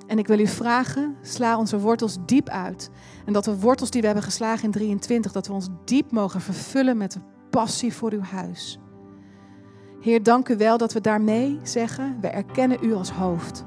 En 0.06 0.18
ik 0.18 0.26
wil 0.26 0.38
u 0.38 0.46
vragen, 0.46 1.16
sla 1.22 1.58
onze 1.58 1.78
wortels 1.78 2.16
diep 2.26 2.48
uit. 2.48 2.90
En 3.24 3.32
dat 3.32 3.44
de 3.44 3.58
wortels 3.58 3.90
die 3.90 4.00
we 4.00 4.06
hebben 4.06 4.24
geslagen 4.24 4.64
in 4.64 4.70
23, 4.70 5.32
dat 5.32 5.46
we 5.46 5.52
ons 5.52 5.68
diep 5.84 6.10
mogen 6.10 6.40
vervullen 6.40 6.96
met 6.96 7.12
de 7.12 7.20
passie 7.50 7.94
voor 7.94 8.12
uw 8.12 8.22
huis. 8.22 8.78
Heer, 10.00 10.22
dank 10.22 10.48
u 10.48 10.56
wel 10.56 10.78
dat 10.78 10.92
we 10.92 11.00
daarmee 11.00 11.58
zeggen, 11.62 12.18
we 12.20 12.28
erkennen 12.28 12.84
u 12.84 12.94
als 12.94 13.10
hoofd. 13.10 13.64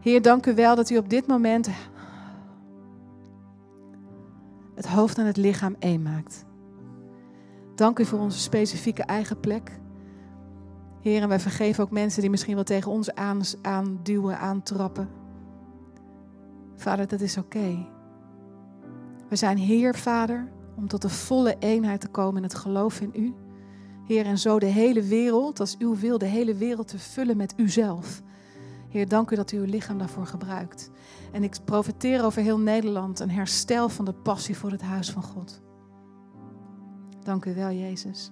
Heer, 0.00 0.22
dank 0.22 0.46
u 0.46 0.54
wel 0.54 0.76
dat 0.76 0.90
u 0.90 0.96
op 0.96 1.08
dit 1.08 1.26
moment 1.26 1.68
het 4.74 4.86
hoofd 4.86 5.18
en 5.18 5.26
het 5.26 5.36
lichaam 5.36 5.76
één 5.78 6.02
maakt. 6.02 6.44
Dank 7.74 7.98
u 7.98 8.04
voor 8.04 8.18
onze 8.18 8.38
specifieke 8.38 9.02
eigen 9.02 9.40
plek. 9.40 9.80
Heer, 11.00 11.22
en 11.22 11.28
wij 11.28 11.40
vergeven 11.40 11.84
ook 11.84 11.90
mensen 11.90 12.20
die 12.20 12.30
misschien 12.30 12.54
wel 12.54 12.64
tegen 12.64 12.90
ons 12.90 13.14
aan, 13.14 13.40
aanduwen, 13.62 14.38
aantrappen. 14.38 15.08
Vader, 16.76 17.08
dat 17.08 17.20
is 17.20 17.36
oké. 17.36 17.86
We 19.28 19.36
zijn 19.36 19.56
hier, 19.56 19.94
Vader, 19.94 20.48
om 20.76 20.88
tot 20.88 21.02
de 21.02 21.08
volle 21.08 21.56
eenheid 21.58 22.00
te 22.00 22.08
komen 22.08 22.36
in 22.36 22.42
het 22.42 22.54
geloof 22.54 23.00
in 23.00 23.12
U. 23.14 23.34
Heer, 24.06 24.26
en 24.26 24.38
zo 24.38 24.58
de 24.58 24.66
hele 24.66 25.02
wereld, 25.02 25.60
als 25.60 25.76
uw 25.78 25.96
wil, 25.96 26.18
de 26.18 26.26
hele 26.26 26.54
wereld 26.54 26.88
te 26.88 26.98
vullen 26.98 27.36
met 27.36 27.54
uzelf. 27.56 28.22
Heer, 28.88 29.08
dank 29.08 29.30
u 29.30 29.36
dat 29.36 29.52
u 29.52 29.58
uw 29.58 29.64
lichaam 29.64 29.98
daarvoor 29.98 30.26
gebruikt. 30.26 30.90
En 31.32 31.42
ik 31.42 31.56
profiteer 31.64 32.24
over 32.24 32.42
heel 32.42 32.58
Nederland 32.58 33.20
een 33.20 33.30
herstel 33.30 33.88
van 33.88 34.04
de 34.04 34.12
passie 34.12 34.56
voor 34.56 34.70
het 34.70 34.82
huis 34.82 35.10
van 35.10 35.22
God. 35.22 35.62
Dank 37.22 37.44
u 37.44 37.54
wel, 37.54 37.70
Jezus. 37.70 38.30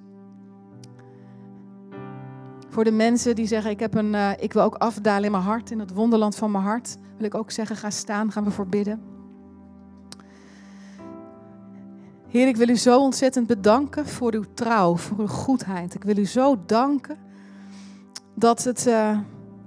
Voor 2.69 2.85
de 2.85 2.93
mensen 2.93 3.35
die 3.35 3.47
zeggen, 3.47 3.71
ik, 3.71 3.81
heb 3.81 3.95
een, 3.95 4.13
uh, 4.13 4.31
ik 4.39 4.53
wil 4.53 4.63
ook 4.63 4.75
afdalen 4.75 5.25
in 5.25 5.31
mijn 5.31 5.43
hart, 5.43 5.71
in 5.71 5.79
het 5.79 5.95
wonderland 5.95 6.37
van 6.37 6.51
mijn 6.51 6.65
hart, 6.65 6.97
wil 7.17 7.27
ik 7.27 7.35
ook 7.35 7.51
zeggen, 7.51 7.77
ga 7.77 7.91
staan, 7.91 8.33
gaan 8.33 8.45
we 8.45 8.51
voor 8.51 8.67
bidden. 8.67 9.14
Heer, 12.35 12.49
ik 12.49 12.57
wil 12.57 12.69
u 12.69 12.77
zo 12.77 13.01
ontzettend 13.01 13.47
bedanken 13.47 14.07
voor 14.07 14.35
uw 14.35 14.45
trouw, 14.55 14.97
voor 14.97 15.19
uw 15.19 15.27
goedheid. 15.27 15.95
Ik 15.95 16.05
wil 16.05 16.17
u 16.17 16.27
zo 16.27 16.59
danken 16.67 17.17
dat 18.35 18.65
het, 18.65 18.87
uh, 18.87 19.19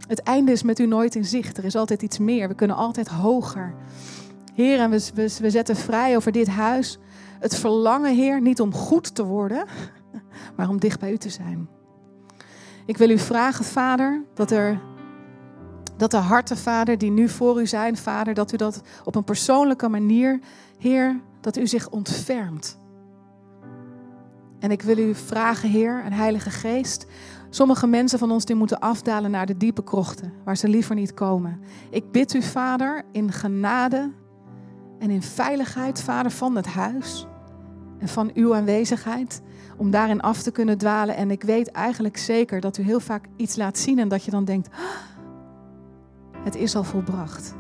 het 0.08 0.20
einde 0.20 0.52
is 0.52 0.64
met 0.64 0.80
u 0.80 0.86
nooit 0.86 1.16
in 1.16 1.26
zicht. 1.26 1.58
Er 1.58 1.66
is 1.66 1.76
altijd 1.76 2.02
iets 2.02 2.18
meer. 2.18 2.48
We 2.48 2.54
kunnen 2.54 2.76
altijd 2.76 3.08
hoger. 3.08 3.74
Heer, 4.54 4.80
en 4.80 4.90
we, 4.90 5.10
we, 5.14 5.38
we 5.42 5.50
zetten 5.50 5.76
vrij 5.76 6.16
over 6.16 6.32
dit 6.32 6.48
huis 6.48 7.00
het 7.40 7.56
verlangen, 7.56 8.16
Heer, 8.16 8.42
niet 8.42 8.62
om 8.62 8.74
goed 8.74 9.16
te 9.16 9.24
worden, 9.24 9.66
maar 10.56 10.70
om 10.70 10.80
dicht 10.80 11.00
bij 11.00 11.12
u 11.12 11.18
te 11.18 11.30
zijn. 11.30 11.70
Ik 12.86 12.98
wil 12.98 13.10
u 13.10 13.18
vragen, 13.18 13.66
Vader, 13.66 14.24
dat 14.34 14.52
er 14.52 14.82
dat 15.98 16.12
de 16.12 16.18
harten, 16.18 16.58
Vader, 16.58 16.98
die 16.98 17.12
nu 17.12 17.30
voor 17.30 17.62
u 17.62 17.68
zijn, 17.68 17.98
Vader, 17.98 18.34
dat 18.34 18.54
u 18.54 18.58
dat 18.58 18.82
op 19.04 19.16
een 19.16 19.24
persoonlijke 19.24 19.88
manier, 19.88 20.40
Heer, 20.78 21.20
dat 21.42 21.58
u 21.58 21.68
zich 21.68 21.90
ontfermt. 21.90 22.78
En 24.60 24.72
ik 24.72 24.82
wil 24.82 24.98
u 24.98 25.16
vragen, 25.16 25.70
Heer, 25.70 26.06
een 26.06 26.14
Heilige 26.14 26.50
Geest. 26.50 27.08
Sommige 27.50 27.88
mensen 27.88 28.20
van 28.20 28.32
ons 28.32 28.46
die 28.46 28.56
moeten 28.56 28.80
afdalen 28.80 29.32
naar 29.32 29.46
de 29.46 29.58
diepe 29.58 29.84
krochten, 29.84 30.34
waar 30.44 30.58
ze 30.58 30.68
liever 30.68 30.96
niet 30.96 31.14
komen. 31.14 31.60
Ik 31.90 32.12
bid 32.12 32.34
u, 32.34 32.42
Vader, 32.42 33.04
in 33.12 33.32
genade 33.32 34.12
en 35.00 35.10
in 35.10 35.22
veiligheid, 35.22 36.02
Vader, 36.02 36.32
van 36.32 36.56
het 36.56 36.66
huis 36.66 37.28
en 38.00 38.08
van 38.08 38.32
uw 38.34 38.56
aanwezigheid, 38.56 39.42
om 39.78 39.92
daarin 39.92 40.22
af 40.22 40.42
te 40.42 40.52
kunnen 40.52 40.78
dwalen. 40.78 41.16
En 41.16 41.32
ik 41.32 41.44
weet 41.44 41.72
eigenlijk 41.72 42.18
zeker 42.18 42.62
dat 42.62 42.78
u 42.78 42.84
heel 42.84 43.00
vaak 43.00 43.26
iets 43.36 43.56
laat 43.56 43.78
zien 43.78 44.00
en 44.00 44.08
dat 44.08 44.24
je 44.24 44.32
dan 44.32 44.46
denkt, 44.46 44.70
ah, 44.72 44.80
het 46.44 46.56
is 46.56 46.76
al 46.76 46.84
volbracht. 46.84 47.56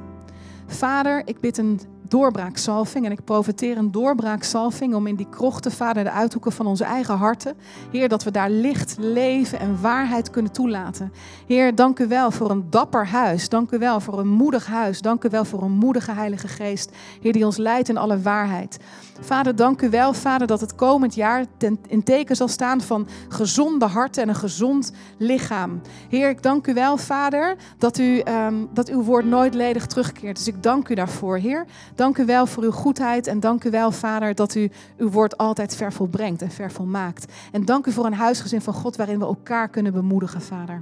Vader, 0.66 1.22
ik 1.26 1.40
bid 1.40 1.58
een 1.58 1.80
doorbraaksalving. 2.08 3.06
En 3.06 3.12
ik 3.12 3.24
profiteer 3.24 3.78
een 3.78 3.92
doorbraaksalving 3.92 4.96
om 4.96 5.08
in 5.08 5.16
die 5.16 5.30
krochten, 5.30 5.72
Vader, 5.72 6.04
de 6.04 6.12
uithoeken 6.12 6.52
van 6.52 6.66
onze 6.66 6.84
eigen 6.84 7.18
harten. 7.18 7.56
Heer, 7.92 8.10
dat 8.10 8.24
we 8.24 8.32
daar 8.32 8.50
licht, 8.50 8.96
leven 9.00 9.60
en 9.60 9.82
waarheid 9.82 10.30
kunnen 10.30 10.52
toelaten. 10.52 11.14
Heer, 11.48 11.76
dank 11.76 12.00
u 12.00 12.08
wel 12.08 12.32
voor 12.32 12.52
een 12.52 12.70
dapper 12.70 13.08
huis. 13.08 13.50
Dank 13.50 13.72
u 13.72 13.78
wel 13.78 14.00
voor 14.00 14.20
een 14.20 14.28
moedig 14.28 14.68
huis. 14.68 15.02
Dank 15.02 15.24
u 15.24 15.30
wel 15.30 15.46
voor 15.46 15.62
een 15.62 15.72
moedige 15.72 16.12
Heilige 16.12 16.48
Geest. 16.48 16.92
Heer, 17.22 17.34
die 17.34 17.46
ons 17.46 17.58
leidt 17.58 17.90
in 17.90 17.98
alle 17.98 18.22
waarheid. 18.22 18.78
Vader, 19.20 19.56
dank 19.56 19.82
u 19.82 19.90
wel, 19.90 20.14
Vader, 20.14 20.48
dat 20.48 20.62
het 20.62 20.76
komend 20.76 21.16
jaar 21.16 21.46
in 21.88 22.04
teken 22.04 22.36
zal 22.36 22.48
staan 22.48 22.82
van 22.82 23.08
gezonde 23.30 23.86
harten 23.86 24.24
en 24.24 24.30
een 24.30 24.36
gezond 24.36 24.92
lichaam. 25.18 25.82
Heer, 26.10 26.30
ik 26.30 26.44
dank 26.44 26.68
u 26.68 26.74
wel, 26.74 26.98
Vader, 26.98 27.56
dat, 27.78 27.98
u, 27.98 28.22
um, 28.28 28.70
dat 28.74 28.90
uw 28.90 29.04
woord 29.04 29.26
nooit 29.26 29.54
ledig 29.54 29.86
terugkeert. 29.86 30.38
Dus 30.38 30.48
ik 30.48 30.64
dank 30.64 30.90
u 30.90 30.96
daarvoor, 30.96 31.38
Heer. 31.38 31.66
Dank 31.98 32.18
u 32.18 32.26
wel 32.26 32.46
voor 32.46 32.64
uw 32.64 32.72
goedheid 32.72 33.28
en 33.28 33.40
dank 33.40 33.64
u 33.64 33.70
wel, 33.70 33.92
Vader, 33.92 34.36
dat 34.36 34.56
u 34.56 34.70
uw 34.98 35.10
woord 35.10 35.38
altijd 35.38 35.76
ver 35.76 35.94
volbrengt 35.94 36.42
en 36.42 36.52
ver 36.52 36.72
volmaakt. 36.72 37.34
En 37.52 37.66
dank 37.66 37.86
u 37.86 37.92
voor 37.92 38.06
een 38.06 38.14
huisgezin 38.14 38.62
van 38.62 38.74
God 38.74 38.96
waarin 38.96 39.20
we 39.20 39.26
elkaar 39.26 39.70
kunnen 39.70 39.94
bemoedigen, 39.94 40.42
Vader. 40.42 40.82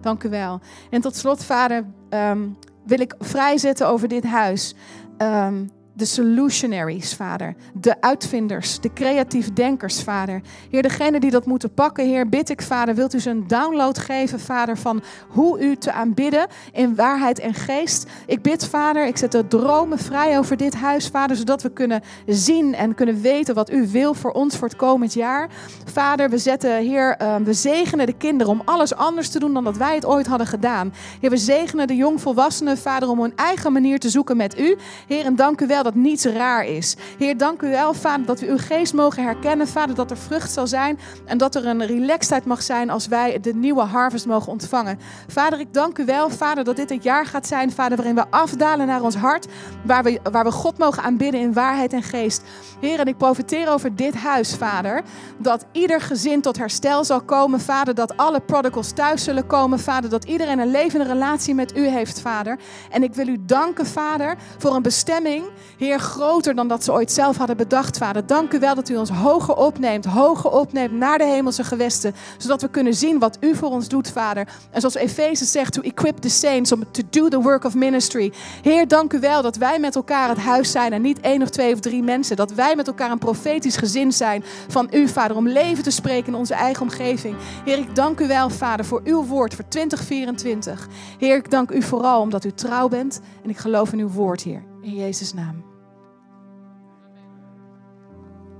Dank 0.00 0.22
u 0.22 0.28
wel. 0.28 0.60
En 0.90 1.00
tot 1.00 1.16
slot, 1.16 1.44
Vader, 1.44 1.84
um, 2.10 2.56
wil 2.86 3.00
ik 3.00 3.14
vrijzetten 3.18 3.88
over 3.88 4.08
dit 4.08 4.24
huis. 4.24 4.74
Um, 5.18 5.70
de 5.96 6.04
solutionaries, 6.04 7.14
Vader. 7.14 7.54
De 7.72 8.00
uitvinders, 8.00 8.80
de 8.80 8.92
creatief 8.92 9.52
denkers, 9.52 10.02
Vader. 10.02 10.42
Heer, 10.70 10.82
degene 10.82 11.20
die 11.20 11.30
dat 11.30 11.46
moeten 11.46 11.74
pakken, 11.74 12.06
Heer, 12.06 12.28
bid 12.28 12.50
ik, 12.50 12.62
Vader, 12.62 12.94
wilt 12.94 13.14
u 13.14 13.20
ze 13.20 13.30
een 13.30 13.46
download 13.46 13.98
geven, 13.98 14.40
Vader, 14.40 14.78
van 14.78 15.02
hoe 15.28 15.60
u 15.60 15.76
te 15.76 15.92
aanbidden 15.92 16.46
in 16.72 16.94
waarheid 16.94 17.38
en 17.38 17.54
geest. 17.54 18.06
Ik 18.26 18.42
bid, 18.42 18.66
Vader, 18.66 19.06
ik 19.06 19.16
zet 19.16 19.32
de 19.32 19.46
dromen 19.46 19.98
vrij 19.98 20.38
over 20.38 20.56
dit 20.56 20.74
huis, 20.74 21.08
Vader, 21.08 21.36
zodat 21.36 21.62
we 21.62 21.72
kunnen 21.72 22.02
zien 22.26 22.74
en 22.74 22.94
kunnen 22.94 23.20
weten 23.20 23.54
wat 23.54 23.70
u 23.70 23.88
wil 23.88 24.14
voor 24.14 24.32
ons 24.32 24.56
voor 24.56 24.68
het 24.68 24.76
komend 24.76 25.12
jaar. 25.12 25.48
Vader, 25.92 26.30
we 26.30 26.38
zetten, 26.38 26.76
Heer, 26.76 27.16
uh, 27.22 27.36
we 27.36 27.52
zegenen 27.52 28.06
de 28.06 28.16
kinderen 28.16 28.52
om 28.52 28.62
alles 28.64 28.94
anders 28.94 29.28
te 29.28 29.38
doen 29.38 29.54
dan 29.54 29.64
dat 29.64 29.76
wij 29.76 29.94
het 29.94 30.06
ooit 30.06 30.26
hadden 30.26 30.46
gedaan. 30.46 30.92
Heer, 31.20 31.30
we 31.30 31.36
zegenen 31.36 31.86
de 31.86 31.96
jongvolwassenen, 31.96 32.78
Vader, 32.78 33.08
om 33.08 33.20
hun 33.20 33.36
eigen 33.36 33.72
manier 33.72 33.98
te 33.98 34.08
zoeken 34.08 34.36
met 34.36 34.58
u. 34.58 34.76
Heer, 35.06 35.24
en 35.24 35.36
dank 35.36 35.60
u 35.60 35.66
wel 35.66 35.83
dat 35.84 35.94
niets 35.94 36.24
raar 36.24 36.64
is. 36.66 36.96
Heer, 37.18 37.36
dank 37.36 37.62
u 37.62 37.70
wel, 37.70 37.94
Vader, 37.94 38.26
dat 38.26 38.40
we 38.40 38.46
uw 38.46 38.58
geest 38.58 38.94
mogen 38.94 39.22
herkennen. 39.22 39.68
Vader, 39.68 39.94
dat 39.94 40.10
er 40.10 40.16
vrucht 40.16 40.52
zal 40.52 40.66
zijn 40.66 40.98
en 41.24 41.38
dat 41.38 41.54
er 41.54 41.66
een 41.66 41.86
relaxedheid 41.86 42.44
mag 42.44 42.62
zijn 42.62 42.90
als 42.90 43.06
wij 43.06 43.40
de 43.40 43.54
nieuwe 43.54 43.82
harvest 43.82 44.26
mogen 44.26 44.52
ontvangen. 44.52 44.98
Vader, 45.28 45.60
ik 45.60 45.72
dank 45.74 45.98
u 45.98 46.04
wel, 46.04 46.30
Vader, 46.30 46.64
dat 46.64 46.76
dit 46.76 46.90
een 46.90 47.00
jaar 47.02 47.26
gaat 47.26 47.46
zijn, 47.46 47.72
Vader, 47.72 47.96
waarin 47.96 48.14
we 48.14 48.30
afdalen 48.30 48.86
naar 48.86 49.02
ons 49.02 49.14
hart, 49.14 49.46
waar 49.84 50.02
we, 50.02 50.20
waar 50.30 50.44
we 50.44 50.50
God 50.50 50.78
mogen 50.78 51.02
aanbidden 51.02 51.40
in 51.40 51.52
waarheid 51.52 51.92
en 51.92 52.02
geest. 52.02 52.42
Heer, 52.80 53.00
en 53.00 53.06
ik 53.06 53.16
profiteer 53.16 53.68
over 53.68 53.96
dit 53.96 54.14
huis, 54.14 54.54
Vader, 54.54 55.02
dat 55.38 55.66
ieder 55.72 56.00
gezin 56.00 56.40
tot 56.40 56.58
herstel 56.58 57.04
zal 57.04 57.20
komen, 57.20 57.60
Vader, 57.60 57.94
dat 57.94 58.16
alle 58.16 58.40
prodigals 58.40 58.92
thuis 58.92 59.24
zullen 59.24 59.46
komen, 59.46 59.78
Vader, 59.78 60.10
dat 60.10 60.24
iedereen 60.24 60.58
een 60.58 60.70
levende 60.70 61.06
relatie 61.06 61.54
met 61.54 61.76
u 61.76 61.86
heeft, 61.86 62.20
Vader. 62.20 62.58
En 62.90 63.02
ik 63.02 63.14
wil 63.14 63.28
u 63.28 63.36
danken, 63.40 63.86
Vader, 63.86 64.36
voor 64.58 64.74
een 64.74 64.82
bestemming 64.82 65.44
Heer, 65.84 65.98
groter 65.98 66.54
dan 66.54 66.68
dat 66.68 66.84
ze 66.84 66.92
ooit 66.92 67.12
zelf 67.12 67.36
hadden 67.36 67.56
bedacht, 67.56 67.98
Vader. 67.98 68.26
Dank 68.26 68.52
u 68.52 68.58
wel 68.58 68.74
dat 68.74 68.88
u 68.88 68.96
ons 68.96 69.10
hoger 69.10 69.56
opneemt, 69.56 70.04
hoger 70.04 70.50
opneemt 70.50 70.92
naar 70.92 71.18
de 71.18 71.24
hemelse 71.24 71.64
gewesten. 71.64 72.14
Zodat 72.38 72.62
we 72.62 72.68
kunnen 72.68 72.94
zien 72.94 73.18
wat 73.18 73.36
u 73.40 73.54
voor 73.54 73.68
ons 73.68 73.88
doet, 73.88 74.10
Vader. 74.10 74.48
En 74.70 74.80
zoals 74.80 74.94
Efeze 74.94 75.44
zegt, 75.44 75.72
to 75.72 75.82
equip 75.82 76.16
the 76.16 76.28
saints, 76.28 76.72
om 76.72 76.84
to 76.90 77.02
do 77.10 77.28
the 77.28 77.40
work 77.40 77.64
of 77.64 77.74
ministry. 77.74 78.32
Heer, 78.62 78.88
dank 78.88 79.12
u 79.12 79.20
wel 79.20 79.42
dat 79.42 79.56
wij 79.56 79.78
met 79.78 79.96
elkaar 79.96 80.28
het 80.28 80.38
huis 80.38 80.70
zijn 80.70 80.92
en 80.92 81.02
niet 81.02 81.20
één 81.20 81.42
of 81.42 81.50
twee 81.50 81.72
of 81.72 81.80
drie 81.80 82.02
mensen. 82.02 82.36
Dat 82.36 82.52
wij 82.52 82.76
met 82.76 82.86
elkaar 82.86 83.10
een 83.10 83.18
profetisch 83.18 83.76
gezin 83.76 84.12
zijn 84.12 84.44
van 84.68 84.88
u, 84.90 85.08
Vader, 85.08 85.36
om 85.36 85.48
leven 85.48 85.84
te 85.84 85.90
spreken 85.90 86.32
in 86.32 86.38
onze 86.38 86.54
eigen 86.54 86.82
omgeving. 86.82 87.36
Heer, 87.64 87.78
ik 87.78 87.94
dank 87.94 88.20
u 88.20 88.26
wel, 88.26 88.50
Vader, 88.50 88.84
voor 88.84 89.00
uw 89.04 89.24
woord 89.24 89.54
voor 89.54 89.68
2024. 89.68 90.88
Heer, 91.18 91.36
ik 91.36 91.50
dank 91.50 91.70
u 91.70 91.82
vooral 91.82 92.20
omdat 92.20 92.44
u 92.44 92.52
trouw 92.52 92.88
bent 92.88 93.20
en 93.42 93.50
ik 93.50 93.58
geloof 93.58 93.92
in 93.92 93.98
uw 93.98 94.10
woord, 94.10 94.42
Heer. 94.42 94.62
In 94.82 94.94
Jezus' 94.94 95.32
naam. 95.32 95.73